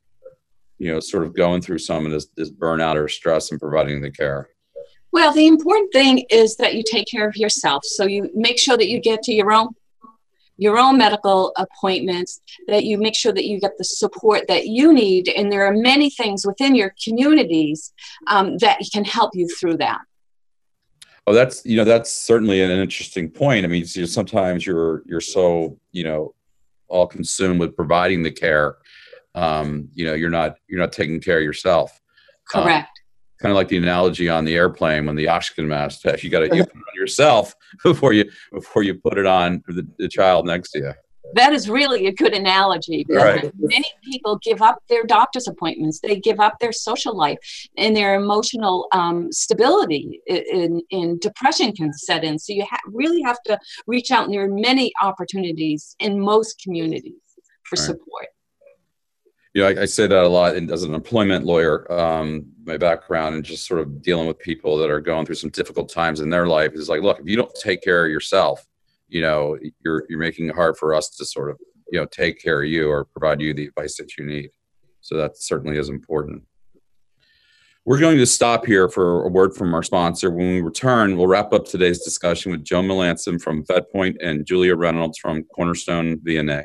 you 0.79 0.93
know, 0.93 1.01
sort 1.01 1.25
of 1.25 1.35
going 1.35 1.61
through 1.61 1.79
some 1.79 2.07
of 2.07 2.13
this, 2.13 2.29
this 2.37 2.51
burnout 2.51 2.97
or 2.97 3.09
stress 3.09 3.51
and 3.51 3.61
providing 3.61 4.01
the 4.01 4.11
care? 4.11 4.49
Well, 5.13 5.33
the 5.33 5.47
important 5.47 5.93
thing 5.93 6.25
is 6.31 6.57
that 6.57 6.75
you 6.75 6.83
take 6.89 7.07
care 7.09 7.29
of 7.29 7.37
yourself. 7.37 7.85
So 7.85 8.05
you 8.07 8.31
make 8.35 8.59
sure 8.59 8.77
that 8.77 8.89
you 8.89 9.01
get 9.01 9.23
to 9.25 9.33
your 9.33 9.53
own 9.53 9.75
your 10.57 10.79
own 10.79 10.99
medical 10.99 11.53
appointments, 11.57 12.41
that 12.69 12.85
you 12.85 12.99
make 12.99 13.17
sure 13.17 13.33
that 13.33 13.45
you 13.45 13.61
get 13.61 13.73
the 13.79 13.85
support 13.85 14.47
that 14.49 14.67
you 14.67 14.93
need. 14.93 15.29
And 15.29 15.51
there 15.51 15.67
are 15.67 15.75
many 15.75 16.11
things 16.11 16.47
within 16.47 16.75
your 16.75 16.95
communities 17.03 17.93
um, 18.29 18.59
that 18.59 18.79
can 18.93 19.05
help 19.05 19.33
you 19.35 19.49
through 19.49 19.79
that. 19.79 20.01
Oh, 21.27 21.33
that's 21.33 21.65
you 21.65 21.77
know 21.77 21.85
that's 21.85 22.13
certainly 22.13 22.61
an 22.61 22.71
interesting 22.71 23.31
point. 23.31 23.65
I 23.65 23.69
mean, 23.69 23.85
you 23.89 24.03
know, 24.03 24.07
sometimes 24.07 24.67
you're 24.67 25.03
you're 25.07 25.23
so 25.23 25.79
you 25.93 26.05
know 26.05 26.35
all 26.89 27.07
consumed 27.07 27.61
with 27.61 27.75
providing 27.75 28.23
the 28.23 28.31
care, 28.31 28.77
um, 29.35 29.89
you 29.95 30.05
know, 30.05 30.15
you're 30.15 30.31
not 30.31 30.57
you're 30.69 30.81
not 30.81 30.93
taking 30.93 31.21
care 31.21 31.39
of 31.39 31.45
yourself. 31.45 32.01
Um, 32.55 32.65
Correct. 32.65 32.89
Um, 32.89 33.04
kind 33.45 33.53
of 33.53 33.57
like 33.57 33.69
the 33.69 33.77
analogy 33.77 34.27
on 34.27 34.47
the 34.47 34.55
airplane 34.55 35.05
when 35.05 35.17
the 35.17 35.29
oxygen 35.29 35.69
mask 35.69 36.01
test, 36.01 36.25
you 36.25 36.31
got 36.31 36.41
to 36.41 36.49
put 36.49 36.59
it 36.59 36.71
on 36.75 36.95
yourself 36.97 37.55
before 37.85 38.15
you 38.15 38.25
before 38.53 38.83
you 38.83 38.95
put 38.95 39.19
it 39.19 39.27
on 39.27 39.63
the, 39.67 39.87
the 39.99 40.09
child 40.09 40.47
next 40.47 40.71
to 40.71 40.79
you. 40.79 40.93
That 41.35 41.53
is 41.53 41.69
really 41.69 42.07
a 42.07 42.13
good 42.13 42.33
analogy 42.33 43.05
right. 43.09 43.51
many 43.59 43.91
people 44.05 44.39
give 44.43 44.63
up 44.63 44.79
their 44.89 45.05
doctor's 45.05 45.49
appointments. 45.49 45.99
They 46.01 46.17
give 46.21 46.39
up 46.39 46.59
their 46.61 46.71
social 46.71 47.17
life 47.17 47.39
and 47.77 47.97
their 47.97 48.15
emotional 48.15 48.87
um, 48.93 49.33
stability 49.33 50.21
in, 50.27 50.81
in 50.91 51.19
depression 51.19 51.73
can 51.73 51.93
set 51.93 52.25
in. 52.25 52.39
So 52.39 52.53
you 52.53 52.65
ha- 52.71 52.79
really 52.87 53.23
have 53.23 53.43
to 53.47 53.59
reach 53.87 54.11
out 54.11 54.27
and 54.27 54.35
there 54.35 54.45
are 54.45 54.49
many 54.49 54.93
opportunities 55.03 55.97
in 55.99 56.21
most 56.21 56.61
communities 56.63 57.15
for 57.65 57.77
right. 57.77 57.87
support 57.87 58.29
you 59.55 59.63
know, 59.63 59.69
I, 59.69 59.83
I, 59.83 59.85
say 59.85 60.09
that 60.09 60.25
a 60.25 60.29
lot 60.29 60.57
as 60.57 60.83
an 60.83 60.95
employment 60.95 61.47
lawyer, 61.47 61.91
um, 61.91 62.47
my 62.65 62.77
background 62.77 63.37
and 63.37 63.45
just 63.45 63.67
sort 63.67 63.81
of 63.81 64.03
dealing 64.03 64.27
with 64.27 64.39
people 64.41 64.77
that 64.79 64.91
are 64.91 65.01
going 65.01 65.25
through 65.25 65.37
some 65.37 65.51
difficult 65.51 65.89
times 65.89 66.21
in 66.21 66.29
their 66.29 66.49
life 66.49 66.73
is 66.75 66.89
like, 66.89 67.03
look, 67.03 67.21
if 67.21 67.29
you 67.29 67.37
don't 67.37 67.55
take 67.55 67.81
care 67.81 68.05
of 68.05 68.11
yourself, 68.11 68.67
you 69.09 69.23
know 69.23 69.57
you're 69.85 70.05
you're 70.09 70.19
making 70.19 70.49
it 70.49 70.55
hard 70.55 70.77
for 70.77 70.93
us 70.95 71.09
to 71.11 71.25
sort 71.25 71.51
of 71.51 71.59
you 71.91 72.01
know 72.01 72.07
take 72.07 72.43
care 72.43 72.63
of 72.63 72.69
you 72.69 72.89
or 72.89 73.05
provide 73.05 73.41
you 73.41 73.55
the 73.55 73.67
advice 73.67 73.97
that 73.97 74.17
you 74.17 74.27
need. 74.27 74.51
So 75.01 75.17
that 75.17 75.39
certainly 75.39 75.79
is 75.79 75.89
important. 75.89 76.43
We're 77.85 78.01
going 78.01 78.17
to 78.17 78.27
stop 78.27 78.65
here 78.65 78.89
for 78.89 79.25
a 79.25 79.29
word 79.29 79.55
from 79.55 79.75
our 79.75 79.83
sponsor. 79.83 80.31
When 80.31 80.55
we 80.55 80.61
return 80.63 81.17
we'll 81.17 81.27
wrap 81.27 81.53
up 81.53 81.67
today's 81.67 82.03
discussion 82.03 82.51
with 82.51 82.65
joe 82.65 82.83
melanson 82.83 83.41
from 83.41 83.65
fedpoint 83.65 84.17
and 84.21 84.47
julia 84.47 84.75
reynolds 84.75 85.19
from 85.19 85.45
cornerstone 85.45 86.19
vna 86.19 86.65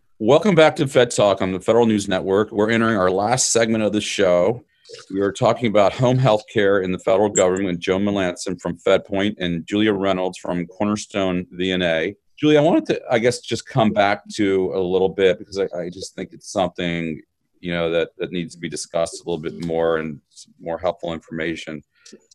Welcome 0.23 0.53
back 0.53 0.75
to 0.75 0.87
Fed 0.87 1.09
Talk 1.09 1.41
on 1.41 1.51
the 1.51 1.59
Federal 1.59 1.87
News 1.87 2.07
Network. 2.07 2.51
We're 2.51 2.69
entering 2.69 2.95
our 2.95 3.09
last 3.09 3.49
segment 3.49 3.83
of 3.83 3.91
the 3.91 4.01
show. 4.01 4.63
We 5.09 5.19
are 5.19 5.31
talking 5.31 5.65
about 5.65 5.93
home 5.93 6.19
health 6.19 6.43
care 6.47 6.81
in 6.81 6.91
the 6.91 6.99
federal 6.99 7.27
government. 7.27 7.79
Joe 7.79 7.97
Melanson 7.97 8.61
from 8.61 8.77
FedPoint 8.77 9.37
and 9.39 9.65
Julia 9.65 9.93
Reynolds 9.93 10.37
from 10.37 10.67
Cornerstone 10.67 11.47
VNA. 11.59 12.17
Julia, 12.37 12.59
I 12.59 12.61
wanted 12.61 12.85
to, 12.85 13.01
I 13.09 13.17
guess, 13.17 13.39
just 13.39 13.65
come 13.65 13.93
back 13.93 14.21
to 14.35 14.71
a 14.75 14.79
little 14.79 15.09
bit 15.09 15.39
because 15.39 15.57
I, 15.57 15.67
I 15.75 15.89
just 15.89 16.13
think 16.13 16.33
it's 16.33 16.51
something, 16.51 17.19
you 17.59 17.73
know, 17.73 17.89
that, 17.89 18.09
that 18.19 18.31
needs 18.31 18.53
to 18.53 18.61
be 18.61 18.69
discussed 18.69 19.25
a 19.25 19.27
little 19.27 19.41
bit 19.41 19.65
more 19.65 19.97
and 19.97 20.21
more 20.59 20.77
helpful 20.77 21.13
information 21.13 21.81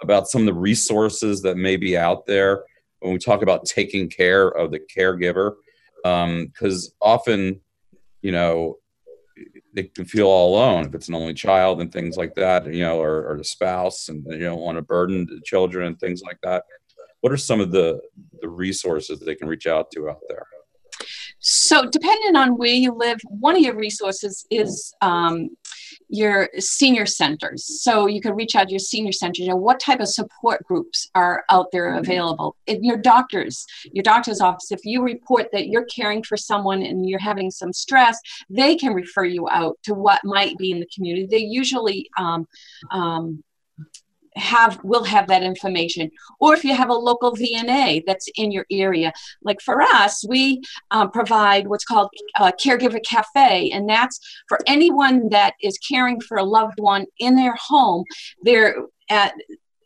about 0.02 0.26
some 0.26 0.40
of 0.40 0.46
the 0.46 0.60
resources 0.60 1.40
that 1.42 1.56
may 1.56 1.76
be 1.76 1.96
out 1.96 2.26
there 2.26 2.64
when 2.98 3.12
we 3.12 3.20
talk 3.20 3.42
about 3.42 3.64
taking 3.64 4.10
care 4.10 4.48
of 4.48 4.72
the 4.72 4.80
caregiver. 4.80 5.54
Because 6.02 6.88
um, 6.88 6.92
often, 7.00 7.60
you 8.26 8.32
know, 8.32 8.78
they 9.72 9.84
can 9.84 10.04
feel 10.04 10.26
all 10.26 10.56
alone 10.56 10.84
if 10.84 10.94
it's 10.96 11.06
an 11.06 11.14
only 11.14 11.32
child 11.32 11.80
and 11.80 11.92
things 11.92 12.16
like 12.16 12.34
that, 12.34 12.66
you 12.66 12.80
know, 12.80 13.00
or, 13.00 13.30
or 13.30 13.36
the 13.36 13.44
spouse, 13.44 14.08
and 14.08 14.24
you 14.26 14.40
don't 14.40 14.58
want 14.58 14.76
to 14.78 14.82
burden 14.82 15.26
the 15.26 15.40
children 15.44 15.86
and 15.86 16.00
things 16.00 16.22
like 16.22 16.38
that. 16.42 16.64
What 17.20 17.32
are 17.32 17.36
some 17.36 17.60
of 17.60 17.70
the 17.70 18.00
the 18.40 18.48
resources 18.48 19.20
that 19.20 19.26
they 19.26 19.36
can 19.36 19.46
reach 19.46 19.68
out 19.68 19.92
to 19.92 20.10
out 20.10 20.22
there? 20.28 20.44
So, 21.38 21.88
depending 21.88 22.34
on 22.34 22.58
where 22.58 22.74
you 22.74 22.92
live, 22.92 23.18
one 23.28 23.54
of 23.54 23.62
your 23.62 23.76
resources 23.76 24.44
is 24.50 24.92
um, 25.02 25.50
your 26.08 26.48
senior 26.58 27.06
centers. 27.06 27.82
So 27.82 28.06
you 28.06 28.20
can 28.20 28.34
reach 28.34 28.54
out 28.54 28.68
to 28.68 28.72
your 28.72 28.78
senior 28.78 29.12
centers. 29.12 29.40
You 29.40 29.48
know, 29.48 29.56
what 29.56 29.80
type 29.80 30.00
of 30.00 30.08
support 30.08 30.64
groups 30.64 31.10
are 31.14 31.44
out 31.50 31.66
there 31.72 31.90
mm-hmm. 31.90 31.98
available? 31.98 32.56
In 32.66 32.84
your 32.84 32.96
doctors, 32.96 33.66
your 33.92 34.02
doctor's 34.02 34.40
office, 34.40 34.70
if 34.70 34.84
you 34.84 35.02
report 35.02 35.48
that 35.52 35.68
you're 35.68 35.84
caring 35.86 36.22
for 36.22 36.36
someone 36.36 36.82
and 36.82 37.08
you're 37.08 37.18
having 37.18 37.50
some 37.50 37.72
stress, 37.72 38.18
they 38.48 38.76
can 38.76 38.92
refer 38.92 39.24
you 39.24 39.48
out 39.48 39.78
to 39.84 39.94
what 39.94 40.24
might 40.24 40.56
be 40.58 40.70
in 40.70 40.80
the 40.80 40.88
community. 40.94 41.26
They 41.26 41.38
usually 41.38 42.08
um, 42.18 42.46
um, 42.90 43.42
have 44.36 44.78
will 44.84 45.04
have 45.04 45.26
that 45.28 45.42
information 45.42 46.10
or 46.40 46.54
if 46.54 46.64
you 46.64 46.74
have 46.74 46.90
a 46.90 46.94
local 46.94 47.32
vna 47.34 48.02
that's 48.06 48.28
in 48.36 48.52
your 48.52 48.66
area 48.70 49.12
like 49.42 49.60
for 49.60 49.80
us 49.80 50.24
we 50.28 50.60
um, 50.90 51.10
provide 51.10 51.66
what's 51.66 51.84
called 51.84 52.10
a 52.38 52.52
caregiver 52.52 53.02
cafe 53.04 53.70
and 53.70 53.88
that's 53.88 54.20
for 54.48 54.58
anyone 54.66 55.28
that 55.30 55.54
is 55.62 55.78
caring 55.78 56.20
for 56.20 56.36
a 56.36 56.44
loved 56.44 56.78
one 56.78 57.06
in 57.18 57.34
their 57.34 57.56
home 57.58 58.04
they're 58.42 58.76
at 59.08 59.32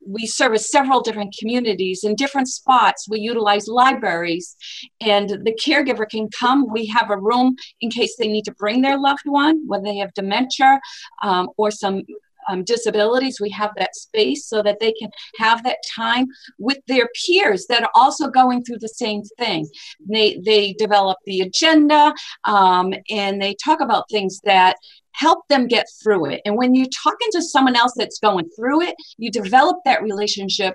we 0.06 0.26
service 0.26 0.70
several 0.70 1.00
different 1.00 1.34
communities 1.38 2.04
in 2.04 2.14
different 2.14 2.48
spots. 2.48 3.08
We 3.08 3.20
utilize 3.20 3.68
libraries, 3.68 4.56
and 5.00 5.28
the 5.28 5.52
caregiver 5.52 6.08
can 6.08 6.28
come. 6.30 6.72
We 6.72 6.86
have 6.86 7.10
a 7.10 7.18
room 7.18 7.56
in 7.80 7.90
case 7.90 8.16
they 8.16 8.28
need 8.28 8.44
to 8.46 8.54
bring 8.54 8.80
their 8.80 8.98
loved 8.98 9.26
one, 9.26 9.66
whether 9.66 9.84
they 9.84 9.98
have 9.98 10.14
dementia 10.14 10.80
um, 11.22 11.48
or 11.56 11.70
some 11.70 12.02
um, 12.50 12.64
disabilities, 12.64 13.40
we 13.40 13.50
have 13.50 13.70
that 13.76 13.94
space 13.94 14.46
so 14.46 14.62
that 14.62 14.80
they 14.80 14.92
can 14.92 15.10
have 15.38 15.62
that 15.64 15.78
time 15.96 16.26
with 16.58 16.78
their 16.86 17.08
peers 17.26 17.66
that 17.68 17.82
are 17.82 17.90
also 17.94 18.28
going 18.28 18.64
through 18.64 18.78
the 18.80 18.88
same 18.88 19.22
thing. 19.38 19.68
They, 20.00 20.40
they 20.44 20.74
develop 20.74 21.18
the 21.24 21.40
agenda 21.40 22.12
um, 22.44 22.92
and 23.10 23.40
they 23.40 23.54
talk 23.54 23.80
about 23.80 24.08
things 24.10 24.40
that 24.44 24.76
help 25.12 25.46
them 25.48 25.66
get 25.66 25.86
through 26.02 26.26
it. 26.26 26.40
And 26.44 26.56
when 26.56 26.74
you're 26.74 26.86
talking 27.02 27.28
to 27.32 27.42
someone 27.42 27.76
else 27.76 27.92
that's 27.96 28.18
going 28.18 28.48
through 28.56 28.82
it, 28.82 28.94
you 29.18 29.30
develop 29.30 29.78
that 29.84 30.02
relationship 30.02 30.74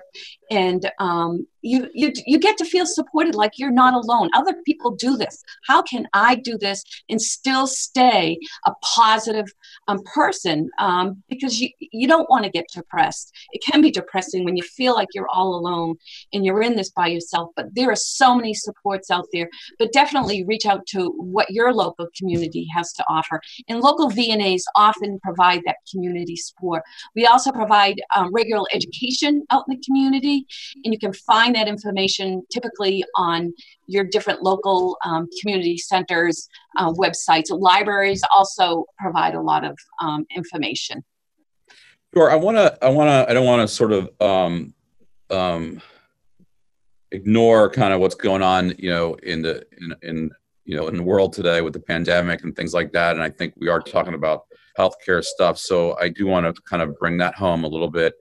and 0.50 0.88
um, 0.98 1.46
you, 1.66 1.88
you 1.94 2.12
you 2.26 2.38
get 2.38 2.56
to 2.58 2.64
feel 2.64 2.86
supported 2.86 3.34
like 3.34 3.52
you're 3.58 3.70
not 3.70 3.94
alone. 3.94 4.30
Other 4.34 4.54
people 4.64 4.92
do 4.92 5.16
this. 5.16 5.42
How 5.66 5.82
can 5.82 6.06
i 6.12 6.34
do 6.34 6.56
this 6.58 6.82
and 7.08 7.20
still 7.20 7.66
stay 7.66 8.38
a 8.66 8.72
positive 8.82 9.46
um, 9.88 10.00
person? 10.14 10.70
Um, 10.78 11.22
because 11.28 11.60
you, 11.60 11.68
you 11.80 12.06
don't 12.08 12.30
want 12.30 12.44
to 12.44 12.50
get 12.50 12.66
depressed. 12.72 13.32
It 13.52 13.62
can 13.64 13.80
be 13.82 13.90
depressing 13.90 14.44
when 14.44 14.56
you 14.56 14.62
feel 14.62 14.94
like 14.94 15.08
you're 15.14 15.28
all 15.28 15.54
alone 15.54 15.96
and 16.32 16.44
you're 16.44 16.62
in 16.62 16.76
this 16.76 16.90
by 16.90 17.08
yourself 17.08 17.50
but 17.56 17.74
there 17.74 17.90
are 17.90 17.96
so 17.96 18.34
many 18.34 18.54
supports 18.54 19.10
out 19.10 19.26
there. 19.32 19.48
But 19.78 19.92
definitely 19.92 20.44
reach 20.44 20.66
out 20.66 20.86
to 20.88 21.08
what 21.16 21.50
your 21.50 21.72
local 21.72 22.06
community 22.16 22.66
has 22.74 22.92
to 22.94 23.04
offer. 23.08 23.40
And 23.68 23.80
local 23.80 24.10
vnas 24.10 24.62
often 24.76 25.18
provide 25.20 25.62
that 25.66 25.76
community 25.90 26.36
support. 26.36 26.82
We 27.14 27.26
also 27.26 27.50
provide 27.50 28.00
um, 28.14 28.32
regular 28.32 28.66
education 28.72 29.44
out 29.50 29.64
in 29.68 29.76
the 29.76 29.84
community 29.84 30.46
and 30.84 30.92
you 30.92 30.98
can 30.98 31.12
find 31.12 31.55
that 31.56 31.68
information 31.68 32.42
typically 32.50 33.04
on 33.16 33.52
your 33.86 34.04
different 34.04 34.42
local 34.42 34.96
um, 35.04 35.28
community 35.40 35.76
centers 35.76 36.48
uh, 36.76 36.92
websites. 36.92 37.46
Libraries 37.50 38.22
also 38.34 38.84
provide 38.98 39.34
a 39.34 39.40
lot 39.40 39.64
of 39.64 39.76
um, 40.00 40.24
information. 40.34 41.04
Sure 42.14 42.30
i 42.30 42.34
want 42.34 42.56
to 42.56 42.78
i 42.82 42.88
want 42.88 43.08
to 43.08 43.30
i 43.30 43.34
don't 43.34 43.44
want 43.44 43.68
to 43.68 43.74
sort 43.74 43.92
of 43.92 44.08
um, 44.22 44.72
um, 45.30 45.82
ignore 47.12 47.68
kind 47.68 47.92
of 47.92 48.00
what's 48.00 48.14
going 48.14 48.42
on 48.42 48.74
you 48.78 48.90
know 48.90 49.14
in 49.22 49.42
the 49.42 49.66
in, 49.78 49.94
in 50.02 50.30
you 50.64 50.76
know 50.76 50.88
in 50.88 50.96
the 50.96 51.02
world 51.02 51.32
today 51.32 51.60
with 51.60 51.72
the 51.72 51.80
pandemic 51.80 52.42
and 52.42 52.56
things 52.56 52.72
like 52.72 52.92
that 52.92 53.16
and 53.16 53.22
i 53.22 53.28
think 53.28 53.52
we 53.58 53.68
are 53.68 53.80
talking 53.80 54.14
about 54.14 54.46
healthcare 54.78 55.24
stuff 55.24 55.58
so 55.58 55.96
i 55.98 56.08
do 56.08 56.26
want 56.26 56.46
to 56.46 56.62
kind 56.62 56.82
of 56.82 56.96
bring 56.98 57.16
that 57.16 57.34
home 57.34 57.64
a 57.64 57.68
little 57.68 57.90
bit 57.90 58.14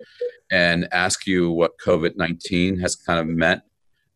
and 0.52 0.88
ask 0.92 1.26
you 1.26 1.52
what 1.52 1.78
COVID 1.80 2.16
19 2.16 2.80
has 2.80 2.96
kind 2.96 3.20
of 3.20 3.28
meant 3.28 3.62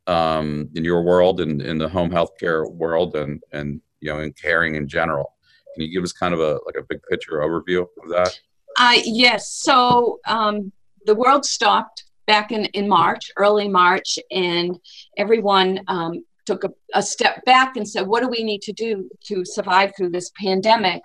um, 0.08 0.70
in 0.76 0.84
your 0.84 1.04
world 1.04 1.42
and 1.42 1.62
in 1.62 1.78
the 1.78 1.90
home 1.90 2.10
healthcare 2.10 2.72
world 2.72 3.16
and, 3.16 3.42
and, 3.52 3.82
you 4.00 4.12
know, 4.12 4.20
in 4.20 4.34
caring 4.34 4.76
in 4.76 4.88
general. 4.88 5.36
Can 5.74 5.84
you 5.84 5.94
give 5.94 6.04
us 6.04 6.12
kind 6.12 6.34
of 6.34 6.40
a 6.40 6.60
like 6.66 6.76
a 6.78 6.84
big 6.88 7.00
picture 7.10 7.40
overview 7.40 7.82
of 7.82 8.10
that? 8.10 8.40
Uh, 8.78 9.00
yes. 9.04 9.52
So 9.54 10.20
um, 10.26 10.72
the 11.06 11.16
world 11.16 11.46
stopped 11.46 12.06
back 12.28 12.52
in, 12.52 12.66
in 12.66 12.88
March, 12.88 13.32
early 13.38 13.68
March, 13.68 14.18
and 14.32 14.80
everyone 15.18 15.82
um, 15.88 16.24
took 16.50 16.64
a, 16.64 16.70
a, 16.96 17.04
step 17.04 17.46
back 17.46 17.78
and 17.78 17.88
said, 17.88 18.08
what 18.08 18.22
do 18.22 18.28
we 18.28 18.44
need 18.44 18.64
to 18.64 18.74
do 18.74 19.08
to 19.28 19.46
survive 19.46 19.92
through 19.96 20.10
this 20.10 20.32
pandemic? 20.42 21.04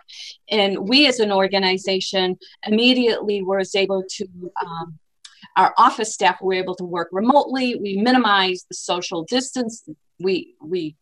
And 0.50 0.88
we 0.88 1.06
as 1.06 1.20
an 1.20 1.30
organization 1.30 2.38
immediately 2.66 3.42
was 3.42 3.74
able 3.74 4.04
to 4.16 4.26
um, 4.64 4.98
our 5.56 5.74
office 5.76 6.14
staff 6.14 6.40
were 6.40 6.54
able 6.54 6.74
to 6.76 6.84
work 6.84 7.08
remotely. 7.12 7.76
We 7.76 7.98
minimized 7.98 8.66
the 8.70 8.74
social 8.74 9.24
distance. 9.24 9.84
We 10.18 10.54
we 10.60 10.96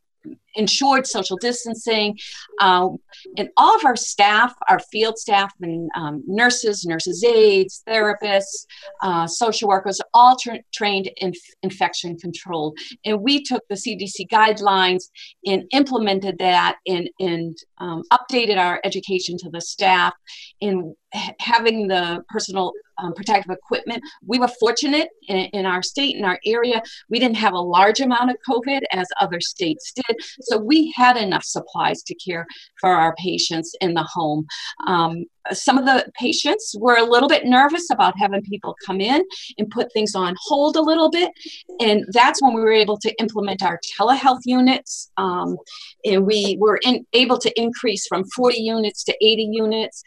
ensured 0.54 1.06
social 1.06 1.36
distancing. 1.36 2.18
Um, 2.60 2.98
and 3.36 3.48
all 3.56 3.74
of 3.76 3.84
our 3.84 3.96
staff, 3.96 4.54
our 4.68 4.78
field 4.90 5.18
staff, 5.18 5.52
and 5.60 5.90
um, 5.96 6.22
nurses, 6.26 6.84
nurses' 6.84 7.24
aides, 7.24 7.82
therapists, 7.88 8.66
uh, 9.02 9.26
social 9.26 9.68
workers, 9.68 10.00
all 10.14 10.36
tra- 10.36 10.60
trained 10.72 11.10
in 11.18 11.32
infection 11.62 12.18
control. 12.18 12.74
And 13.04 13.20
we 13.20 13.42
took 13.42 13.62
the 13.68 13.74
CDC 13.74 14.28
guidelines 14.30 15.04
and 15.46 15.64
implemented 15.72 16.38
that 16.38 16.76
and, 16.86 17.08
and 17.20 17.56
um, 17.78 18.02
updated 18.12 18.58
our 18.58 18.80
education 18.84 19.36
to 19.38 19.50
the 19.50 19.60
staff 19.60 20.14
in 20.60 20.94
having 21.40 21.88
the 21.88 22.24
personal 22.28 22.72
um, 22.98 23.12
protective 23.14 23.50
equipment. 23.50 24.02
We 24.24 24.38
were 24.38 24.48
fortunate 24.48 25.08
in, 25.28 25.36
in, 25.36 25.66
our 25.66 25.82
state, 25.82 26.16
in 26.16 26.24
our 26.24 26.38
area, 26.46 26.82
we 27.08 27.18
didn't 27.18 27.36
have 27.36 27.52
a 27.52 27.60
large 27.60 28.00
amount 28.00 28.30
of 28.30 28.36
COVID 28.48 28.82
as 28.92 29.06
other 29.20 29.40
states 29.40 29.92
did. 29.92 30.16
So 30.42 30.58
we 30.58 30.92
had 30.96 31.16
enough 31.16 31.44
supplies 31.44 32.02
to 32.04 32.14
care 32.14 32.46
for 32.80 32.90
our 32.90 33.14
patients 33.16 33.74
in 33.80 33.94
the 33.94 34.04
home. 34.04 34.46
Um, 34.86 35.24
some 35.50 35.78
of 35.78 35.84
the 35.84 36.06
patients 36.18 36.74
were 36.78 36.96
a 36.96 37.04
little 37.04 37.28
bit 37.28 37.44
nervous 37.44 37.90
about 37.90 38.14
having 38.18 38.42
people 38.42 38.76
come 38.86 39.00
in 39.00 39.24
and 39.58 39.70
put 39.70 39.92
things 39.92 40.14
on 40.14 40.36
hold 40.40 40.76
a 40.76 40.82
little 40.82 41.10
bit. 41.10 41.32
And 41.80 42.04
that's 42.10 42.40
when 42.42 42.54
we 42.54 42.60
were 42.60 42.72
able 42.72 42.96
to 42.98 43.12
implement 43.20 43.62
our 43.62 43.80
telehealth 43.98 44.42
units. 44.44 45.10
Um, 45.16 45.56
and 46.04 46.26
we 46.26 46.56
were 46.60 46.78
in, 46.84 47.04
able 47.12 47.38
to 47.38 47.60
increase 47.60 48.06
from 48.06 48.24
40 48.36 48.58
units 48.58 49.04
to 49.04 49.16
80 49.20 49.48
units. 49.52 50.02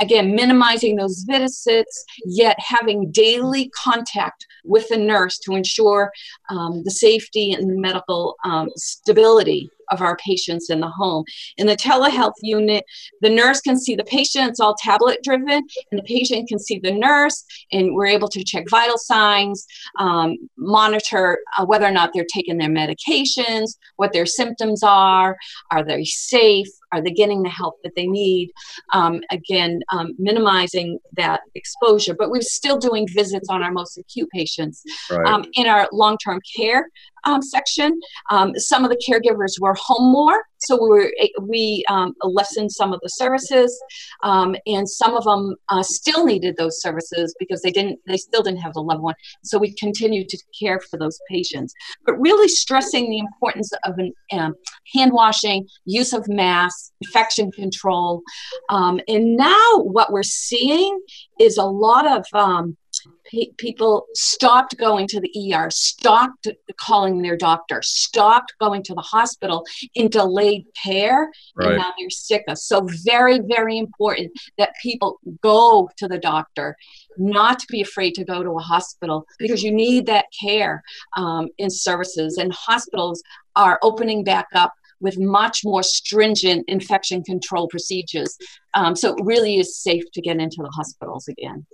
Again, 0.00 0.34
minimizing 0.34 0.96
those 0.96 1.24
visits, 1.26 2.04
yet 2.26 2.56
having 2.58 3.10
daily 3.10 3.70
contact 3.70 4.46
with 4.64 4.88
the 4.88 4.96
nurse 4.96 5.38
to 5.40 5.54
ensure 5.54 6.12
um, 6.50 6.82
the 6.84 6.90
safety 6.90 7.52
and 7.52 7.80
medical 7.80 8.36
um, 8.44 8.68
stability 8.76 9.70
of 9.90 10.00
our 10.00 10.16
patients 10.16 10.70
in 10.70 10.80
the 10.80 10.88
home. 10.88 11.24
In 11.56 11.66
the 11.66 11.76
telehealth 11.76 12.34
unit, 12.42 12.84
the 13.20 13.30
nurse 13.30 13.60
can 13.60 13.78
see 13.78 13.94
the 13.94 14.04
patient, 14.04 14.50
it's 14.50 14.60
all 14.60 14.74
tablet 14.78 15.20
driven, 15.22 15.62
and 15.90 15.98
the 15.98 16.02
patient 16.02 16.48
can 16.48 16.58
see 16.58 16.78
the 16.78 16.92
nurse, 16.92 17.44
and 17.72 17.94
we're 17.94 18.06
able 18.06 18.28
to 18.28 18.44
check 18.44 18.64
vital 18.68 18.98
signs, 18.98 19.66
um, 19.98 20.36
monitor 20.56 21.38
uh, 21.58 21.64
whether 21.64 21.86
or 21.86 21.90
not 21.90 22.10
they're 22.12 22.26
taking 22.32 22.58
their 22.58 22.68
medications, 22.68 23.76
what 23.96 24.12
their 24.12 24.26
symptoms 24.26 24.82
are, 24.82 25.36
are 25.70 25.84
they 25.84 26.04
safe, 26.04 26.68
are 26.94 27.02
they 27.02 27.10
getting 27.10 27.42
the 27.42 27.48
help 27.48 27.74
that 27.82 27.92
they 27.96 28.06
need? 28.06 28.50
Um, 28.92 29.20
again, 29.30 29.80
um, 29.90 30.14
minimizing 30.18 30.98
that 31.16 31.40
exposure, 31.54 32.14
but 32.16 32.30
we're 32.30 32.40
still 32.40 32.78
doing 32.78 33.08
visits 33.08 33.48
on 33.48 33.62
our 33.62 33.72
most 33.72 33.98
acute 33.98 34.28
patients. 34.30 34.82
Right. 35.10 35.26
Um, 35.26 35.44
in 35.54 35.66
our 35.66 35.88
long 35.92 36.16
term 36.18 36.40
care, 36.56 36.88
um, 37.26 37.42
section. 37.42 37.98
Um, 38.30 38.52
some 38.56 38.84
of 38.84 38.90
the 38.90 39.02
caregivers 39.08 39.60
were 39.60 39.74
home 39.78 40.12
more, 40.12 40.42
so 40.58 40.82
we 40.82 40.88
were, 40.88 41.12
we 41.42 41.84
um, 41.88 42.14
lessened 42.22 42.72
some 42.72 42.92
of 42.92 43.00
the 43.02 43.08
services, 43.08 43.78
um, 44.22 44.56
and 44.66 44.88
some 44.88 45.14
of 45.14 45.24
them 45.24 45.54
uh, 45.68 45.82
still 45.82 46.24
needed 46.24 46.56
those 46.56 46.80
services 46.80 47.34
because 47.38 47.60
they 47.62 47.70
didn't, 47.70 47.98
they 48.06 48.16
still 48.16 48.42
didn't 48.42 48.60
have 48.60 48.74
the 48.74 48.82
loved 48.82 49.02
one. 49.02 49.14
So 49.42 49.58
we 49.58 49.74
continued 49.74 50.28
to 50.30 50.38
care 50.58 50.80
for 50.80 50.98
those 50.98 51.18
patients, 51.30 51.74
but 52.06 52.18
really 52.20 52.48
stressing 52.48 53.10
the 53.10 53.18
importance 53.18 53.72
of 53.84 53.98
an, 53.98 54.12
um, 54.32 54.54
hand 54.94 55.12
washing, 55.12 55.66
use 55.84 56.12
of 56.12 56.26
masks, 56.28 56.92
infection 57.00 57.50
control, 57.52 58.22
um, 58.70 59.00
and 59.08 59.36
now 59.36 59.78
what 59.78 60.12
we're 60.12 60.22
seeing 60.22 61.00
is 61.38 61.56
a 61.56 61.64
lot 61.64 62.06
of 62.06 62.24
pe- 63.24 63.52
people 63.58 64.06
stopped 64.14 64.76
going 64.78 65.06
to 65.08 65.20
the 65.20 65.54
ER, 65.54 65.70
stopped 65.70 66.48
calling 66.78 67.22
their 67.22 67.36
doctor, 67.36 67.80
stopped 67.82 68.54
going 68.60 68.82
to 68.84 68.94
the 68.94 69.02
hospital 69.02 69.64
in 69.94 70.08
delayed 70.08 70.66
care, 70.80 71.30
right. 71.56 71.68
and 71.68 71.78
now 71.78 71.92
they're 71.98 72.10
sicker. 72.10 72.54
So, 72.56 72.86
very, 73.04 73.40
very 73.40 73.78
important 73.78 74.32
that 74.58 74.74
people 74.82 75.18
go 75.42 75.88
to 75.96 76.08
the 76.08 76.18
doctor, 76.18 76.76
not 77.16 77.58
to 77.60 77.66
be 77.68 77.80
afraid 77.80 78.14
to 78.14 78.24
go 78.24 78.42
to 78.42 78.50
a 78.50 78.62
hospital 78.62 79.26
because 79.38 79.62
you 79.62 79.72
need 79.72 80.06
that 80.06 80.26
care 80.38 80.82
um, 81.16 81.48
in 81.58 81.70
services. 81.70 82.38
And 82.38 82.52
hospitals 82.52 83.22
are 83.56 83.78
opening 83.82 84.24
back 84.24 84.46
up 84.54 84.72
with 85.00 85.18
much 85.18 85.62
more 85.64 85.82
stringent 85.82 86.64
infection 86.68 87.22
control 87.22 87.68
procedures. 87.68 88.36
Um, 88.74 88.96
so 88.96 89.14
it 89.14 89.24
really 89.24 89.58
is 89.58 89.76
safe 89.76 90.04
to 90.12 90.20
get 90.20 90.38
into 90.38 90.56
the 90.58 90.70
hospitals 90.70 91.28
again. 91.28 91.66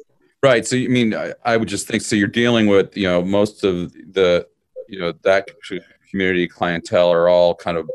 Right. 0.43 0.67
So, 0.67 0.77
you 0.77 0.89
mean, 0.89 1.15
I, 1.15 1.35
I, 1.45 1.57
would 1.57 1.69
just 1.69 1.87
think 1.87 2.03
so. 2.03 2.17
You're 2.17 2.29
dealing 2.29 2.67
with, 2.67 2.97
you 2.97 3.07
know, 3.07 3.23
most 3.23 3.63
of 3.63 3.93
the, 3.93 4.47
you 4.89 4.99
know, 4.99 5.13
that 5.23 5.51
community 6.11 6.49
clientele 6.49 7.13
are 7.13 7.29
all 7.29 7.55
kind 7.55 7.77
of 7.77 7.89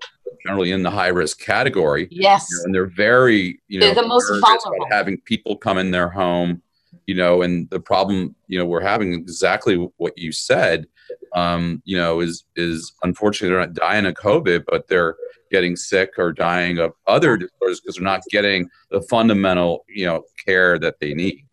generally 0.46 0.72
in 0.72 0.84
the 0.84 0.91
high 0.91 1.08
risk 1.08 1.39
category. 1.39 2.08
Yes. 2.12 2.48
You 2.50 2.58
know, 2.58 2.64
and 2.66 2.76
they're 2.76 2.86
very, 2.86 3.60
you 3.68 3.80
know, 3.80 3.88
they're 3.88 4.04
the 4.04 4.08
most 4.08 4.30
vulnerable. 4.30 4.86
Having 4.91 5.22
people 5.22 5.58
come 5.58 5.80
in 5.80 5.89
their 5.89 6.10
home, 6.10 6.62
you 7.08 7.16
know, 7.16 7.41
and 7.41 7.70
the 7.72 7.80
problem, 7.80 8.36
you 8.48 8.60
know, 8.60 8.66
we're 8.66 8.82
having 8.82 9.14
exactly 9.14 9.76
what 9.98 10.18
you 10.18 10.32
said, 10.32 10.88
um, 11.34 11.82
you 11.86 11.98
know, 11.98 12.20
is 12.20 12.46
is 12.56 12.93
unfortunately 13.04 13.50
they're 13.50 13.66
not 13.66 13.74
dying 13.74 14.06
of 14.06 14.14
COVID, 14.14 14.66
but 14.68 14.88
they're 14.88 15.16
getting 15.52 15.76
sick 15.76 16.14
or 16.18 16.32
dying 16.32 16.80
of 16.80 16.93
other 17.08 17.38
disorders 17.38 17.82
because 17.82 17.96
they're 17.96 18.04
not 18.04 18.24
getting 18.30 18.70
the 18.91 19.02
fundamental, 19.04 19.86
you 19.88 20.06
know, 20.06 20.24
care 20.46 20.78
that 20.80 21.00
they 21.00 21.14
need. 21.14 21.46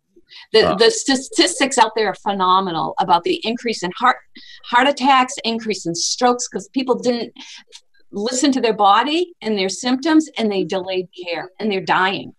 The, 0.51 0.69
uh, 0.69 0.75
the 0.75 0.91
statistics 0.91 1.77
out 1.77 1.91
there 1.95 2.07
are 2.07 2.15
phenomenal 2.15 2.93
about 2.99 3.23
the 3.23 3.41
increase 3.43 3.83
in 3.83 3.91
heart 3.97 4.17
heart 4.65 4.87
attacks, 4.87 5.33
increase 5.43 5.85
in 5.85 5.95
strokes 5.95 6.47
because 6.49 6.69
people 6.69 6.95
didn't 6.95 7.33
listen 8.11 8.51
to 8.51 8.61
their 8.61 8.73
body 8.73 9.33
and 9.41 9.57
their 9.57 9.69
symptoms 9.69 10.29
and 10.37 10.51
they 10.51 10.63
delayed 10.63 11.07
care 11.25 11.49
and 11.59 11.71
they're 11.71 11.81
dying. 11.81 12.33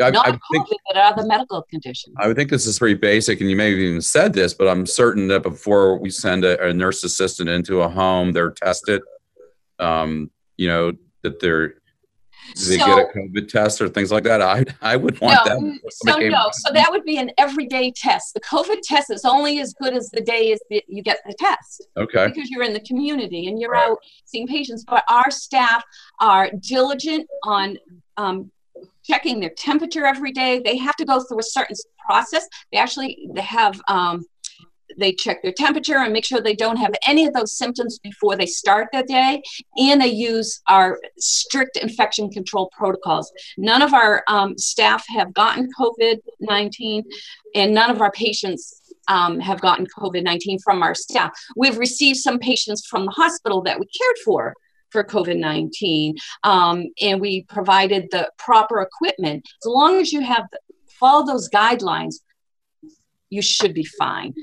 I, 0.00 0.10
Not 0.10 0.28
I 0.28 0.30
COVID, 0.30 0.68
think, 0.68 0.80
but 0.86 0.96
other 0.96 1.26
medical 1.26 1.62
conditions. 1.62 2.14
I 2.20 2.28
would 2.28 2.36
think 2.36 2.50
this 2.50 2.66
is 2.66 2.78
pretty 2.78 2.94
basic, 2.94 3.40
and 3.40 3.50
you 3.50 3.56
may 3.56 3.70
have 3.70 3.78
even 3.80 4.00
said 4.00 4.32
this, 4.32 4.54
but 4.54 4.68
I'm 4.68 4.86
certain 4.86 5.26
that 5.28 5.42
before 5.42 5.98
we 5.98 6.08
send 6.10 6.44
a, 6.44 6.68
a 6.68 6.72
nurse 6.72 7.02
assistant 7.02 7.48
into 7.48 7.82
a 7.82 7.88
home, 7.88 8.32
they're 8.32 8.52
tested. 8.52 9.02
Um, 9.80 10.30
you 10.56 10.68
know 10.68 10.92
that 11.22 11.40
they're 11.40 11.74
do 12.54 12.64
they 12.64 12.78
so, 12.78 12.86
get 12.86 12.98
a 12.98 13.18
COVID 13.18 13.48
test 13.48 13.80
or 13.80 13.88
things 13.88 14.10
like 14.10 14.24
that? 14.24 14.42
I 14.42 14.64
I 14.80 14.96
would 14.96 15.20
want 15.20 15.40
no, 15.46 15.54
that. 15.54 15.92
So 15.92 16.18
no, 16.18 16.48
so 16.52 16.72
that 16.72 16.90
would 16.90 17.04
be 17.04 17.18
an 17.18 17.30
everyday 17.38 17.92
test. 17.92 18.34
The 18.34 18.40
COVID 18.40 18.80
test 18.82 19.10
is 19.10 19.24
only 19.24 19.60
as 19.60 19.74
good 19.74 19.94
as 19.94 20.10
the 20.10 20.20
day 20.20 20.50
is 20.50 20.60
that 20.70 20.82
you 20.88 21.02
get 21.02 21.18
the 21.26 21.34
test. 21.38 21.86
Okay. 21.96 22.28
Because 22.28 22.50
you're 22.50 22.62
in 22.62 22.72
the 22.72 22.80
community 22.80 23.46
and 23.46 23.60
you're 23.60 23.72
right. 23.72 23.90
out 23.90 23.98
seeing 24.24 24.46
patients. 24.46 24.84
But 24.84 25.04
our 25.08 25.30
staff 25.30 25.82
are 26.20 26.50
diligent 26.60 27.26
on 27.44 27.78
um, 28.16 28.50
checking 29.04 29.40
their 29.40 29.50
temperature 29.50 30.06
every 30.06 30.32
day. 30.32 30.60
They 30.64 30.76
have 30.76 30.96
to 30.96 31.04
go 31.04 31.22
through 31.22 31.40
a 31.40 31.44
certain 31.44 31.76
process. 32.04 32.46
They 32.72 32.78
actually 32.78 33.28
they 33.34 33.42
have 33.42 33.80
um, 33.88 34.24
they 34.96 35.12
check 35.12 35.42
their 35.42 35.52
temperature 35.52 35.98
and 35.98 36.12
make 36.12 36.24
sure 36.24 36.40
they 36.40 36.54
don't 36.54 36.76
have 36.76 36.94
any 37.06 37.26
of 37.26 37.34
those 37.34 37.56
symptoms 37.56 37.98
before 37.98 38.36
they 38.36 38.46
start 38.46 38.88
their 38.92 39.02
day. 39.02 39.42
And 39.76 40.00
they 40.00 40.08
use 40.08 40.60
our 40.68 40.98
strict 41.18 41.76
infection 41.76 42.30
control 42.30 42.70
protocols. 42.76 43.32
None 43.56 43.82
of 43.82 43.94
our 43.94 44.22
um, 44.28 44.56
staff 44.56 45.04
have 45.08 45.34
gotten 45.34 45.68
COVID 45.78 46.18
19, 46.40 47.04
and 47.54 47.74
none 47.74 47.90
of 47.90 48.00
our 48.00 48.12
patients 48.12 48.94
um, 49.08 49.40
have 49.40 49.60
gotten 49.60 49.86
COVID 49.86 50.22
19 50.22 50.58
from 50.60 50.82
our 50.82 50.94
staff. 50.94 51.32
We've 51.56 51.78
received 51.78 52.18
some 52.18 52.38
patients 52.38 52.86
from 52.86 53.06
the 53.06 53.12
hospital 53.12 53.62
that 53.62 53.78
we 53.78 53.86
cared 53.86 54.18
for 54.24 54.54
for 54.90 55.04
COVID 55.04 55.38
19, 55.38 56.16
um, 56.44 56.86
and 57.00 57.20
we 57.20 57.44
provided 57.44 58.08
the 58.10 58.30
proper 58.38 58.80
equipment. 58.80 59.46
As 59.62 59.66
long 59.66 60.00
as 60.00 60.12
you 60.12 60.20
have 60.20 60.46
follow 60.98 61.26
those 61.26 61.48
guidelines, 61.48 62.16
you 63.30 63.42
should 63.42 63.74
be 63.74 63.84
fine. 63.84 64.34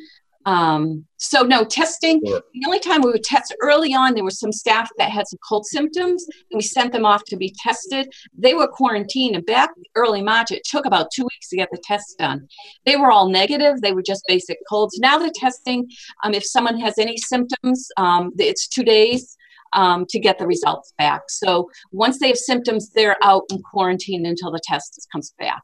Um, 0.46 1.06
so 1.18 1.42
no 1.42 1.64
testing. 1.64 2.22
Sure. 2.26 2.42
The 2.54 2.64
only 2.68 2.80
time 2.80 3.02
we 3.02 3.12
would 3.12 3.24
test 3.24 3.56
early 3.62 3.94
on, 3.94 4.14
there 4.14 4.24
were 4.24 4.30
some 4.30 4.52
staff 4.52 4.90
that 4.98 5.10
had 5.10 5.28
some 5.28 5.40
cold 5.48 5.66
symptoms, 5.66 6.26
and 6.52 6.58
we 6.58 6.62
sent 6.62 6.94
them 6.94 7.06
off 7.06 7.24
to 7.26 7.38
be 7.38 7.54
tested. 7.64 8.14
They 8.38 8.54
were 8.54 8.68
quarantined, 8.68 9.36
and 9.36 9.46
back 9.46 9.72
early 9.96 10.22
March, 10.22 10.52
it 10.52 10.64
took 10.64 10.86
about 10.86 11.08
two 11.14 11.24
weeks 11.24 11.50
to 11.50 11.58
get 11.58 11.70
the 11.72 11.82
test 11.84 12.18
done. 12.20 12.48
They 12.86 12.96
were 12.96 13.12
all 13.12 13.28
negative. 13.30 13.82
They 13.82 13.94
were 13.94 14.04
just 14.04 14.24
basic 14.28 14.58
colds. 14.70 15.00
Now 15.00 15.18
the 15.18 15.32
testing, 15.34 15.90
um, 16.24 16.34
if 16.34 16.46
someone 16.46 16.80
has 16.80 16.98
any 17.00 17.18
symptoms, 17.18 17.90
um, 17.98 18.32
it's 18.38 18.68
two 18.68 18.84
days. 18.84 19.36
Um, 19.74 20.06
to 20.10 20.20
get 20.20 20.40
the 20.40 20.48
results 20.48 20.94
back. 20.98 21.24
So 21.28 21.70
once 21.92 22.20
they 22.20 22.30
have 22.30 22.38
symptoms, 22.38 22.92
they're 22.92 23.18
out 23.22 23.44
in 23.50 23.62
quarantine 23.62 24.26
until 24.26 24.50
the 24.50 24.62
test 24.64 25.06
comes 25.12 25.34
back. 25.38 25.62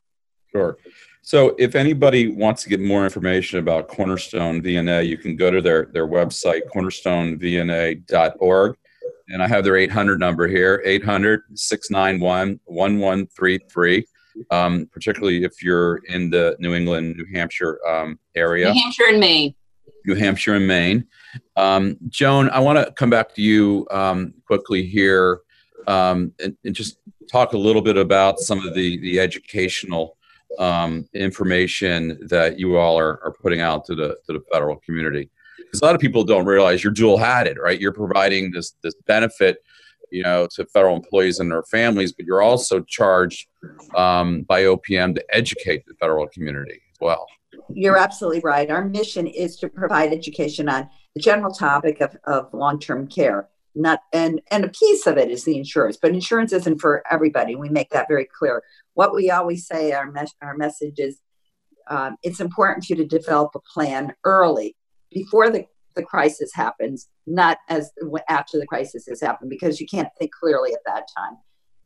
Sure. 0.52 0.78
So, 1.24 1.56
if 1.60 1.76
anybody 1.76 2.30
wants 2.30 2.64
to 2.64 2.70
get 2.70 2.82
more 2.82 3.04
information 3.04 3.60
about 3.60 3.88
Cornerstone 3.88 4.62
VNA, 4.62 5.08
you 5.08 5.18
can 5.18 5.36
go 5.36 5.52
to 5.52 5.62
their, 5.62 5.86
their 5.94 6.08
website, 6.08 6.62
cornerstonevna.org. 6.74 8.78
And 9.30 9.42
I 9.42 9.48
have 9.48 9.64
their 9.64 9.78
800 9.78 10.20
number 10.20 10.48
here 10.48 10.82
800 10.84 11.44
691 11.54 12.60
1133. 12.66 14.06
Um, 14.50 14.88
particularly 14.92 15.44
if 15.44 15.62
you're 15.62 15.98
in 16.08 16.30
the 16.30 16.56
New 16.60 16.74
England, 16.74 17.18
New 17.18 17.26
Hampshire 17.34 17.78
um, 17.86 18.18
area. 18.34 18.72
New 18.72 18.82
Hampshire 18.82 19.10
and 19.10 19.20
Maine. 19.20 19.54
New 20.06 20.16
Hampshire 20.16 20.56
and 20.56 20.68
Maine. 20.68 21.06
Um, 21.58 21.98
Joan, 22.08 22.50
I 22.50 22.60
want 22.60 22.80
to 22.80 22.92
come 22.94 23.10
back 23.10 23.36
to 23.36 23.42
you 23.42 23.86
um, 23.92 24.34
quickly 24.46 24.86
here 24.86 25.42
um, 25.88 26.34
and, 26.44 26.56
and, 26.64 26.76
just 26.76 26.98
talk 27.30 27.54
a 27.54 27.58
little 27.58 27.82
bit 27.82 27.98
about 27.98 28.40
some 28.40 28.66
of 28.66 28.74
the, 28.74 28.98
the 29.00 29.20
educational 29.20 30.18
um, 30.60 31.08
information 31.14 32.20
that 32.28 32.60
you 32.60 32.78
all 32.78 32.98
are, 33.00 33.24
are 33.24 33.34
putting 33.42 33.62
out 33.62 33.86
to 33.86 33.96
the 33.96 34.18
to 34.26 34.34
the 34.34 34.44
federal 34.52 34.78
community. 34.78 35.30
Because 35.58 35.82
a 35.82 35.86
lot 35.86 35.96
of 35.96 36.02
people 36.02 36.24
don't 36.24 36.46
realize 36.46 36.84
you're 36.84 36.94
dual 36.94 37.18
hatted 37.18 37.58
right? 37.58 37.80
You're 37.80 37.94
providing 37.94 38.52
this 38.52 38.76
this 38.84 38.96
benefit 39.06 39.64
you 40.12 40.24
know 40.24 40.48
to 40.52 40.66
federal 40.66 40.96
employees 40.96 41.40
and 41.40 41.50
their 41.50 41.64
families 41.64 42.12
but 42.12 42.26
you're 42.26 42.42
also 42.42 42.82
charged 42.82 43.48
um, 43.96 44.42
by 44.42 44.64
opm 44.64 45.16
to 45.16 45.24
educate 45.34 45.86
the 45.86 45.94
federal 45.96 46.28
community 46.28 46.82
as 46.94 47.00
well. 47.00 47.26
You're 47.74 47.98
absolutely 47.98 48.42
right. 48.42 48.70
Our 48.70 48.84
mission 48.86 49.28
is 49.28 49.56
to 49.58 49.70
provide 49.70 50.12
education 50.12 50.68
on 50.68 50.90
the 51.16 51.22
general 51.22 51.54
topic 51.54 52.02
of, 52.02 52.16
of 52.26 52.54
long-term 52.54 53.08
care 53.08 53.48
not 53.74 54.02
and 54.12 54.42
and 54.52 54.66
a 54.66 54.70
piece 54.70 55.08
of 55.08 55.18
it 55.18 55.32
is 55.32 55.46
the 55.46 55.58
insurance 55.58 55.98
but 56.02 56.12
insurance 56.12 56.52
isn't 56.52 56.80
for 56.80 57.04
everybody 57.10 57.56
we 57.56 57.70
make 57.70 57.90
that 57.90 58.08
very 58.08 58.28
clear 58.38 58.62
what 58.94 59.16
we 59.16 59.30
always 59.32 59.66
say 59.66 59.94
our, 59.94 60.12
mes- 60.12 60.36
our 60.42 60.58
message 60.58 61.00
is 61.00 61.20
um, 61.88 62.18
it's 62.24 62.40
important 62.40 62.86
for 62.86 62.94
you 62.94 62.98
to 62.98 63.06
develop 63.06 63.52
a 63.56 63.60
plan 63.60 64.14
early 64.24 64.76
before 65.12 65.50
the, 65.50 65.66
the 65.96 66.04
crisis 66.04 66.52
happens, 66.54 67.10
not 67.28 67.58
as 67.70 67.92
after 68.30 68.58
the 68.58 68.66
crisis 68.66 69.06
has 69.08 69.22
happened, 69.22 69.50
because 69.50 69.80
you 69.82 69.88
can't 69.88 70.10
think 70.18 70.32
clearly 70.32 70.74
at 70.74 70.80
that 70.86 71.08
time. 71.16 71.38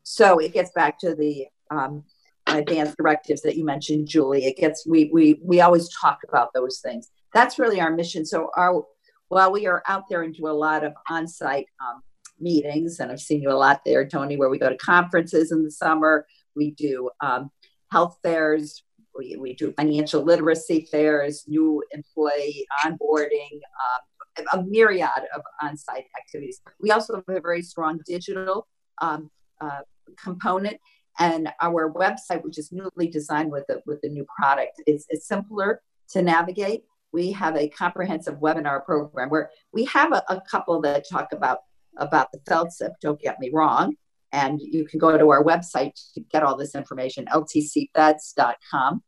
So 0.03 0.37
it 0.37 0.53
gets 0.53 0.71
back 0.71 0.99
to 0.99 1.15
the 1.15 1.47
um, 1.71 2.03
advanced 2.45 2.97
directives 2.97 3.41
that 3.41 3.57
you 3.57 3.65
mentioned, 3.65 4.07
Julie. 4.07 4.45
It 4.45 4.57
gets 4.57 4.85
we 4.85 5.09
we 5.11 5.39
we 5.43 5.61
always 5.61 5.89
talk 5.89 6.19
about 6.27 6.53
those 6.53 6.79
things. 6.79 7.09
That's 7.33 7.57
really 7.57 7.81
our 7.81 7.91
mission. 7.91 8.25
So 8.25 8.51
our 8.55 8.83
while 9.29 9.51
we 9.51 9.67
are 9.67 9.83
out 9.87 10.03
there 10.09 10.21
and 10.21 10.33
do 10.33 10.47
a 10.47 10.49
lot 10.49 10.83
of 10.83 10.93
on-site 11.09 11.67
um, 11.81 12.01
meetings, 12.39 12.99
and 12.99 13.11
I've 13.11 13.21
seen 13.21 13.41
you 13.41 13.51
a 13.51 13.53
lot 13.53 13.81
there, 13.85 14.07
Tony, 14.07 14.37
where 14.37 14.49
we 14.49 14.59
go 14.59 14.69
to 14.69 14.77
conferences 14.77 15.51
in 15.51 15.63
the 15.63 15.71
summer. 15.71 16.25
We 16.55 16.71
do 16.71 17.09
um, 17.21 17.49
health 17.91 18.17
fairs. 18.23 18.83
We, 19.17 19.37
we 19.37 19.53
do 19.55 19.71
financial 19.73 20.23
literacy 20.23 20.87
fairs, 20.91 21.45
new 21.47 21.81
employee 21.91 22.67
onboarding, 22.83 23.61
um, 23.83 24.45
a 24.51 24.63
myriad 24.63 25.23
of 25.33 25.41
on 25.61 25.77
site 25.77 26.05
activities. 26.19 26.61
We 26.81 26.91
also 26.91 27.15
have 27.15 27.23
a 27.27 27.39
very 27.39 27.61
strong 27.61 28.01
digital 28.05 28.67
um, 29.01 29.31
uh, 29.61 29.81
component. 30.21 30.77
And 31.17 31.47
our 31.61 31.89
website, 31.93 32.43
which 32.43 32.57
is 32.57 32.73
newly 32.73 33.07
designed 33.07 33.49
with 33.49 33.65
the, 33.67 33.81
with 33.85 34.01
the 34.01 34.09
new 34.09 34.25
product, 34.37 34.81
is, 34.85 35.05
is 35.09 35.25
simpler 35.25 35.81
to 36.09 36.21
navigate. 36.21 36.83
We 37.15 37.31
have 37.31 37.55
a 37.55 37.69
comprehensive 37.69 38.39
webinar 38.39 38.83
program 38.83 39.29
where 39.29 39.49
we 39.71 39.85
have 39.85 40.11
a, 40.11 40.21
a 40.27 40.41
couple 40.41 40.81
that 40.81 41.05
talk 41.09 41.31
about 41.31 41.59
about 41.97 42.29
the 42.33 42.39
FLTCIP, 42.39 42.91
don't 43.01 43.21
get 43.21 43.39
me 43.39 43.49
wrong. 43.53 43.95
And 44.33 44.59
you 44.61 44.85
can 44.85 44.99
go 44.99 45.17
to 45.17 45.29
our 45.29 45.41
website 45.41 45.93
to 46.13 46.19
get 46.19 46.43
all 46.43 46.57
this 46.57 46.75
information, 46.75 47.25
ltcfeds.com. 47.27 49.01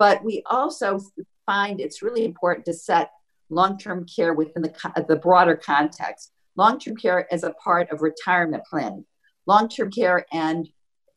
But 0.00 0.24
we 0.24 0.42
also 0.46 0.98
find 1.46 1.80
it's 1.80 2.02
really 2.02 2.24
important 2.24 2.66
to 2.66 2.74
set 2.74 3.12
long 3.50 3.78
term 3.78 4.04
care 4.04 4.34
within 4.34 4.62
the, 4.62 5.04
the 5.06 5.14
broader 5.14 5.54
context. 5.54 6.32
Long 6.56 6.80
term 6.80 6.96
care 6.96 7.32
as 7.32 7.44
a 7.44 7.52
part 7.52 7.88
of 7.92 8.02
retirement 8.02 8.64
planning, 8.68 9.04
long 9.46 9.68
term 9.68 9.92
care 9.92 10.26
and, 10.32 10.68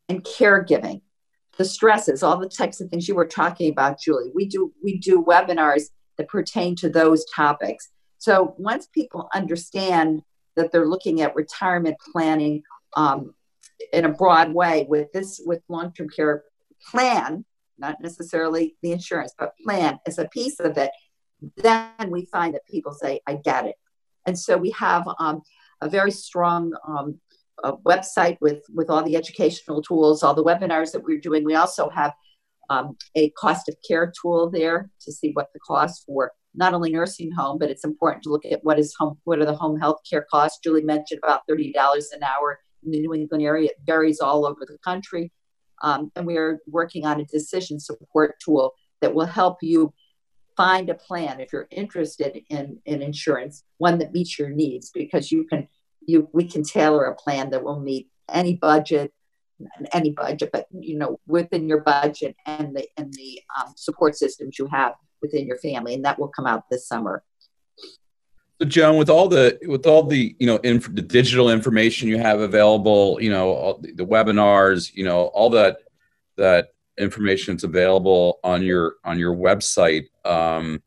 and 0.07 0.23
caregiving, 0.23 1.01
the 1.57 1.65
stresses, 1.65 2.21
all 2.21 2.37
the 2.37 2.47
types 2.47 2.79
of 2.79 2.91
things 2.91 3.07
you 3.07 3.15
were 3.15 3.25
talking 3.25 3.71
about, 3.71 3.99
Julie. 3.99 4.31
We 4.35 4.45
do, 4.45 4.71
we 4.83 4.99
do 4.99 5.23
webinars 5.23 5.89
that 6.17 6.27
pertain 6.27 6.75
to 6.77 6.89
those 6.89 7.25
topics. 7.33 7.89
So 8.17 8.55
once 8.57 8.87
people 8.87 9.29
understand 9.33 10.21
that 10.55 10.71
they're 10.71 10.87
looking 10.87 11.21
at 11.21 11.35
retirement 11.35 11.97
planning 12.11 12.63
um, 12.95 13.33
in 13.93 14.05
a 14.05 14.09
broad 14.09 14.53
way 14.53 14.85
with 14.89 15.11
this 15.13 15.41
with 15.45 15.61
long-term 15.69 16.09
care 16.09 16.43
plan 16.89 17.45
not 17.77 18.01
necessarily 18.01 18.75
the 18.81 18.91
insurance 18.91 19.33
but 19.37 19.53
plan 19.63 19.99
as 20.05 20.17
a 20.17 20.27
piece 20.29 20.59
of 20.59 20.77
it 20.77 20.91
then 21.57 21.91
we 22.09 22.25
find 22.25 22.53
that 22.53 22.65
people 22.67 22.91
say 22.91 23.19
i 23.27 23.35
get 23.35 23.65
it 23.65 23.75
and 24.25 24.37
so 24.37 24.57
we 24.57 24.71
have 24.71 25.07
um, 25.19 25.41
a 25.81 25.89
very 25.89 26.11
strong 26.11 26.73
um, 26.87 27.19
website 27.85 28.37
with 28.41 28.63
with 28.73 28.89
all 28.89 29.03
the 29.03 29.15
educational 29.15 29.81
tools 29.81 30.23
all 30.23 30.33
the 30.33 30.43
webinars 30.43 30.91
that 30.91 31.03
we're 31.03 31.19
doing 31.19 31.43
we 31.43 31.55
also 31.55 31.89
have 31.89 32.13
um, 32.69 32.97
a 33.15 33.29
cost 33.31 33.69
of 33.69 33.75
care 33.87 34.11
tool 34.21 34.49
there 34.49 34.89
to 35.01 35.11
see 35.11 35.31
what 35.33 35.47
the 35.53 35.59
cost 35.59 36.03
for 36.05 36.31
not 36.55 36.73
only 36.73 36.91
nursing 36.91 37.31
home, 37.31 37.57
but 37.59 37.69
it's 37.69 37.85
important 37.85 38.23
to 38.23 38.29
look 38.29 38.45
at 38.45 38.63
what 38.63 38.79
is 38.79 38.93
home, 38.97 39.17
what 39.25 39.39
are 39.39 39.45
the 39.45 39.55
home 39.55 39.79
health 39.79 39.99
care 40.09 40.25
costs. 40.29 40.59
Julie 40.63 40.81
mentioned 40.81 41.19
about 41.23 41.41
$30 41.49 41.71
an 42.13 42.23
hour 42.23 42.59
in 42.83 42.91
the 42.91 42.99
New 42.99 43.13
England 43.13 43.43
area. 43.43 43.69
It 43.69 43.77
varies 43.85 44.19
all 44.19 44.45
over 44.45 44.65
the 44.67 44.77
country. 44.83 45.31
Um, 45.83 46.11
and 46.15 46.25
we 46.25 46.37
are 46.37 46.59
working 46.67 47.05
on 47.05 47.19
a 47.19 47.25
decision 47.25 47.79
support 47.79 48.35
tool 48.43 48.73
that 49.01 49.13
will 49.13 49.27
help 49.27 49.57
you 49.61 49.93
find 50.55 50.89
a 50.89 50.95
plan 50.95 51.39
if 51.39 51.53
you're 51.53 51.67
interested 51.69 52.41
in, 52.49 52.79
in 52.85 53.03
insurance, 53.03 53.63
one 53.77 53.99
that 53.99 54.11
meets 54.11 54.39
your 54.39 54.49
needs, 54.49 54.89
because 54.91 55.31
you 55.31 55.45
can 55.45 55.67
you 56.07 56.29
we 56.33 56.45
can 56.45 56.63
tailor 56.63 57.05
a 57.05 57.15
plan 57.15 57.51
that 57.51 57.63
will 57.63 57.79
meet 57.79 58.09
any 58.29 58.55
budget, 58.55 59.13
any 59.93 60.11
budget, 60.11 60.49
but 60.51 60.67
you 60.71 60.97
know 60.97 61.19
within 61.27 61.67
your 61.67 61.81
budget 61.81 62.35
and 62.45 62.75
the 62.75 62.87
and 62.97 63.13
the 63.13 63.41
um, 63.57 63.73
support 63.75 64.15
systems 64.15 64.57
you 64.59 64.67
have 64.67 64.93
within 65.21 65.47
your 65.47 65.57
family, 65.57 65.93
and 65.93 66.05
that 66.05 66.19
will 66.19 66.27
come 66.27 66.45
out 66.45 66.63
this 66.69 66.87
summer. 66.87 67.23
So, 68.59 68.67
Joan, 68.67 68.97
with 68.97 69.09
all 69.09 69.27
the 69.27 69.59
with 69.67 69.85
all 69.85 70.03
the 70.03 70.35
you 70.39 70.47
know 70.47 70.57
inf- 70.57 70.93
the 70.93 71.01
digital 71.01 71.49
information 71.49 72.07
you 72.07 72.17
have 72.17 72.39
available, 72.39 73.19
you 73.21 73.29
know 73.29 73.79
the, 73.81 73.93
the 73.93 74.05
webinars, 74.05 74.93
you 74.93 75.03
know 75.03 75.25
all 75.27 75.49
that 75.51 75.79
that 76.37 76.69
information 76.97 77.53
that's 77.53 77.63
available 77.63 78.39
on 78.43 78.63
your 78.63 78.95
on 79.03 79.19
your 79.19 79.35
website. 79.35 80.05
Um, 80.25 80.81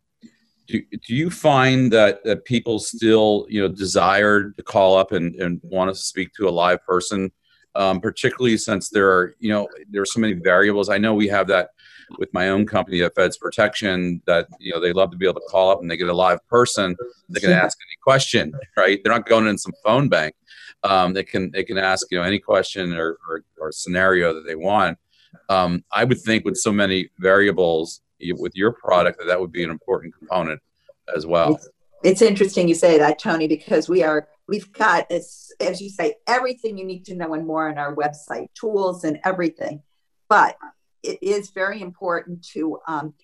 do, 0.67 0.81
do 1.07 1.15
you 1.15 1.31
find 1.31 1.93
that 1.93 2.25
that 2.25 2.45
people 2.45 2.79
still 2.79 3.47
you 3.49 3.61
know 3.61 3.69
desire 3.69 4.51
to 4.51 4.63
call 4.63 4.97
up 4.97 5.13
and, 5.13 5.35
and 5.37 5.61
want 5.63 5.91
to 5.91 5.95
speak 5.95 6.33
to 6.35 6.49
a 6.49 6.51
live 6.51 6.85
person, 6.85 7.31
um, 7.75 8.01
particularly 8.01 8.57
since 8.57 8.89
there 8.89 9.11
are 9.11 9.35
you 9.39 9.51
know 9.51 9.69
there 9.91 10.03
are 10.03 10.07
so 10.07 10.21
many 10.21 10.35
variables. 10.35 10.89
I 10.89 10.99
know 10.99 11.15
we 11.15 11.29
have 11.29 11.47
that 11.49 11.71
with 12.19 12.33
my 12.35 12.49
own 12.49 12.67
company 12.67 13.03
at 13.03 13.15
Feds 13.15 13.39
Protection 13.39 14.21
that 14.27 14.49
you 14.59 14.73
know 14.73 14.81
they 14.81 14.93
love 14.93 15.11
to 15.11 15.17
be 15.17 15.27
able 15.27 15.41
to 15.41 15.47
call 15.49 15.71
up 15.71 15.81
and 15.81 15.91
they 15.91 15.97
get 15.97 16.09
a 16.09 16.15
live 16.15 16.47
person. 16.49 16.97
They 17.29 17.41
can 17.41 17.53
ask 17.53 17.79
any 17.81 17.97
question, 18.03 18.53
right? 18.77 19.01
They're 19.03 19.13
not 19.13 19.27
going 19.27 19.47
in 19.47 19.59
some 19.59 19.73
phone 19.85 20.09
bank. 20.09 20.35
Um, 20.83 21.13
they 21.13 21.23
can 21.23 21.51
they 21.51 21.63
can 21.63 21.79
ask 21.79 22.07
you 22.11 22.19
know 22.19 22.25
any 22.25 22.39
question 22.39 22.95
or, 22.95 23.19
or, 23.29 23.45
or 23.61 23.73
scenario 23.73 24.35
that 24.35 24.47
they 24.47 24.57
want. 24.57 24.99
Um, 25.49 25.85
I 25.93 26.05
would 26.05 26.21
think 26.21 26.45
with 26.45 26.57
so 26.57 26.73
many 26.73 27.11
variables 27.19 28.01
with 28.37 28.53
your 28.55 28.73
product 28.73 29.19
that 29.19 29.27
that 29.27 29.41
would 29.41 29.53
be 29.53 29.65
an 29.65 29.71
important 29.71 30.15
component 30.17 30.61
as 31.15 31.27
well. 31.27 31.55
It's, 31.55 31.69
it's 32.03 32.23
interesting 32.23 32.69
you 32.69 32.75
say 32.75 32.99
that, 32.99 33.19
Tony, 33.19 33.47
because 33.47 33.89
we 33.89 34.03
are 34.03 34.29
we've 34.51 34.73
got 34.73 35.11
as, 35.13 35.53
as 35.61 35.81
you 35.81 35.89
say 35.89 36.17
everything 36.27 36.77
you 36.77 36.85
need 36.85 37.05
to 37.05 37.15
know 37.15 37.35
and 37.35 37.47
more 37.47 37.71
on 37.71 37.79
our 37.79 37.95
website, 37.95 38.49
tools 38.53 39.05
and 39.05 39.21
everything. 39.25 39.81
But 40.29 40.57
it 41.05 41.23
is 41.23 41.51
very 41.51 41.81
important 41.81 42.45
to, 42.53 42.81
um, 42.89 43.15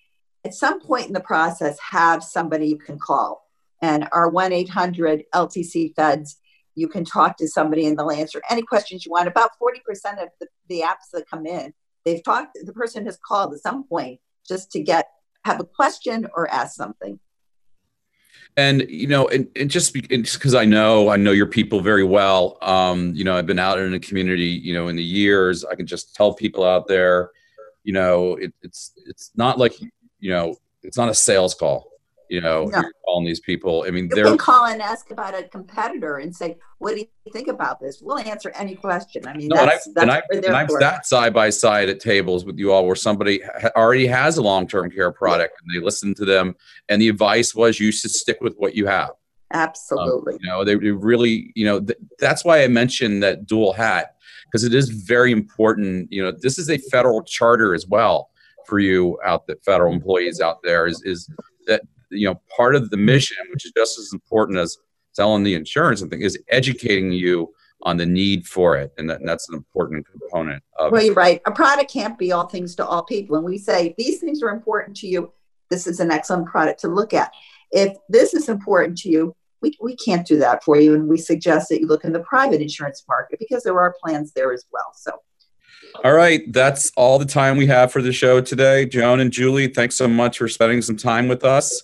at 0.45 0.53
some 0.53 0.79
point 0.79 1.07
in 1.07 1.13
the 1.13 1.19
process, 1.19 1.77
have 1.91 2.23
somebody 2.23 2.67
you 2.67 2.77
can 2.77 2.97
call. 2.97 3.45
And 3.81 4.07
our 4.13 4.29
1 4.29 4.53
800 4.53 5.25
LTC 5.35 5.93
feds, 5.95 6.37
you 6.75 6.87
can 6.87 7.03
talk 7.03 7.37
to 7.37 7.47
somebody 7.47 7.85
and 7.85 7.99
they'll 7.99 8.09
answer 8.09 8.41
any 8.49 8.61
questions 8.61 9.05
you 9.05 9.11
want. 9.11 9.27
About 9.27 9.51
40% 9.61 10.23
of 10.23 10.29
the, 10.39 10.47
the 10.69 10.81
apps 10.81 11.11
that 11.11 11.29
come 11.29 11.45
in, 11.45 11.73
they've 12.05 12.23
talked, 12.23 12.57
the 12.63 12.73
person 12.73 13.05
has 13.05 13.19
called 13.27 13.53
at 13.53 13.59
some 13.59 13.83
point 13.83 14.21
just 14.47 14.71
to 14.71 14.81
get, 14.81 15.09
have 15.43 15.59
a 15.59 15.65
question 15.65 16.25
or 16.33 16.49
ask 16.49 16.75
something 16.75 17.19
and 18.57 18.85
you 18.89 19.07
know 19.07 19.27
and, 19.29 19.47
and 19.55 19.69
just 19.69 19.93
because 19.93 20.55
i 20.55 20.65
know 20.65 21.09
i 21.09 21.15
know 21.15 21.31
your 21.31 21.45
people 21.45 21.79
very 21.79 22.03
well 22.03 22.57
um, 22.61 23.13
you 23.15 23.23
know 23.23 23.37
i've 23.37 23.45
been 23.45 23.59
out 23.59 23.79
in 23.79 23.91
the 23.91 23.99
community 23.99 24.45
you 24.45 24.73
know 24.73 24.87
in 24.87 24.95
the 24.95 25.03
years 25.03 25.63
i 25.63 25.75
can 25.75 25.87
just 25.87 26.13
tell 26.15 26.33
people 26.33 26.65
out 26.65 26.87
there 26.87 27.31
you 27.87 27.93
know, 27.93 28.35
it, 28.35 28.53
it's 28.61 28.91
it's 29.05 29.31
not 29.33 29.57
like 29.57 29.79
you 29.79 30.29
know, 30.29 30.57
it's 30.83 30.97
not 30.97 31.07
a 31.07 31.15
sales 31.15 31.55
call. 31.55 31.86
You 32.29 32.41
know, 32.41 32.65
no. 32.65 32.81
you're 32.81 32.91
calling 33.05 33.25
these 33.25 33.39
people. 33.39 33.85
I 33.87 33.91
mean, 33.91 34.05
you 34.05 34.15
they're 34.15 34.37
call 34.37 34.65
and 34.65 34.81
ask 34.81 35.11
about 35.11 35.37
a 35.37 35.43
competitor 35.43 36.17
and 36.17 36.35
say, 36.35 36.57
"What 36.79 36.95
do 36.95 36.99
you 36.99 37.31
think 37.31 37.47
about 37.47 37.79
this?" 37.79 38.01
We'll 38.01 38.19
answer 38.19 38.51
any 38.55 38.75
question. 38.75 39.27
I 39.27 39.33
mean, 39.33 39.47
no, 39.47 39.65
that's, 39.65 39.87
and, 39.87 40.11
I, 40.11 40.21
that's 40.29 40.47
and, 40.47 40.55
I, 40.55 40.59
have 40.61 40.71
sat 40.71 41.05
side 41.05 41.33
by 41.33 41.49
side 41.49 41.89
at 41.89 41.99
tables 41.99 42.45
with 42.45 42.57
you 42.57 42.71
all 42.71 42.85
where 42.85 42.95
somebody 42.95 43.41
ha- 43.61 43.71
already 43.75 44.07
has 44.07 44.37
a 44.37 44.41
long-term 44.41 44.91
care 44.91 45.11
product 45.11 45.61
and 45.61 45.73
they 45.73 45.83
listen 45.83 46.13
to 46.15 46.25
them, 46.25 46.55
and 46.89 47.01
the 47.01 47.09
advice 47.09 47.55
was 47.55 47.79
you 47.79 47.91
should 47.91 48.11
stick 48.11 48.39
with 48.41 48.55
what 48.57 48.75
you 48.75 48.85
have. 48.87 49.11
Absolutely. 49.53 50.33
Um, 50.33 50.39
you 50.41 50.49
know, 50.49 50.63
they, 50.63 50.75
they 50.75 50.91
really, 50.91 51.51
you 51.55 51.65
know, 51.65 51.79
th- 51.79 51.97
that's 52.19 52.43
why 52.43 52.63
I 52.63 52.67
mentioned 52.67 53.23
that 53.23 53.45
dual 53.45 53.71
hat 53.73 54.15
because 54.45 54.63
it 54.63 54.73
is 54.73 54.89
very 54.89 55.31
important. 55.31 56.11
You 56.11 56.23
know, 56.23 56.31
this 56.31 56.57
is 56.57 56.69
a 56.69 56.77
federal 56.77 57.23
charter 57.23 57.73
as 57.73 57.87
well 57.87 58.29
for 58.65 58.79
you 58.79 59.17
out 59.25 59.47
the 59.47 59.55
federal 59.65 59.93
employees 59.93 60.41
out 60.41 60.61
there 60.61 60.87
is 60.87 61.01
is 61.03 61.29
that 61.67 61.81
you 62.09 62.27
know 62.27 62.39
part 62.55 62.75
of 62.75 62.89
the 62.89 62.97
mm-hmm. 62.97 63.05
mission, 63.05 63.37
which 63.51 63.65
is 63.65 63.71
just 63.75 63.99
as 63.99 64.11
important 64.13 64.57
as 64.59 64.77
selling 65.13 65.43
the 65.43 65.55
insurance 65.55 66.01
and 66.01 66.11
thing, 66.11 66.21
is 66.21 66.37
educating 66.49 67.11
you 67.11 67.53
on 67.83 67.97
the 67.97 68.05
need 68.05 68.45
for 68.47 68.75
it, 68.75 68.91
and, 68.97 69.09
that, 69.09 69.19
and 69.19 69.29
that's 69.29 69.49
an 69.49 69.55
important 69.55 70.05
component. 70.07 70.63
Of 70.79 70.91
well, 70.91 71.03
you're 71.03 71.13
right. 71.13 71.41
A 71.45 71.51
product 71.51 71.91
can't 71.91 72.17
be 72.17 72.31
all 72.31 72.47
things 72.47 72.75
to 72.75 72.85
all 72.85 73.03
people. 73.03 73.35
and 73.35 73.45
we 73.45 73.57
say 73.57 73.93
these 73.97 74.19
things 74.19 74.41
are 74.41 74.49
important 74.49 74.97
to 74.97 75.07
you, 75.07 75.31
this 75.69 75.85
is 75.85 75.99
an 75.99 76.11
excellent 76.11 76.47
product 76.47 76.79
to 76.81 76.87
look 76.87 77.13
at. 77.13 77.31
If 77.71 77.97
this 78.09 78.33
is 78.33 78.49
important 78.49 78.97
to 78.99 79.09
you, 79.09 79.35
we, 79.61 79.73
we 79.81 79.95
can't 79.95 80.25
do 80.25 80.37
that 80.37 80.63
for 80.63 80.79
you. 80.79 80.93
And 80.93 81.07
we 81.07 81.17
suggest 81.17 81.69
that 81.69 81.79
you 81.79 81.87
look 81.87 82.05
in 82.05 82.13
the 82.13 82.19
private 82.21 82.61
insurance 82.61 83.03
market 83.07 83.39
because 83.39 83.63
there 83.63 83.79
are 83.79 83.95
plans 84.03 84.31
there 84.33 84.53
as 84.53 84.65
well. 84.71 84.91
So, 84.95 85.11
all 86.03 86.13
right, 86.13 86.41
that's 86.51 86.91
all 86.95 87.17
the 87.19 87.25
time 87.25 87.57
we 87.57 87.67
have 87.67 87.91
for 87.91 88.01
the 88.01 88.11
show 88.11 88.41
today. 88.41 88.85
Joan 88.85 89.19
and 89.19 89.31
Julie, 89.31 89.67
thanks 89.67 89.95
so 89.95 90.07
much 90.07 90.37
for 90.37 90.47
spending 90.47 90.81
some 90.81 90.97
time 90.97 91.27
with 91.27 91.43
us. 91.43 91.83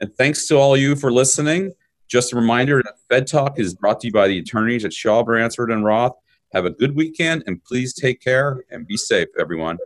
And 0.00 0.14
thanks 0.16 0.46
to 0.48 0.56
all 0.56 0.74
of 0.74 0.80
you 0.80 0.94
for 0.96 1.10
listening. 1.10 1.72
Just 2.08 2.32
a 2.32 2.36
reminder 2.36 2.82
that 2.82 2.94
Fed 3.08 3.26
Talk 3.26 3.58
is 3.58 3.74
brought 3.74 4.00
to 4.00 4.08
you 4.08 4.12
by 4.12 4.28
the 4.28 4.38
attorneys 4.38 4.84
at 4.84 4.92
Shaw, 4.92 5.22
Bransford, 5.22 5.70
and 5.70 5.84
Roth. 5.84 6.12
Have 6.52 6.64
a 6.64 6.70
good 6.70 6.94
weekend 6.94 7.44
and 7.46 7.62
please 7.64 7.92
take 7.92 8.20
care 8.20 8.64
and 8.70 8.86
be 8.86 8.96
safe, 8.96 9.28
everyone. 9.38 9.78